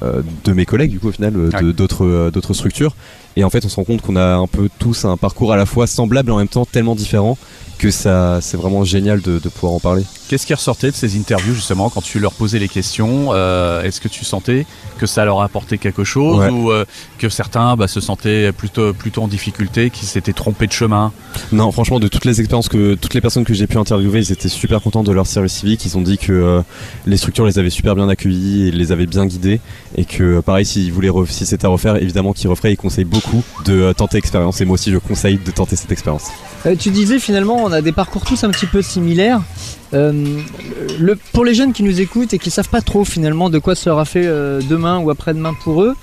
de 0.02 0.54
mes 0.54 0.66
collègues 0.66 0.92
du 0.92 1.00
coup 1.00 1.08
au 1.08 1.12
final 1.12 1.34
euh, 1.36 1.50
euh, 1.54 2.32
d'autres 2.32 2.54
structures 2.54 2.96
et 3.38 3.43
en 3.45 3.50
fait 3.50 3.63
on 3.63 3.69
se 3.69 3.76
rend 3.78 3.84
compte 3.86 4.02
qu'on 4.02 4.15
a 4.17 4.36
un 4.36 4.47
peu 4.47 4.67
tous 4.80 5.06
un 5.06 5.15
parcours 5.15 5.54
à 5.54 5.58
la 5.58 5.65
fois 5.65 5.88
semblable 5.88 6.30
et 6.30 6.34
en 6.34 6.38
même 6.38 6.47
temps 6.47 6.65
tellement 6.65 6.95
différent 6.95 7.38
que 7.78 7.91
ça 7.91 8.39
c'est 8.41 8.58
vraiment 8.58 8.84
génial 8.84 9.21
de, 9.21 9.38
de 9.39 9.50
pouvoir 9.50 9.73
en 9.73 9.80
parler. 9.80 10.04
Qu'est-ce 10.30 10.45
qui 10.47 10.54
ressortait 10.54 10.89
de 10.91 10.95
ces 10.95 11.15
interviews 11.17 11.54
justement 11.54 11.89
quand 11.89 12.02
tu 12.02 12.19
leur 12.19 12.34
posais 12.34 12.58
les 12.60 12.67
questions 12.67 13.30
euh, 13.32 13.82
Est-ce 13.84 14.02
que 14.02 14.08
tu 14.10 14.26
sentais 14.26 14.65
que 14.97 15.06
ça 15.06 15.23
leur 15.23 15.41
apportait 15.41 15.78
quelque 15.78 16.04
chose 16.04 16.39
Ouais. 16.39 16.50
ou 16.50 16.71
euh, 16.71 16.84
que 17.19 17.30
certains 17.30 17.78
bah, 17.78 17.88
se 17.88 18.02
sentaient 18.02 18.52
plutôt 18.52 18.93
plutôt 18.93 19.21
en 19.21 19.28
difficulté, 19.30 19.89
qui 19.89 20.06
s'étaient 20.06 20.34
trompés 20.34 20.67
de 20.67 20.71
chemin? 20.73 21.13
Non, 21.54 21.71
franchement, 21.71 22.00
de 22.02 22.08
toutes 22.10 22.26
les 22.26 22.39
expériences 22.41 22.67
que 22.67 22.95
toutes 22.95 23.13
les 23.13 23.21
personnes 23.21 23.45
que 23.45 23.54
j'ai 23.54 23.67
pu 23.67 23.78
interviewer, 23.78 24.19
ils 24.19 24.32
étaient 24.34 24.50
super 24.50 24.82
contents 24.82 25.04
de 25.04 25.12
leur 25.13 25.28
service 25.28 25.54
civique. 25.54 25.86
Ils 25.86 25.97
ont 25.97 26.02
dit 26.02 26.17
que 26.17 26.34
euh, 26.34 26.62
les 27.06 27.15
structures 27.15 27.45
les 27.45 27.58
avaient 27.60 27.69
super 27.69 27.95
bien 27.95 28.10
accueillis 28.10 28.67
et 28.67 28.71
les 28.71 28.91
avaient 28.91 29.06
bien 29.06 29.28
guidés. 29.28 29.62
Et 29.95 30.04
que, 30.04 30.41
pareil, 30.41 30.65
s'ils 30.65 30.91
voulaient, 30.91 31.10
ref- 31.10 31.30
si 31.30 31.45
c'était 31.45 31.65
à 31.67 31.69
refaire, 31.69 31.95
évidemment 31.97 32.34
qu'ils 32.34 32.50
referaient. 32.50 32.73
Ils 32.73 32.78
conseillent 32.78 33.06
beaucoup 33.06 33.27
de 33.66 33.82
euh, 33.82 33.94
tenter 33.94 34.18
l'expérience. 34.18 34.62
Et 34.62 34.66
moi 34.66 34.76
aussi, 34.76 34.92
je 34.92 34.98
conseille 34.98 35.40
de 35.44 35.52
tenter 35.52 35.76
cette 35.76 35.92
expérience. 35.92 36.28
Euh, 36.66 36.76
tu 36.76 36.90
disais 36.90 37.20
finalement, 37.20 37.63
on 37.63 37.72
a 37.72 37.82
des 37.82 37.92
parcours 37.92 38.26
tous 38.26 38.44
un 38.44 38.50
petit 38.50 38.66
peu 38.66 38.82
similaires. 38.82 39.42
Euh, 39.94 40.42
pour 41.34 41.46
les 41.46 41.54
jeunes 41.54 41.74
qui 41.74 41.84
nous 41.84 42.02
écoutent 42.02 42.34
et 42.34 42.40
qui 42.40 42.52
savent 42.52 42.70
pas 42.70 42.82
trop 42.82 43.06
finalement 43.06 43.50
de 43.50 43.60
quoi 43.60 43.76
sera 43.76 44.04
fait 44.04 44.26
demain 44.26 45.00
ou 45.00 45.10
après-demain 45.10 45.54
pour 45.63 45.84
eux, 45.84 45.96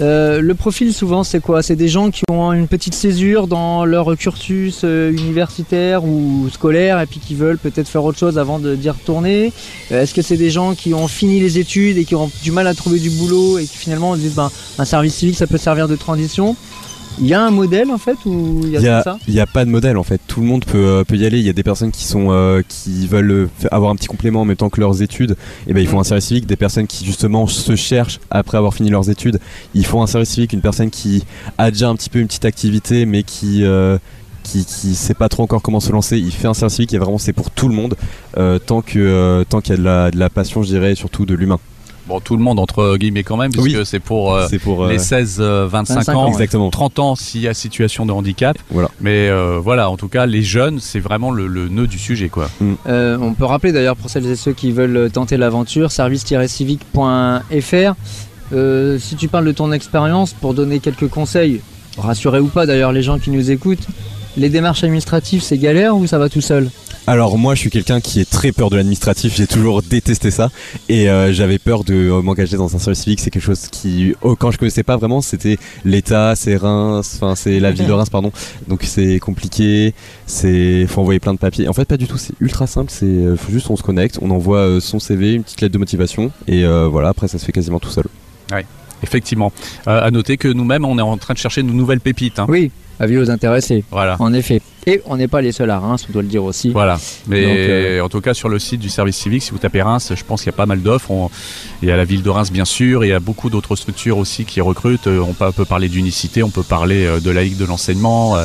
euh, 0.00 0.40
le 0.40 0.54
profil 0.54 0.94
souvent 0.94 1.24
c'est 1.24 1.40
quoi? 1.40 1.62
C'est 1.62 1.76
des 1.76 1.88
gens 1.88 2.10
qui 2.10 2.22
ont 2.30 2.52
une 2.52 2.68
petite 2.68 2.94
césure 2.94 3.46
dans 3.46 3.84
leur 3.84 4.16
cursus 4.16 4.80
euh, 4.84 5.10
universitaire 5.10 6.04
ou 6.04 6.48
scolaire 6.50 7.00
et 7.00 7.06
puis 7.06 7.20
qui 7.20 7.34
veulent 7.34 7.58
peut-être 7.58 7.88
faire 7.88 8.04
autre 8.04 8.18
chose 8.18 8.38
avant 8.38 8.58
de 8.58 8.74
d'y 8.74 8.88
retourner. 8.88 9.52
Euh, 9.92 10.02
Est-ce 10.02 10.14
que 10.14 10.22
c'est 10.22 10.38
des 10.38 10.50
gens 10.50 10.74
qui 10.74 10.94
ont 10.94 11.08
fini 11.08 11.38
les 11.40 11.58
études 11.58 11.98
et 11.98 12.04
qui 12.04 12.14
ont 12.14 12.30
du 12.42 12.50
mal 12.50 12.66
à 12.66 12.74
trouver 12.74 12.98
du 12.98 13.10
boulot 13.10 13.58
et 13.58 13.64
qui 13.64 13.76
finalement 13.76 14.16
disent 14.16 14.34
ben, 14.34 14.50
un 14.78 14.84
service 14.84 15.14
civique 15.14 15.36
ça 15.36 15.46
peut 15.46 15.58
servir 15.58 15.86
de 15.88 15.96
transition? 15.96 16.56
Il 17.20 17.26
y 17.26 17.34
a 17.34 17.42
un 17.42 17.50
modèle 17.50 17.90
en 17.90 17.98
fait 17.98 18.16
ou 18.24 18.62
il 18.64 18.70
y 18.70 18.76
a, 18.78 19.00
y 19.00 19.02
ça 19.02 19.18
il 19.28 19.34
y 19.34 19.40
a 19.40 19.46
pas 19.46 19.66
de 19.66 19.70
modèle 19.70 19.98
en 19.98 20.02
fait. 20.02 20.20
Tout 20.26 20.40
le 20.40 20.46
monde 20.46 20.64
peut, 20.64 20.78
euh, 20.78 21.04
peut 21.04 21.16
y 21.16 21.26
aller. 21.26 21.38
Il 21.38 21.44
y 21.44 21.50
a 21.50 21.52
des 21.52 21.62
personnes 21.62 21.90
qui 21.90 22.04
sont 22.04 22.28
euh, 22.30 22.62
qui 22.66 23.06
veulent 23.06 23.30
euh, 23.30 23.48
avoir 23.70 23.90
un 23.90 23.96
petit 23.96 24.06
complément 24.06 24.40
en 24.40 24.44
même 24.46 24.56
temps 24.56 24.70
que 24.70 24.80
leurs 24.80 25.02
études. 25.02 25.36
Et 25.66 25.74
ben 25.74 25.80
ils 25.80 25.86
font 25.86 26.00
un 26.00 26.04
service 26.04 26.24
civique. 26.24 26.46
Des 26.46 26.56
personnes 26.56 26.86
qui 26.86 27.04
justement 27.04 27.46
se 27.46 27.76
cherchent 27.76 28.20
après 28.30 28.56
avoir 28.56 28.72
fini 28.72 28.88
leurs 28.88 29.10
études, 29.10 29.38
ils 29.74 29.84
font 29.84 30.02
un 30.02 30.06
service 30.06 30.30
civique. 30.30 30.54
Une 30.54 30.62
personne 30.62 30.88
qui 30.88 31.24
a 31.58 31.70
déjà 31.70 31.90
un 31.90 31.94
petit 31.94 32.08
peu 32.08 32.20
une 32.20 32.26
petite 32.26 32.46
activité 32.46 33.04
mais 33.04 33.22
qui 33.22 33.64
euh, 33.64 33.98
qui, 34.42 34.64
qui 34.64 34.94
sait 34.94 35.14
pas 35.14 35.28
trop 35.28 35.42
encore 35.42 35.60
comment 35.60 35.80
se 35.80 35.92
lancer, 35.92 36.18
il 36.18 36.32
fait 36.32 36.48
un 36.48 36.54
service 36.54 36.76
civique 36.76 36.94
et 36.94 36.98
vraiment 36.98 37.18
c'est 37.18 37.34
pour 37.34 37.50
tout 37.50 37.68
le 37.68 37.74
monde 37.74 37.94
tant 38.66 38.80
que 38.80 39.44
tant 39.48 39.60
qu'il 39.60 39.72
y 39.72 39.74
a 39.74 39.78
de 39.78 39.84
la, 39.84 40.10
de 40.10 40.18
la 40.18 40.30
passion, 40.30 40.62
je 40.62 40.68
dirais, 40.68 40.92
et 40.92 40.94
surtout 40.94 41.26
de 41.26 41.34
l'humain. 41.34 41.58
Bon, 42.10 42.18
tout 42.20 42.36
le 42.36 42.42
monde 42.42 42.58
entre 42.58 42.96
guillemets 42.96 43.22
quand 43.22 43.36
même, 43.36 43.52
puisque 43.52 43.66
Oui. 43.78 43.86
c'est 43.86 44.00
pour 44.00 44.34
euh, 44.34 44.48
pour 44.64 44.84
euh, 44.84 44.90
les 44.90 44.98
16-25 44.98 45.66
25 45.68 46.08
ans, 46.08 46.24
ans, 46.24 46.28
exactement. 46.28 46.68
30 46.70 46.98
ans 46.98 47.14
s'il 47.14 47.40
y 47.40 47.46
a 47.48 47.54
situation 47.54 48.04
de 48.04 48.10
handicap. 48.12 48.58
Voilà. 48.70 48.90
Mais 49.00 49.28
euh, 49.28 49.60
voilà, 49.62 49.88
en 49.90 49.96
tout 49.96 50.08
cas, 50.08 50.26
les 50.26 50.42
jeunes, 50.42 50.80
c'est 50.80 50.98
vraiment 50.98 51.30
le, 51.30 51.46
le 51.46 51.68
nœud 51.68 51.86
du 51.86 51.98
sujet, 51.98 52.28
quoi. 52.28 52.50
Euh, 52.88 53.16
on 53.20 53.34
peut 53.34 53.44
rappeler 53.44 53.70
d'ailleurs 53.72 53.94
pour 53.96 54.10
celles 54.10 54.26
et 54.26 54.34
ceux 54.34 54.52
qui 54.52 54.72
veulent 54.72 55.08
tenter 55.12 55.36
l'aventure, 55.36 55.92
service-civique.fr. 55.92 57.94
Euh, 58.52 58.98
si 58.98 59.14
tu 59.16 59.28
parles 59.28 59.46
de 59.46 59.52
ton 59.52 59.70
expérience, 59.72 60.32
pour 60.32 60.54
donner 60.54 60.80
quelques 60.80 61.08
conseils, 61.08 61.60
rassurez 61.96 62.40
ou 62.40 62.48
pas 62.48 62.66
d'ailleurs 62.66 62.90
les 62.92 63.02
gens 63.02 63.18
qui 63.20 63.30
nous 63.30 63.50
écoutent, 63.52 63.86
les 64.36 64.48
démarches 64.48 64.84
administratives 64.84 65.42
c'est 65.42 65.58
galère 65.58 65.96
ou 65.96 66.06
ça 66.06 66.18
va 66.18 66.28
tout 66.28 66.40
seul? 66.40 66.70
Alors 67.06 67.38
moi 67.38 67.54
je 67.54 67.60
suis 67.60 67.70
quelqu'un 67.70 68.00
qui 68.00 68.20
est 68.20 68.28
très 68.28 68.52
peur 68.52 68.70
de 68.70 68.76
l'administratif, 68.76 69.34
j'ai 69.34 69.46
toujours 69.46 69.82
détesté 69.82 70.30
ça 70.30 70.50
et 70.88 71.08
euh, 71.08 71.32
j'avais 71.32 71.58
peur 71.58 71.82
de 71.82 71.94
euh, 71.94 72.22
m'engager 72.22 72.56
dans 72.56 72.76
un 72.76 72.78
service 72.78 73.00
civique, 73.00 73.20
c'est 73.20 73.30
quelque 73.30 73.42
chose 73.42 73.68
qui 73.70 74.14
oh, 74.22 74.36
quand 74.36 74.50
je 74.50 74.58
connaissais 74.58 74.82
pas 74.82 74.96
vraiment, 74.96 75.20
c'était 75.20 75.58
l'État, 75.84 76.34
c'est 76.36 76.56
Reims, 76.56 77.18
enfin 77.20 77.34
c'est 77.34 77.58
la 77.58 77.72
ville 77.72 77.86
de 77.86 77.92
Reims 77.92 78.10
pardon. 78.10 78.30
Donc 78.68 78.82
c'est 78.84 79.18
compliqué, 79.18 79.94
c'est 80.26 80.86
faut 80.86 81.00
envoyer 81.00 81.20
plein 81.20 81.34
de 81.34 81.38
papiers. 81.38 81.68
En 81.68 81.72
fait 81.72 81.86
pas 81.86 81.96
du 81.96 82.06
tout, 82.06 82.18
c'est 82.18 82.34
ultra 82.40 82.66
simple, 82.66 82.90
c'est 82.90 83.06
euh, 83.06 83.36
faut 83.36 83.50
juste 83.50 83.70
on 83.70 83.76
se 83.76 83.82
connecte, 83.82 84.18
on 84.20 84.30
envoie 84.30 84.80
son 84.80 85.00
CV, 85.00 85.34
une 85.34 85.42
petite 85.42 85.62
lettre 85.62 85.74
de 85.74 85.78
motivation 85.78 86.30
et 86.46 86.64
euh, 86.64 86.86
voilà, 86.86 87.08
après 87.08 87.28
ça 87.28 87.38
se 87.38 87.44
fait 87.44 87.52
quasiment 87.52 87.80
tout 87.80 87.90
seul. 87.90 88.04
Effectivement. 89.02 89.52
Euh, 89.88 90.02
à 90.06 90.10
noter 90.10 90.36
que 90.36 90.48
nous-mêmes, 90.48 90.84
on 90.84 90.98
est 90.98 91.02
en 91.02 91.16
train 91.16 91.34
de 91.34 91.38
chercher 91.38 91.62
de 91.62 91.70
nouvelles 91.70 92.00
pépites. 92.00 92.38
hein. 92.38 92.46
Oui, 92.48 92.70
avis 93.00 93.16
aux 93.18 93.30
intéressés, 93.30 93.82
Voilà. 93.90 94.14
en 94.20 94.32
effet. 94.32 94.60
Et 94.86 95.02
on 95.06 95.16
n'est 95.16 95.28
pas 95.28 95.40
les 95.40 95.52
seuls 95.52 95.70
à 95.70 95.78
Reims, 95.78 96.06
on 96.08 96.12
doit 96.12 96.22
le 96.22 96.28
dire 96.28 96.44
aussi. 96.44 96.70
Voilà. 96.70 96.98
Mais 97.26 97.42
Donc, 97.42 97.50
euh, 97.56 98.00
en 98.02 98.08
tout 98.08 98.20
cas, 98.20 98.32
sur 98.34 98.48
le 98.48 98.58
site 98.58 98.80
du 98.80 98.88
service 98.88 99.16
civique, 99.16 99.42
si 99.42 99.50
vous 99.50 99.58
tapez 99.58 99.82
Reims, 99.82 100.12
je 100.14 100.22
pense 100.24 100.40
qu'il 100.42 100.50
y 100.52 100.54
a 100.54 100.56
pas 100.56 100.66
mal 100.66 100.80
d'offres. 100.80 101.10
On- 101.10 101.30
Il 101.82 101.88
y 101.88 101.92
a 101.92 101.96
la 101.96 102.04
ville 102.04 102.22
de 102.22 102.30
Reims, 102.30 102.52
bien 102.52 102.64
sûr. 102.64 103.02
et 103.02 103.08
Il 103.08 103.10
y 103.10 103.14
a 103.14 103.20
beaucoup 103.20 103.50
d'autres 103.50 103.74
structures 103.74 104.18
aussi 104.18 104.44
qui 104.44 104.60
recrutent. 104.60 105.06
Euh, 105.06 105.20
On 105.26 105.32
peut, 105.34 105.64
parler 105.64 105.88
d'unicité, 105.88 106.42
on 106.42 106.50
peut 106.50 106.62
parler 106.62 107.04
euh, 107.06 107.20
de 107.20 107.30
laïque 107.30 107.56
de 107.56 107.64
l'enseignement. 107.64 108.36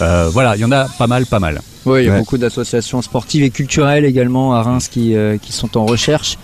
Euh, 0.00 0.28
voilà, 0.30 0.54
il 0.56 0.60
y 0.60 0.64
en 0.64 0.72
a 0.72 0.84
pas 0.98 1.06
mal, 1.06 1.26
pas 1.26 1.40
mal. 1.40 1.60
Oui, 1.86 2.00
il 2.02 2.06
y 2.06 2.08
a 2.08 2.12
Ouais. 2.12 2.18
beaucoup 2.18 2.38
d'associations 2.38 3.02
sportives 3.02 3.42
et 3.42 3.50
culturelles 3.50 4.04
également 4.04 4.54
à 4.54 4.62
Reims 4.62 4.88
qui, 4.88 5.14
euh, 5.16 5.36
qui 5.38 5.52
sont 5.52 5.76
en 5.78 5.84
recherche. 5.86 6.38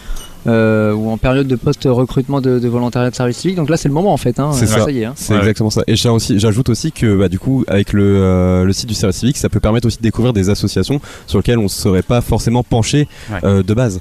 Euh, 0.46 0.92
ou 0.94 1.10
en 1.10 1.18
période 1.18 1.46
de 1.46 1.56
post-recrutement 1.56 2.40
de, 2.40 2.58
de 2.58 2.68
volontariat 2.68 3.10
de 3.10 3.14
service 3.14 3.36
civique. 3.38 3.56
Donc 3.56 3.68
là, 3.68 3.76
c'est 3.76 3.88
le 3.88 3.94
moment 3.94 4.12
en 4.12 4.16
fait. 4.16 4.40
Hein. 4.40 4.50
C'est 4.52 4.64
Euh, 4.64 4.84
ça. 4.84 4.90
y 4.90 5.00
est. 5.00 5.04
hein. 5.04 5.12
C'est 5.16 5.34
Ouais. 5.34 5.40
exactement 5.40 5.70
ça. 5.70 5.82
Et 5.86 5.96
j'ajoute 5.96 6.68
aussi 6.68 6.92
que 6.92 7.16
bah, 7.16 7.28
du 7.28 7.38
coup, 7.38 7.64
avec 7.68 7.92
le, 7.92 8.02
euh, 8.04 8.64
le 8.64 8.72
site 8.72 8.88
du 8.88 8.94
service 8.94 9.16
civique, 9.18 9.36
ça 9.36 9.48
peut 9.48 9.60
permettre 9.60 9.86
aussi 9.86 9.98
de 9.98 10.02
découvrir 10.02 10.32
des 10.32 10.48
associations 10.50 11.00
sur 11.26 11.38
lesquelles 11.38 11.58
on 11.58 11.64
ne 11.64 11.68
serait 11.68 12.02
pas 12.02 12.20
forcément 12.20 12.62
penché 12.62 13.06
Ouais. 13.30 13.38
euh, 13.44 13.62
de 13.62 13.74
base. 13.74 14.00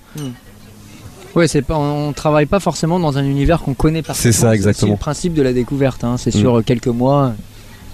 Ouais, 1.36 1.48
c'est 1.48 1.62
pas, 1.62 1.78
on 1.78 2.12
travaille 2.12 2.48
pas 2.48 2.60
forcément 2.60 3.00
dans 3.00 3.18
un 3.18 3.24
univers 3.24 3.62
qu'on 3.62 3.74
connaît 3.76 4.02
parfaitement. 4.02 4.32
C'est 4.32 4.38
ça, 4.38 4.56
exactement. 4.56 4.88
C'est 4.94 4.96
le 4.96 5.00
principe 5.00 5.34
de 5.34 5.42
la 5.44 5.54
découverte. 5.54 6.04
hein. 6.04 6.16
C'est 6.18 6.34
Mm. 6.34 6.40
sur 6.40 6.64
quelques 6.66 6.88
mois, 6.88 7.34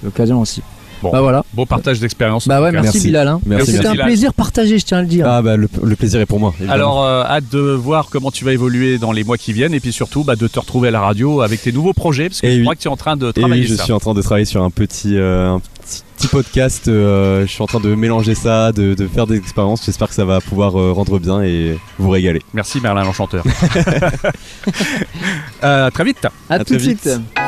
l'occasion 0.04 0.40
aussi. 0.40 0.62
Bon. 1.06 1.12
Bah 1.12 1.22
voilà. 1.22 1.44
Beau 1.54 1.66
partage 1.66 2.00
d'expérience. 2.00 2.48
Bah 2.48 2.62
ouais, 2.62 2.72
merci, 2.72 2.86
Merci. 2.94 3.08
Bilal. 3.08 3.28
hein. 3.28 3.40
Merci, 3.46 3.72
C'était 3.74 3.88
un 3.88 3.92
Bilal. 3.92 4.08
plaisir 4.08 4.34
partagé, 4.34 4.80
je 4.80 4.86
tiens 4.86 4.98
à 4.98 5.02
le 5.02 5.08
dire. 5.08 5.26
Ah 5.30 5.42
bah 5.44 5.56
le, 5.56 5.68
le 5.84 5.96
plaisir 5.96 6.20
est 6.20 6.26
pour 6.26 6.40
moi. 6.40 6.52
évidemment. 6.58 6.74
Alors, 6.74 7.04
euh, 7.04 7.24
hâte 7.24 7.46
de 7.52 7.60
voir 7.60 8.08
comment 8.12 8.32
tu 8.32 8.44
vas 8.44 8.54
évoluer 8.54 8.98
dans 8.98 9.12
les 9.12 9.24
mois 9.24 9.38
qui 9.38 9.54
viennent 9.54 9.74
et 9.76 9.80
puis 9.80 9.92
surtout 9.94 10.24
bah, 10.24 10.36
de 10.36 10.48
te 10.48 10.60
retrouver 10.60 10.88
à 10.88 10.92
la 10.92 11.02
radio 11.02 11.42
avec 11.42 11.62
tes 11.62 11.72
nouveaux 11.72 11.94
projets 11.94 12.30
parce 12.30 12.42
que 12.42 12.48
Et 12.48 12.52
je 12.54 12.56
oui. 12.58 12.64
crois 12.64 12.76
que 12.76 12.82
tu 12.82 12.88
es 12.88 12.92
en 12.92 12.98
train 12.98 13.16
de 13.18 13.30
Et 13.30 13.34
travailler 13.34 13.62
oui, 13.62 13.68
je 13.68 13.76
ça. 13.76 13.84
suis 13.84 13.94
en 13.94 14.00
train 14.00 14.14
de 14.14 14.22
travailler 14.22 14.46
sur 14.46 14.64
un 14.64 14.70
petit, 14.72 15.16
euh, 15.18 15.52
un 15.54 15.60
petit, 15.60 16.02
petit 16.18 16.28
podcast. 16.28 16.88
euh, 16.88 17.46
je 17.46 17.52
suis 17.52 17.62
en 17.62 17.68
train 17.68 17.80
de 17.80 17.94
mélanger 17.94 18.34
ça, 18.36 18.72
de, 18.72 18.94
de 18.96 19.08
faire 19.08 19.28
des 19.28 19.38
expériences. 19.38 19.86
J'espère 19.86 20.08
que 20.10 20.16
ça 20.16 20.26
va 20.26 20.42
pouvoir 20.42 20.80
euh, 20.80 20.92
rendre 20.92 21.20
bien 21.20 21.42
et 21.44 21.78
vous 22.00 22.10
régaler. 22.10 22.42
Merci 22.54 22.82
Merlin 22.82 23.04
l'enchanteur. 23.04 23.44
euh, 25.64 25.90
très 25.92 26.04
vite. 26.04 26.26
à, 26.50 26.56
à 26.56 26.64
tout 26.64 26.74
de 26.74 26.80
suite. 26.80 27.06
vite. 27.08 27.45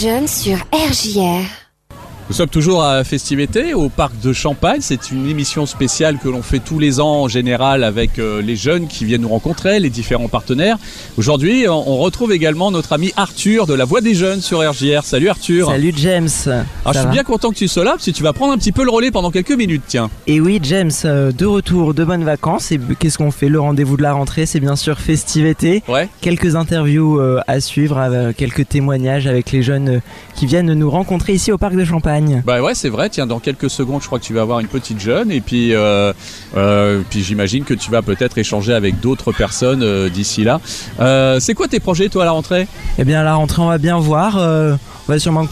Jeunes 0.00 0.28
sur 0.28 0.56
RJR. 0.72 1.59
Nous 2.30 2.36
sommes 2.36 2.48
toujours 2.48 2.84
à 2.84 3.02
Festivité 3.02 3.74
au 3.74 3.88
parc 3.88 4.12
de 4.20 4.32
Champagne. 4.32 4.78
C'est 4.82 5.10
une 5.10 5.26
émission 5.26 5.66
spéciale 5.66 6.16
que 6.22 6.28
l'on 6.28 6.42
fait 6.42 6.60
tous 6.60 6.78
les 6.78 7.00
ans 7.00 7.22
en 7.22 7.26
général 7.26 7.82
avec 7.82 8.20
euh, 8.20 8.40
les 8.40 8.54
jeunes 8.54 8.86
qui 8.86 9.04
viennent 9.04 9.22
nous 9.22 9.28
rencontrer, 9.28 9.80
les 9.80 9.90
différents 9.90 10.28
partenaires. 10.28 10.78
Aujourd'hui, 11.18 11.66
on 11.68 11.96
retrouve 11.96 12.30
également 12.30 12.70
notre 12.70 12.92
ami 12.92 13.12
Arthur 13.16 13.66
de 13.66 13.74
la 13.74 13.84
Voix 13.84 14.00
des 14.00 14.14
Jeunes 14.14 14.42
sur 14.42 14.60
RJR. 14.60 15.02
Salut 15.02 15.28
Arthur. 15.28 15.70
Salut 15.70 15.92
James. 15.96 16.28
Alors, 16.46 16.62
je 16.86 16.98
suis 16.98 17.06
va 17.06 17.10
bien 17.10 17.24
content 17.24 17.50
que 17.50 17.56
tu 17.56 17.66
sois 17.66 17.82
là 17.82 17.90
parce 17.90 18.04
que 18.04 18.12
tu 18.12 18.22
vas 18.22 18.32
prendre 18.32 18.52
un 18.52 18.58
petit 18.58 18.70
peu 18.70 18.84
le 18.84 18.90
relais 18.90 19.10
pendant 19.10 19.32
quelques 19.32 19.50
minutes, 19.50 19.82
tiens. 19.88 20.08
Et 20.28 20.40
oui 20.40 20.60
James, 20.62 20.92
euh, 21.06 21.32
de 21.32 21.46
retour, 21.46 21.94
de 21.94 22.04
bonnes 22.04 22.22
vacances. 22.22 22.70
Et 22.70 22.78
qu'est-ce 23.00 23.18
qu'on 23.18 23.32
fait? 23.32 23.48
Le 23.48 23.58
rendez-vous 23.58 23.96
de 23.96 24.02
la 24.02 24.12
rentrée, 24.12 24.46
c'est 24.46 24.60
bien 24.60 24.76
sûr 24.76 25.00
festivité. 25.00 25.82
Ouais. 25.88 26.08
Quelques 26.20 26.54
interviews 26.54 27.18
euh, 27.18 27.40
à 27.48 27.58
suivre, 27.58 28.30
quelques 28.36 28.68
témoignages 28.68 29.26
avec 29.26 29.50
les 29.50 29.64
jeunes 29.64 30.00
qui 30.36 30.46
viennent 30.46 30.72
nous 30.74 30.90
rencontrer 30.90 31.32
ici 31.32 31.50
au 31.50 31.58
parc 31.58 31.74
de 31.74 31.84
Champagne. 31.84 32.19
Bah 32.44 32.62
ouais, 32.62 32.74
c'est 32.74 32.88
vrai. 32.88 33.08
Tiens, 33.08 33.26
dans 33.26 33.38
quelques 33.38 33.70
secondes, 33.70 34.00
je 34.02 34.06
crois 34.06 34.18
que 34.18 34.24
tu 34.24 34.34
vas 34.34 34.42
avoir 34.42 34.60
une 34.60 34.68
petite 34.68 35.00
jeune 35.00 35.30
et 35.30 35.40
puis, 35.40 35.74
euh, 35.74 36.12
euh, 36.56 37.02
puis 37.08 37.22
j'imagine 37.22 37.64
que 37.64 37.74
tu 37.74 37.90
vas 37.90 38.02
peut-être 38.02 38.38
échanger 38.38 38.72
avec 38.72 39.00
d'autres 39.00 39.32
personnes 39.32 39.82
euh, 39.82 40.08
d'ici 40.08 40.44
là. 40.44 40.60
C'est 41.40 41.54
quoi 41.54 41.68
tes 41.68 41.80
projets, 41.80 42.08
toi, 42.08 42.22
à 42.22 42.26
la 42.26 42.32
rentrée? 42.32 42.66
Eh 42.98 43.04
bien 43.04 43.20
à 43.20 43.24
la 43.24 43.34
rentrée, 43.34 43.62
on 43.62 43.68
va 43.68 43.78
bien 43.78 43.98
voir. 43.98 44.36
on 44.36 45.12
va 45.12 45.18
sûrement 45.18 45.46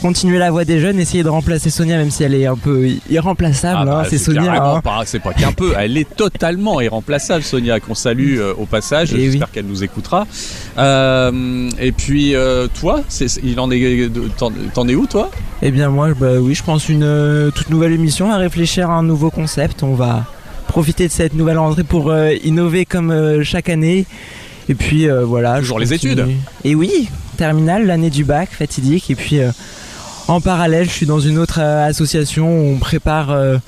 continuer 0.00 0.38
la 0.38 0.50
voix 0.50 0.64
des 0.64 0.80
jeunes, 0.80 0.98
essayer 0.98 1.22
de 1.22 1.28
remplacer 1.28 1.70
Sonia, 1.70 1.96
même 1.96 2.10
si 2.10 2.22
elle 2.22 2.34
est 2.34 2.46
un 2.46 2.56
peu 2.56 2.88
irremplaçable. 3.10 3.80
Ah 3.82 3.84
bah, 3.84 4.02
hein, 4.04 4.06
c'est 4.08 4.18
Sonia. 4.18 4.62
hein. 4.62 4.82
c'est 5.04 5.22
pas 5.22 5.32
qu'un 5.32 5.52
peu, 5.52 5.72
elle 5.78 5.96
est 5.96 6.08
totalement 6.16 6.80
irremplaçable, 6.80 7.42
Sonia, 7.42 7.80
qu'on 7.80 7.94
salue 7.94 8.38
euh, 8.38 8.54
au 8.56 8.66
passage. 8.66 9.10
Eh 9.12 9.16
oui. 9.16 9.24
J'espère 9.30 9.50
qu'elle 9.50 9.66
nous 9.66 9.82
écoutera. 9.84 10.26
Euh, 10.78 11.68
et 11.80 11.92
puis, 11.92 12.34
euh, 12.34 12.66
toi, 12.80 13.02
il 13.42 13.58
en 13.60 13.70
est, 13.70 14.10
t'en, 14.74 14.88
es 14.88 14.94
où, 14.94 15.06
toi? 15.06 15.30
Eh 15.62 15.70
bien 15.70 15.88
moi, 15.88 16.10
bah 16.18 16.34
oui, 16.40 16.54
je 16.54 16.62
pense 16.62 16.88
une 16.88 17.50
toute 17.54 17.70
nouvelle 17.70 17.92
émission 17.92 18.30
à 18.30 18.36
réfléchir 18.36 18.90
à 18.90 18.94
un 18.94 19.02
nouveau 19.02 19.30
concept. 19.30 19.82
On 19.82 19.94
va 19.94 20.26
profiter 20.68 21.06
de 21.06 21.12
cette 21.12 21.34
nouvelle 21.34 21.58
rentrée 21.58 21.84
pour 21.84 22.14
innover 22.44 22.84
comme 22.84 23.42
chaque 23.42 23.68
année. 23.68 24.06
Et 24.68 24.74
puis 24.74 25.08
euh, 25.08 25.24
voilà. 25.24 25.58
Toujours 25.58 25.78
les 25.78 25.92
études. 25.92 26.26
Et 26.64 26.74
oui, 26.74 27.08
terminale, 27.36 27.86
l'année 27.86 28.10
du 28.10 28.24
bac, 28.24 28.50
fatidique. 28.50 29.10
Et 29.10 29.14
puis 29.14 29.40
euh, 29.40 29.50
en 30.28 30.40
parallèle, 30.40 30.86
je 30.86 30.92
suis 30.92 31.06
dans 31.06 31.20
une 31.20 31.38
autre 31.38 31.58
euh, 31.60 31.86
association 31.86 32.48
où 32.48 32.74
on 32.74 32.78
prépare 32.78 33.30
euh, 33.30 33.58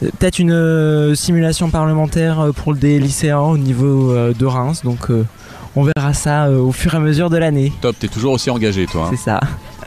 peut-être 0.00 0.38
une 0.38 0.52
euh, 0.52 1.14
simulation 1.14 1.70
parlementaire 1.70 2.48
pour 2.56 2.74
des 2.74 2.98
lycéens 2.98 3.40
au 3.40 3.58
niveau 3.58 4.14
de 4.32 4.46
Reims. 4.46 4.80
Donc 4.84 5.08
on 5.74 5.82
verra 5.82 6.14
ça 6.14 6.50
au 6.50 6.72
fur 6.72 6.94
et 6.94 6.96
à 6.96 7.00
mesure 7.00 7.28
de 7.30 7.36
l'année. 7.36 7.72
Top, 7.80 7.96
t'es 7.98 8.08
toujours 8.08 8.32
aussi 8.32 8.50
engagé, 8.50 8.86
toi. 8.86 9.06
hein. 9.06 9.10
C'est 9.10 9.22
ça. 9.22 9.40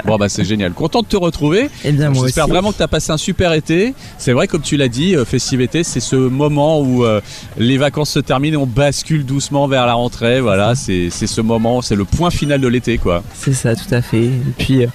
Bon, 0.05 0.15
bah 0.15 0.29
c'est 0.29 0.45
génial. 0.45 0.71
Content 0.71 1.01
de 1.01 1.07
te 1.07 1.17
retrouver. 1.17 1.69
Et 1.83 1.91
bien 1.91 2.09
moi 2.09 2.25
J'espère 2.25 2.47
vraiment 2.47 2.71
que 2.71 2.77
tu 2.77 2.83
as 2.83 2.87
passé 2.87 3.11
un 3.11 3.17
super 3.17 3.51
été. 3.51 3.93
C'est 4.17 4.31
vrai, 4.31 4.47
comme 4.47 4.61
tu 4.61 4.77
l'as 4.77 4.87
dit, 4.87 5.15
euh, 5.15 5.25
Festivité, 5.25 5.83
c'est 5.83 5.99
ce 5.99 6.15
moment 6.15 6.79
où 6.79 7.03
euh, 7.03 7.19
les 7.57 7.77
vacances 7.77 8.11
se 8.11 8.19
terminent 8.19 8.53
et 8.59 8.63
on 8.63 8.65
bascule 8.65 9.25
doucement 9.25 9.67
vers 9.67 9.85
la 9.85 9.95
rentrée. 9.95 10.39
Voilà, 10.39 10.73
c'est 10.75 11.09
c'est 11.09 11.27
ce 11.27 11.41
moment, 11.41 11.81
c'est 11.81 11.95
le 11.95 12.05
point 12.05 12.29
final 12.29 12.61
de 12.61 12.67
l'été, 12.69 12.97
quoi. 12.97 13.23
C'est 13.33 13.53
ça, 13.53 13.75
tout 13.75 13.93
à 13.93 14.01
fait. 14.01 14.23
Et 14.23 14.53
puis, 14.57 14.83
euh, 14.83 14.87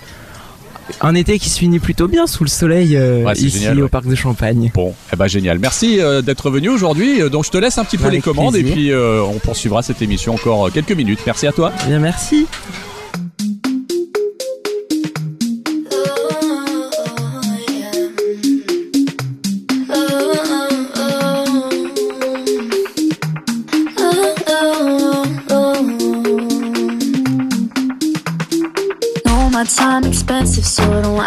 un 1.00 1.14
été 1.14 1.38
qui 1.38 1.48
se 1.50 1.58
finit 1.58 1.78
plutôt 1.78 2.08
bien 2.08 2.26
sous 2.26 2.44
le 2.44 2.48
soleil 2.50 2.96
euh, 2.96 3.22
Ouais, 3.24 3.32
ici 3.34 3.50
génial, 3.50 3.82
au 3.82 3.88
parc 3.88 4.06
de 4.06 4.14
Champagne. 4.14 4.70
Bon, 4.74 4.94
eh 5.12 5.16
ben 5.16 5.26
génial. 5.26 5.58
Merci 5.58 6.00
euh, 6.00 6.22
d'être 6.22 6.50
venu 6.50 6.68
aujourd'hui. 6.68 7.20
Euh, 7.22 7.28
Donc 7.28 7.44
je 7.44 7.50
te 7.50 7.58
laisse 7.58 7.78
un 7.78 7.84
petit 7.84 7.98
peu 7.98 8.04
Avec 8.06 8.16
les 8.18 8.22
commandes 8.22 8.52
plaisir. 8.54 8.70
et 8.70 8.72
puis 8.72 8.92
euh, 8.92 9.22
on 9.22 9.38
poursuivra 9.38 9.82
cette 9.82 10.02
émission 10.02 10.34
encore 10.34 10.70
quelques 10.72 10.92
minutes. 10.92 11.20
Merci 11.26 11.46
à 11.46 11.52
toi. 11.52 11.72
Eh 11.84 11.88
Bien, 11.88 11.98
merci. 11.98 12.46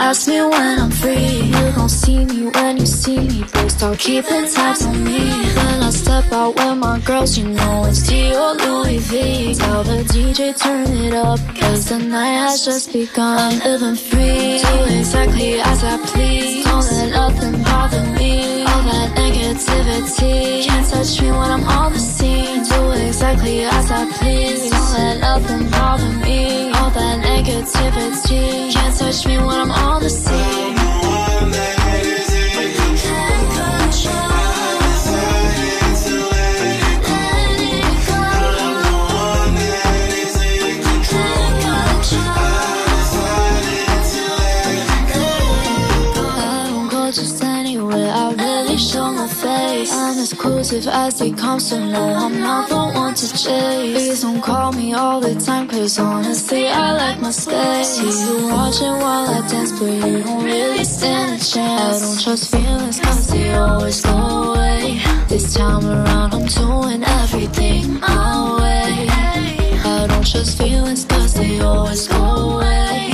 Ask 0.08 0.26
me 0.30 0.40
when 0.42 0.80
I'm 0.80 0.92
free. 0.92 1.52
You 1.52 1.66
gon' 1.76 1.90
see 1.90 2.24
me 2.24 2.48
when 2.56 2.78
you 2.78 2.86
see 2.86 3.20
me, 3.20 3.44
but 3.52 3.68
start 3.70 4.00
keeping 4.00 4.48
tabs 4.54 4.86
on 4.86 5.04
me. 5.04 5.20
When 5.58 5.78
I 5.88 5.90
step 5.90 6.32
out 6.32 6.56
with 6.56 6.78
my 6.78 7.00
girls, 7.00 7.38
you 7.38 7.46
know 7.50 7.86
it's 7.90 8.02
Dior 8.08 8.54
Louis 8.64 9.00
V. 9.10 9.56
Tell 9.56 9.84
the 9.84 10.00
DJ 10.14 10.58
turn 10.64 10.88
it 11.06 11.14
up, 11.14 11.40
cause 11.60 11.90
the 11.90 12.00
night 12.00 12.38
has 12.44 12.64
just 12.64 12.94
begun. 12.94 13.38
I'm 13.38 13.60
living 13.60 14.00
free, 14.10 14.60
do 14.64 14.76
exactly 14.98 15.60
as 15.60 15.84
I 15.84 15.98
please. 16.12 16.64
Don't 16.64 16.86
let 16.98 17.10
nothing 17.12 17.64
bother 17.64 18.04
me. 18.18 18.64
All 18.70 18.84
that 18.90 19.10
negativity 19.18 20.64
can't 20.68 20.88
touch 20.90 21.22
me 21.22 21.32
when 21.32 21.52
I'm 21.56 21.66
on 21.66 21.92
the 21.92 22.00
scene. 22.00 22.64
Do 22.64 22.92
exactly 22.92 23.66
as 23.66 23.92
I 23.92 24.10
please. 24.20 24.77
Don't 24.98 25.06
let 25.06 25.20
nothing 25.20 25.70
bother 25.70 26.10
me. 26.26 26.72
All 26.72 26.90
that 26.90 27.20
negativity 27.24 28.74
can't 28.74 28.98
touch 28.98 29.28
me 29.28 29.38
when 29.38 29.50
I'm 29.50 29.72
on 29.72 30.02
the 30.02 30.10
scene. 30.10 31.77
Show 49.08 49.14
my 49.14 49.28
face. 49.28 49.94
I'm 49.94 50.18
as 50.18 50.34
exclusive 50.34 50.88
as 50.88 51.20
they 51.20 51.32
come, 51.32 51.60
so 51.60 51.78
no, 51.80 52.04
I'm 52.24 52.40
not 52.40 52.70
the 52.70 52.76
one 52.76 53.14
to 53.16 53.28
chase. 53.30 53.94
Please 53.94 54.22
don't 54.22 54.42
call 54.42 54.72
me 54.74 54.94
all 54.94 55.20
the 55.20 55.36
time, 55.36 55.68
cause 55.68 56.00
honestly, 56.00 56.68
I 56.68 56.94
like 56.94 57.20
my 57.22 57.32
space. 57.32 58.00
You 58.00 58.48
watching 58.48 58.98
while 59.04 59.30
I 59.30 59.48
dance, 59.48 59.72
but 59.80 59.92
you 59.92 60.24
don't 60.24 60.44
really 60.44 60.84
stand 60.84 61.42
a 61.42 61.44
chance. 61.44 62.02
I 62.02 62.06
don't 62.06 62.22
trust 62.24 62.52
feelings, 62.52 63.00
cause 63.00 63.28
they 63.28 63.54
always 63.54 64.02
go 64.02 64.18
away. 64.52 65.00
This 65.28 65.54
time 65.54 65.86
around, 65.86 66.34
I'm 66.34 66.46
doing 66.46 67.04
everything 67.04 68.00
my 68.00 68.60
way. 68.62 69.08
I 69.94 70.08
don't 70.08 70.28
trust 70.32 70.58
feelings, 70.58 71.06
cause 71.06 71.34
they 71.34 71.60
always 71.60 72.08
go 72.08 72.24
away. 72.56 73.10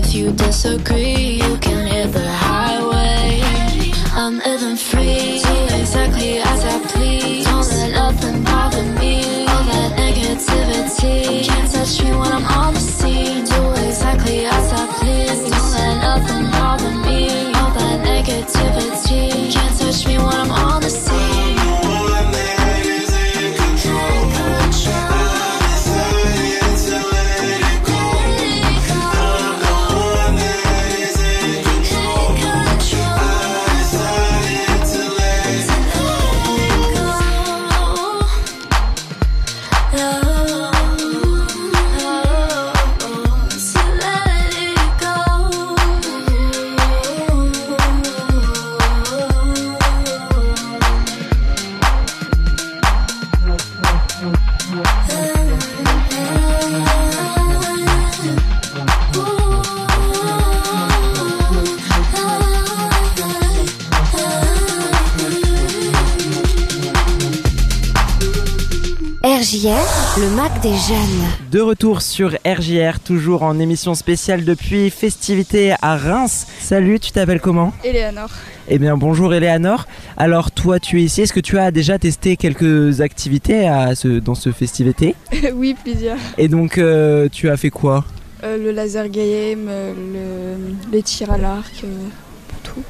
If 0.00 0.14
you 0.14 0.32
disagree, 0.32 1.40
you 1.42 1.56
can 1.58 1.86
hit 1.86 2.12
the. 2.12 2.43
I'm 4.16 4.38
living 4.38 4.76
free, 4.76 5.40
do 5.42 5.74
exactly 5.74 6.38
as 6.38 6.64
I 6.64 6.78
please. 6.86 7.44
Don't 7.46 7.68
let 7.68 7.90
nothing 7.90 8.44
bother 8.44 8.84
me. 9.00 9.44
All 9.48 9.64
that 9.64 9.98
negativity 9.98 11.44
can't 11.44 11.68
touch 11.72 12.00
me 12.00 12.10
when 12.10 12.30
I'm 12.32 12.44
on 12.44 12.74
the 12.74 12.80
scene. 12.80 13.44
Do 13.44 13.72
exactly 13.72 14.46
as 14.46 14.72
I 14.72 14.86
please. 14.98 15.50
Don't 15.50 15.70
let 15.72 15.96
nothing 16.00 16.48
bother 16.52 16.92
me. 17.04 17.52
All 17.54 17.72
that 17.74 18.06
negativity 18.06 19.52
can't 19.52 19.78
touch 19.80 20.06
me 20.06 20.16
when 20.18 20.28
I'm 20.28 20.50
on 20.52 20.80
the 20.80 20.83
scene. 20.83 20.83
Le 70.16 70.30
Mac 70.36 70.60
des 70.62 70.68
jeunes. 70.70 71.24
De 71.50 71.60
retour 71.60 72.00
sur 72.02 72.36
RJR, 72.46 73.00
toujours 73.04 73.42
en 73.42 73.58
émission 73.58 73.94
spéciale 73.94 74.44
depuis 74.44 74.90
Festivité 74.90 75.74
à 75.82 75.96
Reims. 75.96 76.46
Salut, 76.60 77.00
tu 77.00 77.10
t'appelles 77.10 77.40
comment? 77.40 77.72
Eleanor. 77.84 78.28
Eh 78.68 78.78
bien 78.78 78.96
bonjour 78.96 79.34
Eleanor. 79.34 79.86
Alors 80.16 80.50
toi 80.50 80.78
tu 80.78 81.00
es 81.00 81.04
ici, 81.04 81.22
est-ce 81.22 81.32
que 81.32 81.40
tu 81.40 81.58
as 81.58 81.70
déjà 81.70 81.98
testé 81.98 82.36
quelques 82.36 83.00
activités 83.00 83.66
à 83.66 83.94
ce, 83.94 84.08
dans 84.20 84.34
ce 84.34 84.52
Festivité? 84.52 85.14
Oui, 85.54 85.74
plusieurs. 85.82 86.18
Et 86.38 86.48
donc 86.48 86.78
euh, 86.78 87.28
tu 87.30 87.48
as 87.50 87.56
fait 87.56 87.70
quoi? 87.70 88.04
Euh, 88.44 88.56
le 88.56 88.70
laser 88.72 89.08
game, 89.08 89.66
euh, 89.68 89.92
le- 89.94 90.92
les 90.92 91.02
tirs 91.02 91.32
à 91.32 91.38
l'arc, 91.38 91.72
euh, 91.82 91.86
tout. 92.62 92.82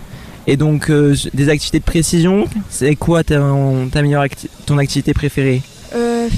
Et 0.47 0.57
donc, 0.59 0.91
euh, 0.91 1.15
des 1.33 1.49
activités 1.49 1.79
de 1.79 1.85
précision, 1.85 2.45
c'est 2.69 2.97
quoi 2.97 3.25
ta, 3.25 3.41
ta 3.91 4.03
meilleure 4.03 4.23
acti- 4.25 4.49
ton 4.67 4.77
activité 4.77 5.15
préférée? 5.15 5.63
Euh, 5.95 6.29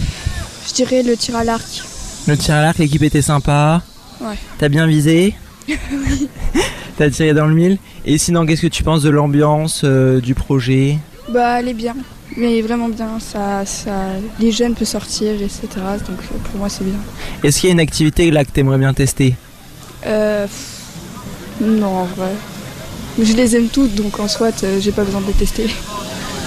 je 0.67 0.73
dirais 0.75 1.03
le 1.03 1.17
tir 1.17 1.37
à 1.37 1.45
l'arc. 1.45 1.83
Le 2.27 2.37
tir 2.37 2.55
à 2.55 2.63
l'arc, 2.63 2.79
l'équipe 2.79 3.03
était 3.03 3.23
sympa. 3.23 3.83
Ouais. 4.21 4.37
T'as 4.59 4.69
bien 4.69 4.87
visé 4.87 5.35
oui. 5.69 6.29
T'as 6.97 7.11
tiré 7.11 7.35
dans 7.35 7.47
le 7.47 7.55
mille 7.55 7.79
Et 8.05 8.19
sinon, 8.19 8.47
qu'est-ce 8.47 8.63
que 8.63 8.67
tu 8.69 8.83
penses 8.85 9.03
de 9.03 9.11
l'ambiance, 9.11 9.83
euh, 9.85 10.21
du 10.21 10.35
projet? 10.35 10.99
Bah, 11.29 11.59
elle 11.61 11.69
est 11.69 11.75
bien. 11.75 11.95
Mais 12.37 12.61
vraiment 12.63 12.89
bien. 12.89 13.19
Ça, 13.21 13.65
ça, 13.67 13.91
les 14.41 14.53
jeunes 14.53 14.75
peuvent 14.75 14.87
sortir, 14.87 15.33
etc. 15.43 15.61
Donc 16.07 16.19
euh, 16.21 16.39
pour 16.51 16.59
moi, 16.59 16.69
c'est 16.69 16.85
bien. 16.85 16.99
Est-ce 17.43 17.61
qu'il 17.61 17.69
y 17.69 17.71
a 17.71 17.75
une 17.75 17.81
activité 17.81 18.31
là 18.31 18.45
que 18.45 18.51
t'aimerais 18.51 18.79
bien 18.79 18.95
tester? 18.95 19.35
Euh, 20.07 20.47
non, 21.61 21.87
en 21.87 22.05
vrai. 22.05 22.33
Je 23.21 23.33
les 23.33 23.57
aime 23.57 23.69
toutes, 23.69 23.95
donc 23.95 24.21
en 24.21 24.29
soit, 24.29 24.63
euh, 24.63 24.79
j'ai 24.81 24.93
pas 24.93 25.03
besoin 25.05 25.21
de 25.23 25.27
les 25.27 25.33
tester. 25.33 25.67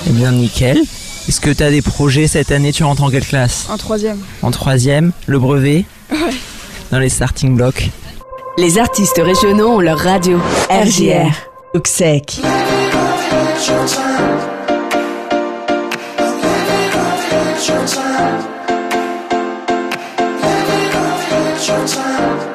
Eh 0.08 0.12
bien, 0.12 0.32
nickel. 0.32 0.82
Est-ce 1.28 1.42
que 1.42 1.52
t'as 1.52 1.70
des 1.70 1.82
projets 1.82 2.28
cette 2.28 2.52
année? 2.52 2.72
Tu 2.72 2.84
rentres 2.84 3.04
en 3.04 3.10
quelle 3.10 3.26
classe? 3.26 3.68
En 3.70 3.78
troisième. 3.78 4.20
En 4.42 4.52
troisième, 4.52 5.12
le 5.28 5.40
brevet? 5.40 5.86
Ouais. 6.12 6.18
Dans 6.92 7.00
les 7.00 7.10
starting 7.10 7.56
blocks. 7.56 7.90
Les 8.58 8.78
artistes 8.78 9.22
régionaux 9.24 9.76
ont 9.76 9.80
leur 9.80 10.00
radio. 10.00 10.40
RJR. 10.70 11.32
Luxec. 11.76 12.42
How 22.00 22.49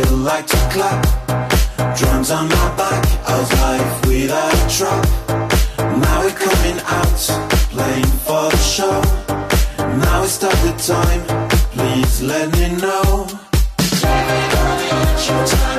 We 0.00 0.16
like 0.16 0.46
to 0.46 0.56
clap. 0.72 1.04
Drums 1.94 2.30
on 2.30 2.48
my 2.48 2.76
back, 2.76 3.04
how's 3.26 3.52
life 3.60 4.06
without 4.06 4.54
a 4.54 4.78
drop? 4.78 5.04
Now 5.78 6.22
we're 6.22 6.30
coming 6.30 6.80
out, 6.86 7.20
playing 7.70 8.06
for 8.24 8.48
the 8.48 8.56
show. 8.56 9.02
Now 9.78 10.22
we 10.22 10.28
start 10.28 10.56
the 10.64 10.72
time. 10.78 11.22
Please 11.72 12.22
let 12.22 12.50
me 12.52 12.76
know. 12.80 13.26
Lucky 14.02 15.69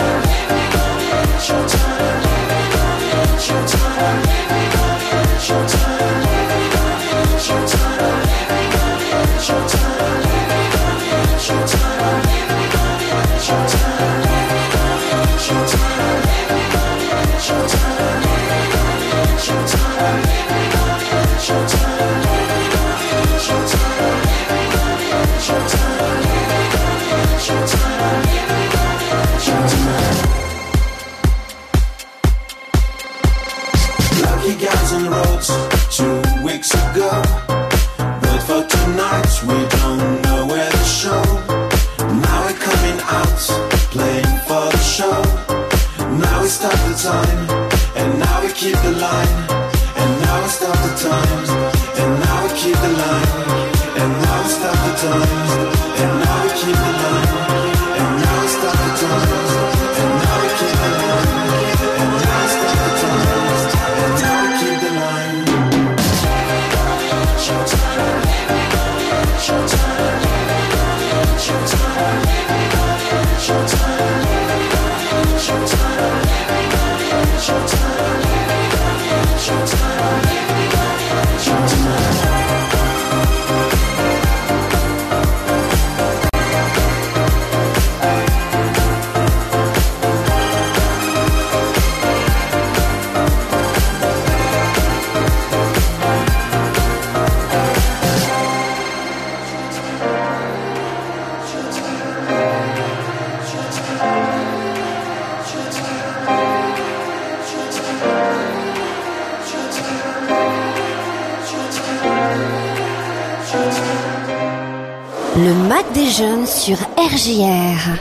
RJR. 117.12 117.98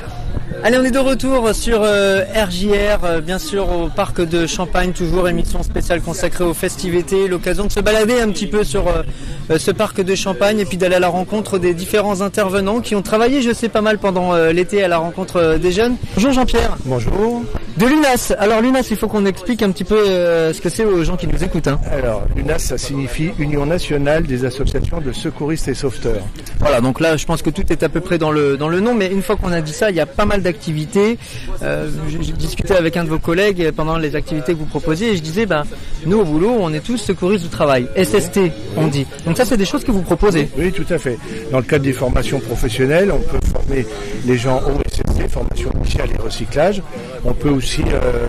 Allez, 0.63 0.77
on 0.79 0.85
est 0.85 0.93
de 0.93 0.99
retour 0.99 1.53
sur 1.53 1.81
euh, 1.83 2.23
RJR, 2.33 3.05
euh, 3.05 3.21
bien 3.21 3.41
sûr 3.41 3.69
au 3.69 3.89
parc 3.89 4.21
de 4.21 4.47
Champagne, 4.47 4.93
toujours 4.93 5.29
émission 5.29 5.65
spéciale 5.65 6.01
consacrée 6.01 6.45
aux 6.45 6.55
festivités, 6.55 7.27
l'occasion 7.27 7.65
de 7.65 7.73
se 7.73 7.81
balader 7.81 8.21
un 8.21 8.29
petit 8.31 8.47
peu 8.47 8.63
sur 8.63 8.87
euh, 8.87 9.03
euh, 9.51 9.59
ce 9.59 9.73
parc 9.73 10.01
de 10.01 10.15
Champagne 10.15 10.61
et 10.61 10.65
puis 10.65 10.77
d'aller 10.77 10.95
à 10.95 11.01
la 11.01 11.09
rencontre 11.09 11.59
des 11.59 11.75
différents 11.75 12.21
intervenants 12.21 12.81
qui 12.81 12.95
ont 12.95 13.03
travaillé, 13.03 13.43
je 13.43 13.53
sais, 13.53 13.69
pas 13.69 13.81
mal 13.81 13.99
pendant 13.99 14.33
euh, 14.33 14.53
l'été 14.53 14.85
à 14.85 14.89
la 14.89 14.99
rencontre 14.99 15.37
euh, 15.37 15.59
des 15.59 15.73
jeunes. 15.73 15.97
Bonjour 16.15 16.31
Jean-Pierre. 16.33 16.77
Bonjour. 16.85 17.43
De 17.81 17.87
l'UNAS. 17.87 18.35
Alors 18.39 18.61
l'UNAS, 18.61 18.89
il 18.91 18.97
faut 18.99 19.09
qu'on 19.09 19.25
explique 19.25 19.63
un 19.63 19.71
petit 19.71 19.85
peu 19.85 19.97
euh, 19.97 20.53
ce 20.53 20.61
que 20.61 20.69
c'est 20.69 20.85
aux 20.85 21.03
gens 21.03 21.17
qui 21.17 21.27
nous 21.27 21.43
écoutent. 21.43 21.67
hein. 21.69 21.81
Alors, 21.91 22.25
l'UNAS, 22.37 22.59
ça 22.59 22.77
signifie 22.77 23.31
Union 23.39 23.65
nationale 23.65 24.25
des 24.25 24.45
associations 24.45 25.01
de 25.01 25.13
secouristes 25.13 25.67
et 25.69 25.73
sauveteurs. 25.75 26.23
Voilà, 26.59 26.83
donc 26.83 27.01
là, 27.01 27.17
je 27.17 27.25
pense 27.25 27.41
que 27.41 27.49
tout 27.49 27.65
est 27.73 27.83
à 27.83 27.89
peu 27.89 28.01
près 28.01 28.19
dans 28.19 28.33
le, 28.33 28.59
dans 28.59 28.69
le 28.69 28.81
nom, 28.81 28.93
mais 28.93 29.07
une 29.11 29.23
fois 29.23 29.37
qu'on 29.37 29.51
a 29.51 29.63
dit 29.63 29.73
ça, 29.73 29.89
il 29.89 29.97
y 29.97 30.01
a 30.01 30.05
pas 30.05 30.27
mal 30.27 30.43
d'activités. 30.43 31.17
Euh, 31.63 31.89
j'ai 32.09 32.33
discuté 32.33 32.75
avec 32.75 32.99
un 32.99 33.05
de 33.05 33.09
vos 33.09 33.19
collègues 33.19 33.71
pendant 33.71 33.97
les 33.97 34.15
activités 34.15 34.53
que 34.53 34.59
vous 34.59 34.67
proposiez 34.67 35.13
et 35.13 35.17
je 35.17 35.23
disais, 35.23 35.47
ben, 35.47 35.63
nous 36.05 36.19
au 36.19 36.25
boulot, 36.25 36.55
on 36.61 36.75
est 36.75 36.81
tous 36.85 36.99
secouristes 36.99 37.45
du 37.45 37.51
travail. 37.51 37.87
SST, 37.97 38.41
on 38.77 38.89
dit. 38.89 39.07
Donc 39.25 39.39
ça, 39.39 39.47
c'est 39.47 39.57
des 39.57 39.65
choses 39.65 39.85
que 39.85 39.91
vous 39.93 40.03
proposez. 40.03 40.51
Oui, 40.59 40.71
tout 40.71 40.87
à 40.93 40.99
fait. 40.99 41.17
Dans 41.51 41.59
le 41.59 41.65
cadre 41.65 41.85
des 41.85 41.95
formations 41.95 42.41
professionnelles, 42.41 43.11
on 43.11 43.21
peut 43.21 43.39
former 43.51 43.87
les 44.27 44.37
gens 44.37 44.61
au 44.67 44.79
SST, 44.87 45.10
formation 45.29 45.71
initiale 45.77 46.09
et 46.13 46.23
recyclage. 46.23 46.83
On 47.25 47.33
peut 47.33 47.51
aussi 47.51 47.83
euh, 47.83 48.27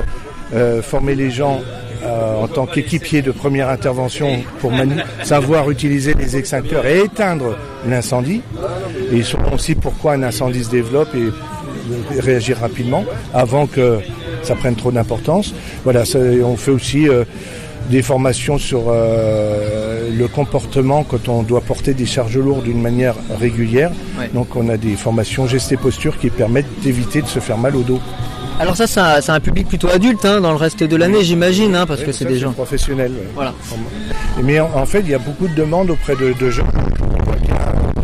euh, 0.54 0.82
former 0.82 1.16
les 1.16 1.32
gens 1.32 1.60
euh, 2.04 2.44
en 2.44 2.48
tant 2.48 2.66
qu'équipiers 2.66 3.22
de 3.22 3.32
première 3.32 3.70
intervention 3.70 4.42
pour 4.60 4.72
savoir 5.24 5.70
utiliser 5.70 6.14
les 6.14 6.38
extincteurs 6.38 6.86
et 6.86 7.00
éteindre 7.00 7.58
l'incendie. 7.88 8.42
Ils 9.12 9.26
sauront 9.26 9.54
aussi 9.54 9.76
pourquoi 9.76 10.14
un 10.14 10.24
incendie 10.24 10.64
se 10.64 10.70
développe 10.70 11.10
et 11.16 12.20
réagir 12.20 12.58
rapidement 12.58 13.06
avant 13.34 13.68
que 13.68 14.00
ça 14.44 14.56
prenne 14.56 14.76
trop 14.76 14.92
d'importance. 14.92 15.54
Voilà, 15.84 16.04
on 16.44 16.56
fait 16.58 16.72
aussi 16.72 17.08
des 17.90 18.02
formations 18.02 18.58
sur 18.58 18.84
euh, 18.88 20.10
le 20.18 20.28
comportement 20.28 21.04
quand 21.04 21.28
on 21.30 21.44
doit 21.44 21.62
porter 21.62 21.94
des 21.94 22.06
charges 22.06 22.38
lourdes 22.38 22.64
d'une 22.64 22.82
manière 22.82 23.16
régulière. 23.40 23.92
Ouais. 24.20 24.30
Donc 24.34 24.56
on 24.56 24.70
a 24.70 24.78
des 24.78 24.96
formations 24.96 25.48
gestes 25.48 25.72
et 25.72 25.78
postures 25.78 26.18
qui 26.18 26.30
permettent 26.30 26.80
d'éviter 26.84 27.22
de 27.22 27.28
se 27.28 27.40
faire 27.40 27.58
mal 27.58 27.76
au 27.76 27.82
dos. 27.84 28.00
Alors 28.60 28.76
ça, 28.78 28.86
c'est 28.86 29.00
un, 29.00 29.20
c'est 29.22 29.32
un 29.32 29.40
public 29.40 29.68
plutôt 29.68 29.90
adulte 29.90 30.24
hein, 30.24 30.40
dans 30.40 30.52
le 30.52 30.58
reste 30.58 30.84
de 30.84 30.96
l'année, 30.96 31.24
j'imagine, 31.24 31.76
hein, 31.76 31.86
parce 31.88 32.02
Oui, 32.02 32.06
que 32.08 32.12
c'est 32.12 32.26
des 32.26 32.38
gens. 32.38 32.52
professionnels. 32.52 33.14
Voilà. 33.34 33.54
Mais 34.44 34.60
en, 34.60 34.70
en 34.76 34.86
fait, 34.86 35.00
il 35.00 35.10
y 35.10 35.16
a 35.16 35.20
beaucoup 35.20 35.48
de 35.48 35.56
demandes 35.56 35.90
auprès 35.90 36.16
de, 36.16 36.34
de 36.40 36.50
jeunes. 36.52 36.68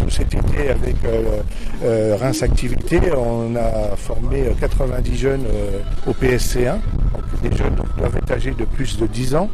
Cet 0.09 0.33
été 0.33 0.69
avec 0.69 0.95
euh, 1.05 1.41
euh, 1.83 2.15
Reims 2.19 2.41
Activité, 2.43 2.99
on 3.15 3.55
a 3.55 3.95
formé 3.95 4.43
euh, 4.47 4.51
90 4.59 5.17
jeunes 5.17 5.45
euh, 5.47 5.79
au 6.07 6.11
PSC1. 6.13 6.73
Donc 6.73 7.41
des 7.43 7.55
jeunes 7.55 7.75
donc, 7.75 7.87
doivent 7.97 8.15
être 8.17 8.31
âgés 8.31 8.51
de 8.57 8.65
plus 8.65 8.97
de 8.97 9.05
10 9.05 9.35
ans 9.35 9.49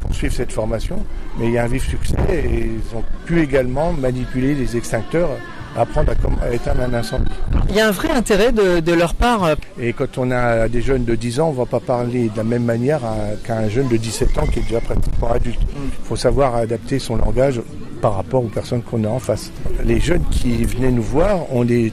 pour 0.00 0.14
suivre 0.14 0.32
cette 0.34 0.52
formation. 0.52 1.04
Mais 1.38 1.46
il 1.46 1.52
y 1.52 1.58
a 1.58 1.64
un 1.64 1.68
vif 1.68 1.88
succès 1.88 2.16
et 2.32 2.66
ils 2.66 2.96
ont 2.96 3.02
pu 3.26 3.40
également 3.42 3.92
manipuler 3.92 4.54
les 4.54 4.76
extincteurs, 4.76 5.30
apprendre 5.76 6.12
à, 6.42 6.50
éteindre 6.54 6.82
un 6.82 6.94
incendie. 6.94 7.30
Il 7.68 7.74
y 7.74 7.80
a 7.80 7.88
un 7.88 7.90
vrai 7.92 8.10
intérêt 8.10 8.52
de, 8.52 8.80
de 8.80 8.92
leur 8.92 9.14
part. 9.14 9.56
Et 9.80 9.92
quand 9.92 10.16
on 10.18 10.30
a 10.30 10.68
des 10.68 10.80
jeunes 10.82 11.04
de 11.04 11.14
10 11.14 11.40
ans, 11.40 11.48
on 11.48 11.52
ne 11.52 11.56
va 11.58 11.66
pas 11.66 11.80
parler 11.80 12.28
de 12.28 12.36
la 12.36 12.44
même 12.44 12.64
manière 12.64 13.04
à- 13.04 13.36
qu'à 13.44 13.58
un 13.58 13.68
jeune 13.68 13.88
de 13.88 13.96
17 13.96 14.38
ans 14.38 14.46
qui 14.46 14.60
est 14.60 14.62
déjà 14.62 14.80
pratiquement 14.80 15.32
adulte. 15.32 15.60
Il 15.74 16.06
faut 16.06 16.16
savoir 16.16 16.54
adapter 16.56 16.98
son 16.98 17.16
langage 17.16 17.60
par 18.02 18.16
rapport 18.16 18.44
aux 18.44 18.48
personnes 18.48 18.82
qu'on 18.82 19.04
a 19.04 19.08
en 19.08 19.20
face. 19.20 19.50
Les 19.86 20.00
jeunes 20.00 20.24
qui 20.30 20.64
venaient 20.64 20.90
nous 20.90 21.02
voir, 21.02 21.46
on 21.50 21.62
les 21.62 21.92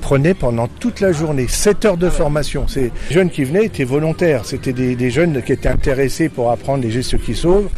prenait 0.00 0.32
pendant 0.32 0.68
toute 0.68 1.00
la 1.00 1.12
journée, 1.12 1.46
7 1.48 1.84
heures 1.84 1.96
de 1.96 2.08
formation. 2.08 2.68
Ces 2.68 2.92
jeunes 3.10 3.28
qui 3.28 3.44
venaient 3.44 3.66
étaient 3.66 3.84
volontaires. 3.84 4.46
C'était 4.46 4.72
des, 4.72 5.10
jeunes 5.10 5.42
qui 5.42 5.52
étaient 5.52 5.68
intéressés 5.68 6.28
pour 6.28 6.50
apprendre 6.50 6.84
les 6.84 6.90
gestes 6.90 7.20
qui 7.20 7.34
sauvent. 7.34 7.68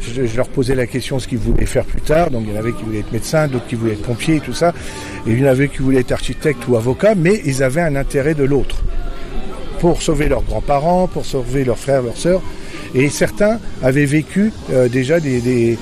Je, 0.00 0.36
leur 0.36 0.48
posais 0.48 0.74
la 0.74 0.86
question 0.86 1.18
ce 1.18 1.26
qu'ils 1.26 1.38
voulaient 1.38 1.66
faire 1.66 1.86
plus 1.86 2.02
tard. 2.02 2.30
Donc 2.30 2.44
il 2.46 2.52
y 2.52 2.56
en 2.56 2.60
avait 2.60 2.72
qui 2.72 2.84
voulaient 2.84 3.00
être 3.00 3.12
médecins, 3.12 3.48
d'autres 3.48 3.66
qui 3.66 3.74
voulaient 3.74 3.94
être 3.94 4.02
pompiers 4.02 4.36
et 4.36 4.40
tout 4.40 4.52
ça. 4.52 4.74
Et 5.26 5.32
il 5.32 5.40
y 5.40 5.44
en 5.44 5.48
avait 5.48 5.68
qui 5.68 5.78
voulaient 5.78 6.00
être 6.00 6.12
architectes 6.12 6.68
ou 6.68 6.76
avocats, 6.76 7.14
mais 7.14 7.40
ils 7.46 7.62
avaient 7.62 7.80
un 7.80 7.96
intérêt 7.96 8.34
de 8.34 8.44
l'autre 8.44 8.82
pour 9.80 10.02
sauver 10.02 10.28
leurs 10.28 10.42
grands-parents, 10.42 11.08
pour 11.08 11.24
sauver 11.24 11.64
leurs 11.64 11.78
frères, 11.78 12.02
leurs 12.02 12.18
sœurs. 12.18 12.42
Et 12.94 13.08
certains 13.08 13.58
avaient 13.82 14.04
vécu 14.04 14.52
euh, 14.72 14.88
déjà 14.88 15.18
des- 15.20 15.78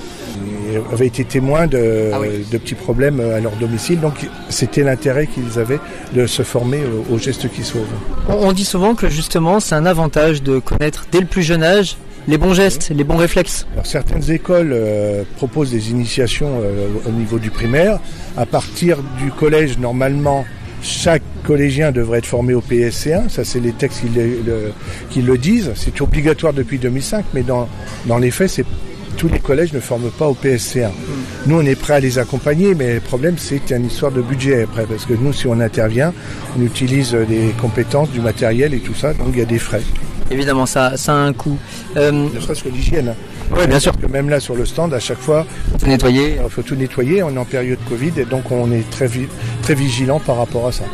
avaient 0.93 1.07
été 1.07 1.25
témoins 1.25 1.67
de, 1.67 2.11
de 2.51 2.59
petits 2.59 2.75
problèmes 2.75 3.21
à 3.21 3.41
leur 3.41 3.53
domicile. 3.57 4.01
Donc 4.01 4.15
c'était 4.49 4.83
l'intérêt 4.83 5.27
qu'ils 5.27 5.59
avaient 5.59 5.81
de 6.15 6.27
se 6.27 6.43
former 6.43 6.81
aux, 7.11 7.15
aux 7.15 7.19
gestes 7.19 7.51
qui 7.51 7.63
sauvent. 7.65 7.83
On, 8.29 8.49
on 8.49 8.53
dit 8.53 8.65
souvent 8.65 8.95
que 8.95 9.09
justement, 9.09 9.61
c'est 9.61 9.75
un 9.75 9.87
avantage 9.87 10.43
de 10.43 10.59
connaître 10.59 11.07
dès 11.13 11.21
le 11.21 11.27
plus 11.27 11.43
jeune 11.43 11.63
âge 11.63 11.97
les 12.27 12.37
bons 12.37 12.53
gestes, 12.53 12.91
les 12.95 13.05
bons 13.05 13.17
réflexes. 13.17 13.67
Alors, 13.73 13.87
certaines 13.87 14.31
écoles 14.31 14.73
euh, 14.75 15.23
proposent 15.39 15.71
des 15.71 15.91
initiations 15.91 16.61
euh, 16.63 16.87
au 17.07 17.11
niveau 17.11 17.39
du 17.39 17.51
primaire. 17.51 18.01
À 18.37 18.45
partir 18.45 18.99
du 19.19 19.31
collège, 19.31 19.79
normalement, 19.79 20.45
chaque 20.83 21.23
collégien 21.45 21.91
devrait 21.91 22.19
être 22.19 22.27
formé 22.27 22.53
au 22.53 22.61
PSC1. 22.61 23.31
Ça, 23.31 23.45
c'est 23.45 23.61
les 23.61 23.73
textes 23.73 24.01
qui 24.03 24.09
le, 24.09 24.25
le- 24.45 24.73
qui 25.09 25.23
le 25.23 25.39
disent. 25.39 25.73
C'est 25.75 25.99
obligatoire 26.03 26.53
depuis 26.53 26.77
2005, 26.79 27.25
mais 27.33 27.43
dans, 27.43 27.67
dans 28.05 28.19
les 28.19 28.31
faits, 28.31 28.51
c'est 28.51 28.67
tous 29.19 29.29
les 29.29 29.41
collèges 29.41 29.73
ne 29.73 29.81
forment 29.81 30.11
pas 30.11 30.27
au 30.29 30.35
PSC1. 30.35 30.89
Nous, 31.47 31.57
on 31.59 31.67
est 31.67 31.75
prêt 31.75 31.95
à 31.95 32.01
les 32.01 32.19
accompagner, 32.19 32.75
mais 32.75 32.95
le 32.95 33.01
problème, 33.01 33.35
c'est 33.37 33.59
qu'il 33.59 33.71
y 33.73 33.75
a 33.75 33.77
une 33.77 33.87
histoire 33.87 34.13
de 34.13 34.23
budget 34.23 34.63
après, 34.63 34.85
parce 34.87 35.05
que 35.05 35.13
nous, 35.15 35.33
si 35.33 35.47
on 35.47 35.59
intervient, 35.61 36.15
on 36.59 36.63
utilise 36.63 37.15
euh, 37.15 37.25
des 37.27 37.53
compétences, 37.61 38.11
du 38.11 38.21
matériel 38.21 38.73
et 38.75 38.79
tout 38.81 38.95
ça, 38.95 39.13
donc 39.15 39.29
il 39.33 39.39
y 39.41 39.43
a 39.43 39.47
des 39.47 39.59
frais. 39.59 39.83
Évidemment, 40.31 40.67
ça, 40.67 40.97
ça 40.97 41.13
a 41.13 41.17
un 41.17 41.33
coût. 41.33 41.59
Euh, 41.97 42.13
Ne 42.13 42.41
serait-ce 42.41 42.63
que 42.63 42.69
l'hygiène. 42.69 43.15
Oui, 43.57 43.67
bien 43.67 43.81
sûr. 43.81 43.93
Parce 43.93 44.05
que 44.07 44.11
même 44.13 44.29
là, 44.29 44.41
sur 44.41 44.55
le 44.55 44.65
stand, 44.67 44.93
à 44.95 45.01
chaque 45.01 45.19
fois, 45.21 45.47
faut 45.81 45.87
nettoyer. 45.87 46.37
Il 46.45 46.51
faut 46.51 46.63
tout 46.63 46.75
nettoyer. 46.77 47.23
On 47.23 47.31
est 47.35 47.39
en 47.39 47.45
période 47.47 47.79
Covid 47.89 48.13
et 48.19 48.25
donc 48.27 48.51
on 48.53 48.71
est 48.71 48.89
très, 48.91 49.09
très 49.63 49.75
vigilant 49.75 50.21
par 50.21 50.37
rapport 50.37 50.67
à 50.69 50.73
ça. 50.73 50.85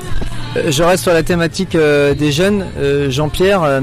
Euh, 0.57 0.71
Je 0.71 0.83
reste 0.85 1.03
sur 1.03 1.13
la 1.13 1.25
thématique 1.25 1.75
euh, 1.75 2.15
des 2.15 2.31
jeunes. 2.31 2.65
Jean-Pierre, 3.09 3.83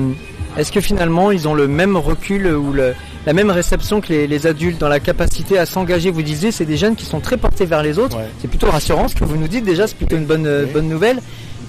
est-ce 0.58 0.72
que 0.72 0.80
finalement 0.82 1.32
ils 1.32 1.48
ont 1.50 1.54
le 1.54 1.68
même 1.68 1.98
recul 1.98 2.48
ou 2.48 2.72
le- 2.72 2.94
la 3.26 3.34
même 3.34 3.52
réception 3.52 4.02
que 4.02 4.10
les, 4.10 4.28
les 4.28 4.48
adultes 4.48 4.80
dans 4.80 4.90
la 4.90 5.00
capacité 5.00 5.58
à 5.58 5.66
s'engager 5.66 6.10
Vous 6.12 6.22
disiez, 6.24 6.52
c'est 6.52 6.66
des 6.66 6.78
jeunes 6.78 6.96
qui 6.96 7.06
sont 7.06 7.20
très 7.20 7.38
portés 7.38 7.66
vers 7.66 7.84
les 7.84 8.00
autres. 8.00 8.18
C'est 8.42 8.48
plutôt 8.48 8.70
rassurant 8.70 9.08
ce 9.08 9.16
que 9.16 9.24
vous 9.26 9.38
nous 9.38 9.48
dites 9.48 9.64
déjà, 9.66 9.88
c'est 9.88 9.96
plutôt 9.98 10.18
une 10.18 10.26
bonne, 10.26 10.66
bonne 10.74 10.88
nouvelle. 10.88 11.20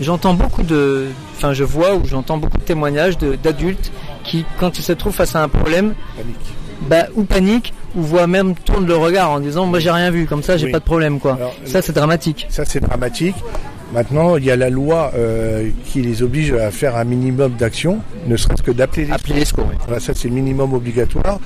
J'entends 0.00 0.32
beaucoup 0.34 0.62
de, 0.62 1.06
enfin 1.36 1.52
je 1.52 1.64
vois 1.64 1.94
ou 1.94 2.02
j'entends 2.06 2.38
beaucoup 2.38 2.56
de 2.56 2.62
témoignages 2.62 3.18
d'adultes 3.18 3.92
qui, 4.24 4.44
quand 4.58 4.78
ils 4.78 4.82
se 4.82 4.92
trouvent 4.92 5.12
face 5.14 5.36
à 5.36 5.42
un 5.42 5.48
problème, 5.48 5.94
bah, 6.88 7.06
ou 7.14 7.24
panique 7.24 7.74
ou 7.94 8.02
voient 8.02 8.26
même 8.26 8.54
tourne 8.54 8.86
le 8.86 8.96
regard 8.96 9.30
en 9.30 9.38
disant 9.38 9.66
moi 9.66 9.78
j'ai 9.78 9.90
rien 9.90 10.10
vu, 10.10 10.24
comme 10.26 10.42
ça 10.42 10.56
j'ai 10.56 10.66
Oui. 10.66 10.72
pas 10.72 10.78
de 10.80 10.84
problème 10.84 11.20
quoi. 11.20 11.34
Alors, 11.34 11.54
ça 11.66 11.82
c'est 11.82 11.92
dramatique. 11.92 12.46
Ça, 12.48 12.64
c'est 12.64 12.80
dramatique. 12.80 13.36
Maintenant, 13.92 14.36
il 14.38 14.44
y 14.44 14.50
a 14.50 14.56
la 14.56 14.70
loi 14.70 15.12
euh, 15.14 15.68
qui 15.84 16.00
les 16.00 16.22
oblige 16.22 16.52
à 16.54 16.70
faire 16.70 16.96
un 16.96 17.04
minimum 17.04 17.52
d'action, 17.58 17.98
ne 18.26 18.36
serait-ce 18.38 18.62
que 18.62 18.70
d'appeler 18.70 19.06
les, 19.34 19.44
secours. 19.44 19.70
Voilà, 19.86 20.00
ça, 20.00 20.14
c'est 20.14 20.28
le 20.28 20.34
minimum 20.34 20.72
obligatoire. 20.72 21.38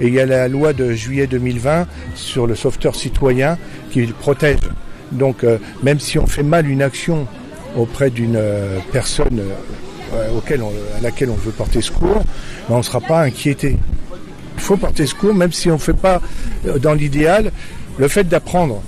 Et 0.00 0.08
il 0.08 0.14
y 0.14 0.20
a 0.20 0.26
la 0.26 0.46
loi 0.48 0.74
de 0.74 0.92
juillet 0.92 1.26
2020 1.26 1.86
sur 2.14 2.46
le 2.46 2.54
sauveteur 2.54 2.94
citoyen 2.94 3.56
qui 3.90 4.04
le 4.04 4.12
protège. 4.12 4.58
Donc, 5.12 5.44
euh, 5.44 5.56
même 5.82 5.98
si 5.98 6.18
on 6.18 6.26
fait 6.26 6.42
mal 6.42 6.68
une 6.68 6.82
action 6.82 7.26
auprès 7.74 8.10
d'une 8.10 8.36
euh, 8.36 8.78
personne 8.92 9.40
euh, 10.12 10.36
auquel 10.36 10.62
on- 10.62 10.72
à 10.98 11.00
laquelle 11.00 11.30
on 11.30 11.34
veut 11.36 11.52
porter 11.52 11.80
secours, 11.80 12.22
ben, 12.68 12.74
on 12.74 12.78
ne 12.78 12.82
sera 12.82 13.00
pas 13.00 13.22
inquiété. 13.22 13.78
Il 14.56 14.60
faut 14.60 14.76
porter 14.76 15.06
secours, 15.06 15.34
même 15.34 15.52
si 15.52 15.70
on 15.70 15.74
ne 15.74 15.78
fait 15.78 15.94
pas 15.96 16.20
euh, 16.66 16.78
dans 16.78 16.92
l'idéal. 16.92 17.50
Le 17.96 18.08
fait 18.08 18.24
d'apprendre, 18.24 18.82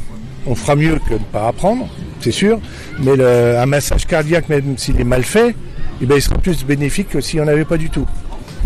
on 0.47 0.55
fera 0.55 0.77
mieux 0.77 0.99
que 1.09 1.15
de 1.15 1.19
ne 1.21 1.25
pas 1.33 1.49
apprendre, 1.49 1.89
c'est 2.21 2.33
sûr. 2.33 2.61
Mais 3.01 3.21
un 3.23 3.67
massage 3.67 4.07
cardiaque, 4.07 4.49
même 4.49 4.77
s'il 4.79 5.01
est 5.01 5.05
mal 5.05 5.23
fait, 5.23 5.55
eh 6.01 6.07
ben, 6.07 6.17
il 6.17 6.23
sera 6.23 6.37
plus 6.39 6.65
bénéfique 6.65 7.09
que 7.11 7.21
s'il 7.21 7.41
n'y 7.41 7.47
en 7.47 7.49
avait 7.49 7.65
pas 7.65 7.79
du 7.79 7.91
tout. 7.91 8.07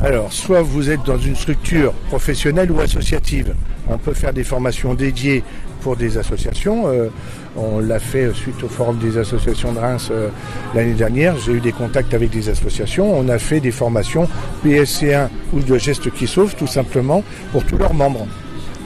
Alors, 0.02 0.32
soit 0.32 0.62
vous 0.62 0.90
êtes 0.90 1.04
dans 1.04 1.18
une 1.18 1.36
structure 1.36 1.92
professionnelle 2.08 2.72
ou 2.72 2.80
associative. 2.80 3.54
On 3.86 3.98
peut 3.98 4.14
faire 4.14 4.32
des 4.32 4.44
formations 4.44 4.94
dédiées 4.94 5.44
pour 5.82 5.96
des 5.96 6.16
associations. 6.16 6.88
Euh, 6.88 7.08
on 7.56 7.80
l'a 7.80 7.98
fait 7.98 8.32
suite 8.34 8.62
au 8.62 8.68
forum 8.68 8.98
des 8.98 9.18
associations 9.18 9.72
de 9.72 9.78
Reims 9.78 10.08
euh, 10.10 10.28
l'année 10.74 10.94
dernière. 10.94 11.36
J'ai 11.36 11.52
eu 11.52 11.60
des 11.60 11.72
contacts 11.72 12.14
avec 12.14 12.30
des 12.30 12.48
associations. 12.48 13.18
On 13.18 13.28
a 13.28 13.38
fait 13.38 13.60
des 13.60 13.72
formations 13.72 14.26
PSC1 14.64 15.28
ou 15.52 15.60
de 15.60 15.76
gestes 15.76 16.10
qui 16.12 16.26
sauvent, 16.26 16.54
tout 16.56 16.66
simplement, 16.66 17.22
pour 17.52 17.64
tous 17.64 17.76
leurs 17.76 17.94
membres. 17.94 18.26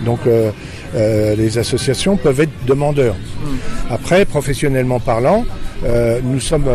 Donc, 0.05 0.21
euh, 0.27 0.51
euh, 0.95 1.35
les 1.37 1.59
associations 1.59 2.17
peuvent 2.17 2.41
être 2.41 2.53
demandeurs. 2.67 3.17
Après, 3.91 4.25
professionnellement 4.25 5.01
parlant, 5.01 5.45
euh, 5.85 6.21
nous 6.23 6.41
sommes 6.41 6.67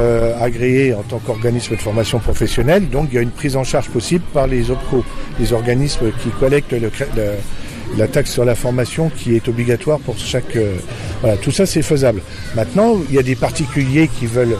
agréés 0.41 0.93
en 0.93 1.01
tant 1.03 1.19
qu'organisme 1.19 1.75
de 1.75 1.81
formation 1.81 2.19
professionnelle, 2.19 2.89
donc 2.89 3.09
il 3.11 3.15
y 3.15 3.17
a 3.17 3.21
une 3.21 3.31
prise 3.31 3.55
en 3.55 3.63
charge 3.63 3.89
possible 3.89 4.23
par 4.33 4.47
les 4.47 4.69
OPCO, 4.71 5.03
les 5.39 5.53
organismes 5.53 6.11
qui 6.21 6.29
collectent 6.39 6.73
le 6.73 6.89
cré- 6.89 7.07
le- 7.15 7.97
la 7.97 8.07
taxe 8.07 8.31
sur 8.31 8.45
la 8.45 8.53
formation 8.53 9.09
qui 9.09 9.35
est 9.35 9.47
obligatoire 9.47 9.97
pour 9.99 10.15
chaque... 10.17 10.55
euh, 10.55 10.75
voilà, 11.21 11.37
tout 11.37 11.49
ça 11.51 11.65
c'est 11.65 11.81
faisable. 11.81 12.21
Maintenant, 12.55 12.97
il 13.09 13.15
y 13.15 13.19
a 13.19 13.23
des 13.23 13.35
particuliers 13.35 14.07
qui 14.19 14.27
veulent 14.27 14.57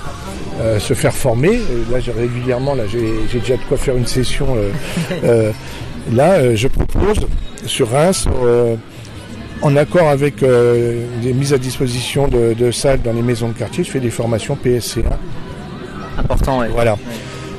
euh, 0.62 0.80
se 0.80 0.94
faire 0.96 1.14
former. 1.14 1.60
Là, 1.92 2.00
j'ai 2.00 2.12
régulièrement, 2.12 2.74
là, 2.74 2.84
j'ai 2.92 3.40
déjà 3.40 3.56
de 3.56 3.62
quoi 3.70 3.78
faire 3.78 3.96
une 3.98 4.08
session. 4.08 4.48
euh, 5.24 5.52
là, 6.12 6.34
euh, 6.34 6.56
je 6.56 6.68
propose 6.68 7.20
sur 7.66 7.90
Reims, 7.90 8.26
euh, 8.44 8.76
en 9.62 9.76
accord 9.76 10.10
avec 10.10 10.42
euh, 10.42 11.06
des 11.22 11.34
mises 11.34 11.54
à 11.54 11.58
disposition 11.58 12.28
de, 12.28 12.54
de 12.54 12.72
salles 12.72 13.02
dans 13.02 13.14
les 13.14 13.22
maisons 13.22 13.50
de 13.50 13.54
quartier, 13.54 13.84
je 13.84 13.92
fais 13.92 14.00
des 14.00 14.10
formations 14.10 14.58
PSC1. 14.64 15.04
Important, 16.18 16.60
oui. 16.62 16.68
Voilà. 16.72 16.98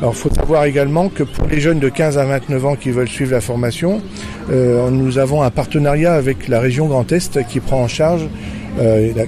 Alors, 0.01 0.15
il 0.15 0.19
faut 0.19 0.31
savoir 0.33 0.65
également 0.65 1.11
que 1.11 1.23
pour 1.23 1.47
les 1.47 1.61
jeunes 1.61 1.79
de 1.79 1.91
15 1.91 2.17
à 2.17 2.25
29 2.25 2.67
ans 2.67 2.75
qui 2.75 2.91
veulent 2.91 3.09
suivre 3.09 3.33
la 3.33 3.43
formation, 3.43 4.01
euh, 4.51 4.89
nous 4.89 5.19
avons 5.19 5.43
un 5.43 5.51
partenariat 5.51 6.15
avec 6.15 6.49
la 6.49 6.59
région 6.61 6.87
Grand 6.87 7.11
Est 7.13 7.47
qui 7.47 7.61
prend 7.61 7.83
en 7.83 7.89
charge 7.89 8.27
euh, 8.79 9.13
la, 9.15 9.25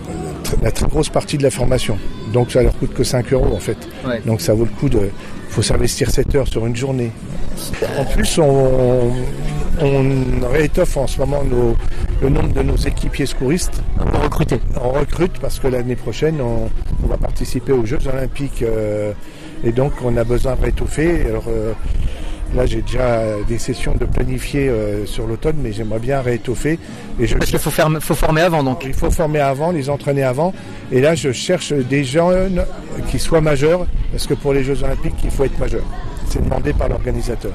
la 0.62 0.70
très 0.70 0.86
grosse 0.86 1.10
partie 1.10 1.36
de 1.36 1.42
la 1.42 1.50
formation. 1.50 1.98
Donc, 2.32 2.52
ça 2.52 2.62
leur 2.62 2.72
coûte 2.78 2.94
que 2.94 3.04
5 3.04 3.34
euros 3.34 3.54
en 3.54 3.58
fait. 3.58 3.76
Ouais. 4.06 4.22
Donc, 4.24 4.40
ça 4.40 4.54
vaut 4.54 4.64
le 4.64 4.70
coup 4.70 4.88
de. 4.88 5.10
Il 5.52 5.56
faut 5.56 5.62
s'investir 5.62 6.10
7 6.10 6.34
heures 6.34 6.48
sur 6.48 6.64
une 6.66 6.74
journée. 6.74 7.10
En 7.98 8.06
plus, 8.06 8.38
on, 8.38 9.12
on 9.82 10.48
réétoffe 10.50 10.96
en 10.96 11.06
ce 11.06 11.18
moment 11.18 11.44
nos- 11.44 11.76
le 12.22 12.30
nombre 12.30 12.54
de 12.54 12.62
nos 12.62 12.76
équipiers 12.76 13.26
secouristes. 13.26 13.82
On 14.00 14.18
recruter. 14.18 14.60
On 14.82 14.92
recrute 14.92 15.38
parce 15.42 15.58
que 15.58 15.68
l'année 15.68 15.94
prochaine, 15.96 16.40
on, 16.40 16.70
on 17.04 17.06
va 17.06 17.18
participer 17.18 17.72
aux 17.72 17.84
Jeux 17.84 17.98
Olympiques 18.10 18.62
euh, 18.62 19.12
et 19.62 19.72
donc 19.72 19.92
on 20.02 20.16
a 20.16 20.24
besoin 20.24 20.54
de 20.56 20.62
réétoffer. 20.62 21.26
Alors, 21.26 21.44
euh, 21.48 21.74
là, 22.54 22.66
j'ai 22.66 22.82
déjà 22.82 23.22
des 23.48 23.58
sessions 23.58 23.94
de 23.98 24.04
planifier 24.04 24.68
euh, 24.68 25.06
sur 25.06 25.26
l'automne, 25.26 25.56
mais 25.62 25.72
j'aimerais 25.72 25.98
bien 26.00 26.20
réétoffer. 26.20 26.78
Et 27.20 27.26
je 27.26 27.36
Parce 27.36 27.50
qu'il 27.50 27.58
faut, 27.58 27.70
faire- 27.70 27.88
faut 28.00 28.14
former 28.14 28.42
avant 28.42 28.62
donc. 28.62 28.84
il 28.86 28.94
faut 28.94 29.10
former 29.10 29.40
avant, 29.40 29.70
les 29.72 29.88
entraîner 29.90 30.22
avant. 30.22 30.52
Et 30.90 31.00
là, 31.00 31.14
je 31.14 31.32
cherche 31.32 31.72
des 31.72 32.04
jeunes 32.04 32.64
qui 33.10 33.18
soient 33.18 33.40
majeurs, 33.40 33.86
parce 34.10 34.26
que 34.26 34.34
pour 34.34 34.52
les 34.52 34.62
Jeux 34.64 34.82
Olympiques, 34.84 35.14
il 35.24 35.30
faut 35.30 35.44
être 35.44 35.58
majeur. 35.58 35.82
C'est 36.28 36.42
demandé 36.42 36.72
par 36.72 36.88
l'organisateur. 36.88 37.52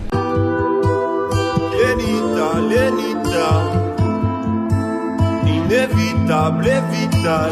Lenita. 2.70 3.64
Inévitable 5.46 6.68
et 6.68 6.96
vital. 6.96 7.52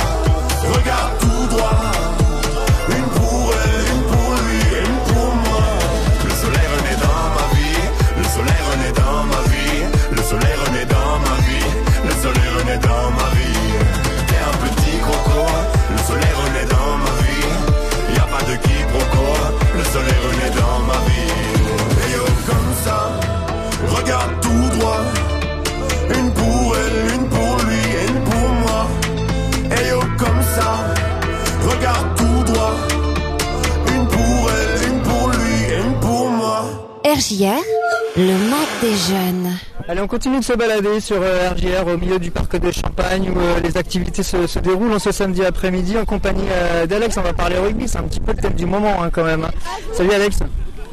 Allez, 39.91 39.99
on 39.99 40.07
continue 40.07 40.39
de 40.39 40.43
se 40.45 40.53
balader 40.53 41.01
sur 41.01 41.17
euh, 41.21 41.49
RJR 41.51 41.85
au 41.85 41.97
milieu 41.97 42.17
du 42.17 42.31
parc 42.31 42.55
de 42.57 42.71
Champagne 42.71 43.29
où 43.29 43.37
euh, 43.37 43.59
les 43.61 43.75
activités 43.75 44.23
se, 44.23 44.47
se 44.47 44.57
déroulent 44.59 44.93
en 44.93 44.99
ce 44.99 45.11
samedi 45.11 45.43
après-midi 45.43 45.97
en 45.97 46.05
compagnie 46.05 46.45
euh, 46.49 46.85
d'Alex. 46.85 47.17
On 47.17 47.21
va 47.21 47.33
parler 47.33 47.57
rugby, 47.57 47.89
c'est 47.89 47.97
un 47.97 48.03
petit 48.03 48.21
peu 48.21 48.31
le 48.31 48.37
thème 48.37 48.53
du 48.53 48.65
moment 48.65 49.03
hein, 49.03 49.09
quand 49.11 49.25
même. 49.25 49.43
hein. 49.43 49.51
Salut 49.91 50.13
Alex. 50.13 50.39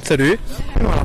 Salut. 0.02 0.36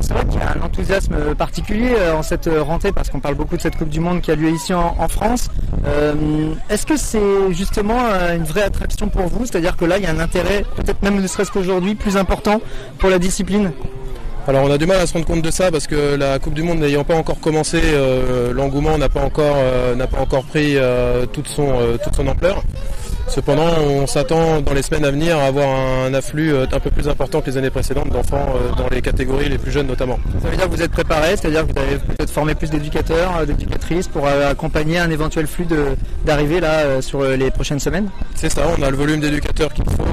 C'est 0.00 0.12
vrai 0.12 0.24
qu'il 0.26 0.40
y 0.40 0.42
a 0.42 0.56
un 0.60 0.66
enthousiasme 0.66 1.36
particulier 1.36 1.94
euh, 1.96 2.14
en 2.16 2.24
cette 2.24 2.48
euh, 2.48 2.64
rentrée 2.64 2.90
parce 2.90 3.10
qu'on 3.10 3.20
parle 3.20 3.36
beaucoup 3.36 3.56
de 3.56 3.62
cette 3.62 3.76
Coupe 3.76 3.90
du 3.90 4.00
Monde 4.00 4.22
qui 4.22 4.32
a 4.32 4.34
lieu 4.34 4.50
ici 4.50 4.74
en, 4.74 4.96
en 4.98 5.06
France. 5.06 5.48
Euh, 5.86 6.52
Est-ce 6.70 6.86
que 6.86 6.96
c'est 6.96 7.52
justement 7.52 7.98
euh, 8.10 8.34
une 8.34 8.42
vraie 8.44 8.62
attraction 8.64 9.08
pour 9.08 9.28
vous? 9.28 9.46
C'est-à-dire 9.46 9.76
que 9.76 9.84
là, 9.84 9.98
il 9.98 10.02
y 10.02 10.06
a 10.08 10.10
un 10.10 10.18
intérêt, 10.18 10.64
peut-être 10.74 11.00
même 11.02 11.20
ne 11.20 11.26
serait-ce 11.28 11.52
qu'aujourd'hui, 11.52 11.94
plus 11.94 12.16
important 12.16 12.60
pour 12.98 13.08
la 13.08 13.20
discipline? 13.20 13.70
Alors 14.46 14.64
on 14.64 14.70
a 14.70 14.76
du 14.76 14.84
mal 14.86 14.98
à 15.00 15.06
se 15.06 15.14
rendre 15.14 15.24
compte 15.24 15.40
de 15.42 15.50
ça 15.50 15.70
parce 15.70 15.86
que 15.86 16.16
la 16.16 16.38
Coupe 16.38 16.52
du 16.54 16.62
Monde 16.62 16.78
n'ayant 16.78 17.02
pas 17.04 17.14
encore 17.16 17.40
commencé, 17.40 17.80
euh, 17.82 18.52
l'engouement 18.52 18.98
n'a 18.98 19.08
pas 19.08 19.22
encore 19.22 19.56
euh, 19.56 19.94
n'a 19.94 20.06
pas 20.06 20.18
encore 20.20 20.44
pris 20.44 20.76
euh, 20.76 21.24
toute 21.26 21.48
son 21.48 21.66
toute 22.04 22.14
son 22.14 22.26
ampleur. 22.26 22.62
Cependant, 23.26 23.70
on 23.88 24.06
s'attend 24.06 24.60
dans 24.60 24.74
les 24.74 24.82
semaines 24.82 25.06
à 25.06 25.10
venir 25.10 25.38
à 25.38 25.44
avoir 25.46 25.66
un 26.06 26.12
afflux 26.12 26.54
un 26.54 26.78
peu 26.78 26.90
plus 26.90 27.08
important 27.08 27.40
que 27.40 27.50
les 27.50 27.56
années 27.56 27.70
précédentes 27.70 28.10
d'enfants 28.10 28.46
dans 28.76 28.86
les 28.94 29.00
catégories 29.00 29.48
les 29.48 29.56
plus 29.56 29.72
jeunes 29.72 29.86
notamment. 29.86 30.18
Ça 30.42 30.50
veut 30.50 30.56
dire 30.56 30.66
que 30.68 30.76
vous 30.76 30.82
êtes 30.82 30.92
préparé, 30.92 31.30
c'est-à-dire 31.30 31.66
que 31.66 31.72
vous 31.72 31.78
avez 31.78 31.96
peut-être 31.96 32.30
formé 32.30 32.54
plus 32.54 32.68
d'éducateurs, 32.68 33.46
d'éducatrices 33.46 34.08
pour 34.08 34.28
accompagner 34.28 34.98
un 34.98 35.10
éventuel 35.10 35.46
flux 35.46 35.64
de- 35.64 35.96
d'arrivée 36.26 36.60
là 36.60 37.00
sur 37.00 37.24
les 37.24 37.50
prochaines 37.50 37.80
semaines? 37.80 38.10
C'est 38.34 38.50
ça, 38.52 38.60
on 38.78 38.82
a 38.82 38.90
le 38.90 38.96
volume 38.96 39.20
d'éducateurs 39.20 39.72
qu'il 39.72 39.84
faut. 39.86 40.04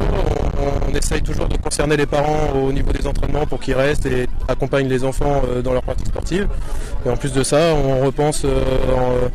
On, 0.90 0.94
essaye 0.96 1.22
toujours 1.22 1.48
de 1.48 1.58
concerner 1.58 1.98
les 1.98 2.06
parents 2.06 2.50
au 2.64 2.72
niveau 2.72 2.92
des 2.92 3.08
entraînements 3.08 3.46
pour 3.46 3.60
qu'ils 3.60 3.76
restent 3.76 4.06
et 4.06 4.28
accompagnent 4.48 4.88
les 4.90 5.04
enfants 5.04 5.42
euh, 5.50 5.62
dans 5.62 5.74
leur 5.74 5.82
pratique 5.84 6.08
sportive. 6.08 6.48
Et 7.06 7.10
en 7.10 7.18
plus 7.18 7.34
de 7.34 7.44
ça, 7.44 7.74
on 7.74 8.06
repense, 8.06 8.44
euh, 8.46 8.62
en- 8.96 9.30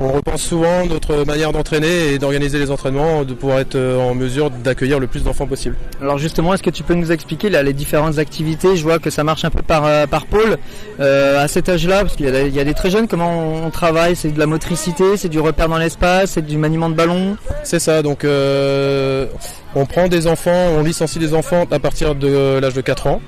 on 0.00 0.12
repense 0.12 0.42
souvent 0.42 0.86
notre 0.86 1.24
manière 1.26 1.52
d'entraîner 1.52 2.12
et 2.14 2.18
d'organiser 2.18 2.58
les 2.58 2.70
entraînements, 2.70 3.22
de 3.24 3.34
pouvoir 3.34 3.58
être 3.60 3.74
euh, 3.74 3.98
en 3.98 4.14
mesure 4.14 4.50
d'accueillir 4.50 4.98
le 4.98 5.06
plus 5.06 5.22
d'enfants 5.22 5.46
possible. 5.46 5.76
Alors 6.00 6.16
justement, 6.18 6.54
est-ce 6.54 6.62
que 6.62 6.70
tu 6.70 6.82
peux 6.82 6.94
nous 6.94 7.12
expliquer 7.12 7.50
là, 7.50 7.62
les 7.62 7.74
différentes 7.74 8.18
activités? 8.18 8.76
Je 8.76 8.82
vois 8.82 8.98
que 8.98 9.10
ça 9.10 9.24
marche 9.24 9.44
un 9.44 9.50
peu 9.50 9.62
par, 9.62 9.84
euh, 9.84 10.06
par 10.06 10.26
pôle. 10.26 10.56
Euh, 11.00 11.44
à 11.44 11.48
cet 11.48 11.68
âge-là, 11.68 12.00
parce 12.02 12.16
qu'il 12.16 12.26
y, 12.26 12.28
a 12.28 12.32
des- 12.32 12.48
il 12.48 12.54
y 12.54 12.60
a 12.60 12.64
des 12.64 12.74
très 12.74 12.90
jeunes, 12.90 13.08
comment 13.08 13.64
on, 13.64 13.70
travaille? 13.70 14.16
C'est 14.16 14.30
de 14.30 14.38
la 14.38 14.46
motricité, 14.46 15.16
c'est 15.16 15.28
du 15.28 15.38
repère 15.38 15.68
dans 15.68 15.78
l'espace, 15.78 16.30
c'est 16.32 16.46
du 16.46 16.56
maniement 16.56 16.88
de 16.88 16.94
ballon 16.94 17.36
C'est 17.62 17.78
ça, 17.78 18.02
donc 18.02 18.24
euh, 18.24 19.26
on 19.74 19.84
prend 19.86 20.08
des 20.08 20.26
enfants, 20.26 20.68
on 20.78 20.82
licencie 20.82 21.18
des 21.18 21.34
enfants 21.34 21.64
à 21.70 21.78
partir 21.78 22.14
de 22.14 22.58
l'âge 22.58 22.74
de 22.74 22.80
4 22.80 23.06
ans. 23.06 23.20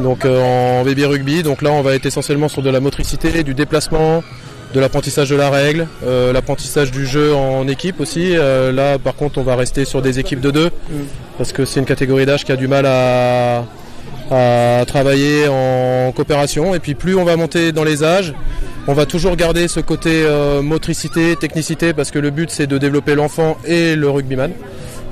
Donc 0.00 0.24
euh, 0.24 0.40
en 0.80 0.84
baby 0.84 1.04
rugby, 1.04 1.42
donc 1.42 1.60
là 1.62 1.70
on 1.72 1.82
va 1.82 1.94
être 1.94 2.06
essentiellement 2.06 2.48
sur 2.48 2.62
de 2.62 2.70
la 2.70 2.80
motricité, 2.80 3.42
du 3.42 3.54
déplacement, 3.54 4.22
de 4.74 4.80
l'apprentissage 4.80 5.30
de 5.30 5.36
la 5.36 5.50
règle, 5.50 5.86
euh, 6.04 6.32
l'apprentissage 6.32 6.90
du 6.90 7.06
jeu 7.06 7.32
en 7.32 7.68
équipe 7.68 8.00
aussi. 8.00 8.36
Euh, 8.36 8.72
là 8.72 8.98
par 8.98 9.14
contre 9.14 9.38
on 9.38 9.42
va 9.42 9.54
rester 9.54 9.84
sur 9.84 10.02
des 10.02 10.18
équipes 10.18 10.40
de 10.40 10.50
deux 10.50 10.70
parce 11.38 11.52
que 11.52 11.64
c'est 11.64 11.78
une 11.78 11.86
catégorie 11.86 12.26
d'âge 12.26 12.44
qui 12.44 12.50
a 12.50 12.56
du 12.56 12.66
mal 12.66 12.84
à, 12.86 13.64
travailler 14.86 15.46
en 15.46 16.10
coopération 16.12 16.74
et 16.74 16.80
puis 16.80 16.94
plus 16.94 17.14
on 17.14 17.24
va 17.24 17.36
monter 17.36 17.70
dans 17.70 17.84
les 17.84 18.02
âges, 18.02 18.34
on 18.88 18.92
va 18.92 19.06
toujours 19.06 19.36
garder 19.36 19.68
ce 19.68 19.78
côté 19.78 20.24
euh, 20.24 20.60
motricité, 20.60 21.36
technicité 21.36 21.92
parce 21.92 22.10
que 22.10 22.18
le 22.18 22.30
but 22.30 22.50
c'est 22.50 22.66
de 22.66 22.76
développer 22.76 23.14
l'enfant 23.14 23.56
et 23.64 23.94
le 23.94 24.10
rugbyman. 24.10 24.50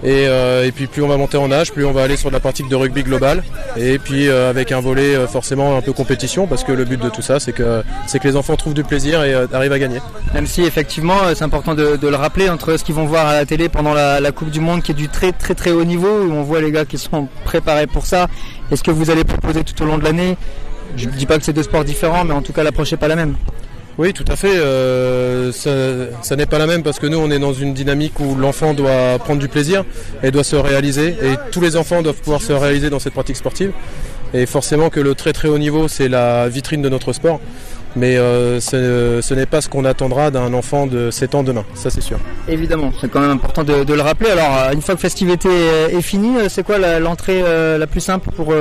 Et, 0.04 0.26
euh, 0.26 0.66
et 0.66 0.72
puis 0.72 0.88
plus 0.88 1.02
on 1.02 1.08
va 1.08 1.16
monter 1.16 1.36
en 1.36 1.52
âge, 1.52 1.72
plus 1.72 1.84
on 1.84 1.92
va 1.92 2.02
aller 2.02 2.16
sur 2.16 2.28
de 2.28 2.34
la 2.34 2.40
pratique 2.40 2.68
de 2.68 2.74
rugby 2.74 3.04
global. 3.04 3.44
Et 3.76 3.98
puis 3.98 4.28
euh, 4.28 4.50
avec 4.50 4.72
un 4.72 4.80
volet 4.80 5.14
euh, 5.14 5.28
forcément 5.28 5.76
un 5.76 5.80
peu 5.80 5.92
compétition, 5.92 6.46
parce 6.46 6.64
que 6.64 6.72
le 6.72 6.84
but 6.84 7.00
de 7.00 7.08
tout 7.08 7.22
ça, 7.22 7.38
c'est 7.38 7.52
que, 7.52 7.82
c'est 8.06 8.18
que 8.18 8.26
les 8.26 8.36
enfants 8.36 8.56
trouvent 8.56 8.74
du 8.74 8.82
plaisir 8.82 9.22
et 9.22 9.32
euh, 9.32 9.46
arrivent 9.52 9.72
à 9.72 9.78
gagner. 9.78 10.00
Même 10.34 10.46
si 10.46 10.62
effectivement 10.62 11.18
euh, 11.24 11.34
c'est 11.36 11.44
important 11.44 11.74
de, 11.74 11.96
de 11.96 12.08
le 12.08 12.16
rappeler 12.16 12.48
entre 12.48 12.76
ce 12.76 12.84
qu'ils 12.84 12.94
vont 12.96 13.04
voir 13.06 13.26
à 13.26 13.34
la 13.34 13.46
télé 13.46 13.68
pendant 13.68 13.94
la, 13.94 14.18
la 14.20 14.32
Coupe 14.32 14.50
du 14.50 14.60
Monde 14.60 14.82
qui 14.82 14.90
est 14.90 14.94
du 14.94 15.08
très 15.08 15.30
très 15.32 15.54
très 15.54 15.70
haut 15.70 15.84
niveau 15.84 16.08
où 16.08 16.32
on 16.32 16.42
voit 16.42 16.60
les 16.60 16.72
gars 16.72 16.84
qui 16.84 16.98
sont 16.98 17.28
préparés 17.44 17.86
pour 17.86 18.04
ça 18.06 18.26
et 18.70 18.76
ce 18.76 18.82
que 18.82 18.90
vous 18.90 19.10
allez 19.10 19.24
proposer 19.24 19.62
tout 19.62 19.80
au 19.82 19.86
long 19.86 19.98
de 19.98 20.04
l'année? 20.04 20.36
Je 20.96 21.06
ne 21.08 21.12
dis 21.12 21.26
pas 21.26 21.38
que 21.38 21.44
c'est 21.44 21.52
deux 21.52 21.62
sports 21.62 21.84
différents 21.84 22.24
mais 22.24 22.34
en 22.34 22.42
tout 22.42 22.52
cas 22.52 22.64
l'approche 22.64 22.90
n'est 22.90 22.98
pas 22.98 23.08
la 23.08 23.16
même. 23.16 23.36
Oui, 23.98 24.12
tout 24.12 24.24
à 24.28 24.36
fait. 24.36 24.56
euh, 24.56 25.52
ça, 25.52 26.36
n'est 26.36 26.46
pas 26.46 26.58
la 26.58 26.66
même 26.66 26.82
parce 26.82 26.98
que 26.98 27.06
nous, 27.06 27.18
on 27.18 27.30
est 27.30 27.38
dans 27.38 27.52
une 27.52 27.74
dynamique 27.74 28.18
où 28.20 28.34
l'enfant 28.34 28.72
doit 28.72 29.18
prendre 29.18 29.40
du 29.40 29.48
plaisir 29.48 29.84
et 30.22 30.30
doit 30.30 30.44
se 30.44 30.56
réaliser. 30.56 31.08
Et 31.22 31.34
tous 31.50 31.60
les 31.60 31.76
enfants 31.76 32.02
doivent 32.02 32.20
pouvoir 32.20 32.40
se 32.40 32.52
réaliser 32.52 32.88
dans 32.88 32.98
cette 32.98 33.12
pratique 33.12 33.36
sportive. 33.36 33.72
Et 34.34 34.46
forcément 34.46 34.88
que 34.88 35.00
le 35.00 35.14
très 35.14 35.34
très 35.34 35.48
haut 35.48 35.58
niveau, 35.58 35.88
c'est 35.88 36.08
la 36.08 36.48
vitrine 36.48 36.80
de 36.80 36.88
notre 36.88 37.12
sport. 37.12 37.38
Mais 37.94 38.16
euh, 38.16 38.58
ce, 38.60 39.34
n'est 39.34 39.44
pas 39.44 39.60
ce 39.60 39.68
qu'on 39.68 39.84
attendra 39.84 40.30
d'un 40.30 40.54
enfant 40.54 40.86
de 40.86 41.10
7 41.10 41.34
ans 41.34 41.42
demain, 41.42 41.66
ça 41.74 41.90
c'est 41.90 42.00
sûr. 42.00 42.18
Évidemment, 42.48 42.90
c'est 42.98 43.10
quand 43.10 43.20
même 43.20 43.32
important 43.32 43.64
de, 43.64 43.92
le 43.92 44.00
rappeler. 44.00 44.30
Alors 44.30 44.56
euh, 44.56 44.72
une 44.72 44.80
fois 44.80 44.94
que 44.94 45.00
festivité 45.02 45.50
est, 45.92 46.00
finie, 46.00 46.32
c'est 46.48 46.62
quoi 46.62 46.78
l'entrée 46.98 47.42
la 47.42 47.86
plus 47.86 48.00
simple 48.00 48.30
pour 48.34 48.54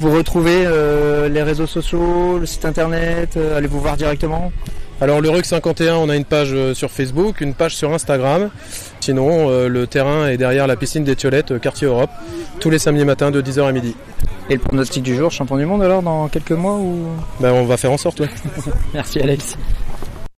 vous 0.00 0.10
retrouver 0.10 0.64
euh, 0.64 1.28
les 1.28 1.42
réseaux 1.42 1.66
sociaux, 1.66 2.38
le 2.38 2.46
site 2.46 2.64
internet, 2.64 3.36
euh, 3.36 3.58
allez 3.58 3.66
vous 3.66 3.80
voir 3.80 3.98
directement 3.98 4.50
Alors 5.02 5.20
le 5.20 5.28
RUC 5.28 5.44
51, 5.44 5.96
on 5.96 6.08
a 6.08 6.16
une 6.16 6.24
page 6.24 6.52
euh, 6.52 6.72
sur 6.72 6.90
Facebook, 6.90 7.42
une 7.42 7.52
page 7.52 7.76
sur 7.76 7.92
Instagram. 7.92 8.48
Sinon, 9.00 9.50
euh, 9.50 9.68
le 9.68 9.86
terrain 9.86 10.26
est 10.28 10.38
derrière 10.38 10.66
la 10.66 10.76
piscine 10.76 11.04
des 11.04 11.16
Tiolettes, 11.16 11.60
quartier 11.60 11.86
Europe, 11.86 12.10
tous 12.60 12.70
les 12.70 12.78
samedis 12.78 13.04
matins 13.04 13.30
de 13.30 13.42
10h 13.42 13.68
à 13.68 13.72
midi. 13.72 13.94
Et 14.48 14.54
le 14.54 14.60
pronostic 14.60 15.02
du 15.02 15.14
jour, 15.14 15.30
champion 15.30 15.58
du 15.58 15.66
monde 15.66 15.82
alors 15.82 16.02
dans 16.02 16.28
quelques 16.28 16.52
mois 16.52 16.76
ou? 16.76 17.04
Ben, 17.38 17.52
on 17.52 17.66
va 17.66 17.76
faire 17.76 17.92
en 17.92 17.98
sorte, 17.98 18.20
ouais. 18.20 18.30
Merci 18.94 19.20
Alex. 19.20 19.58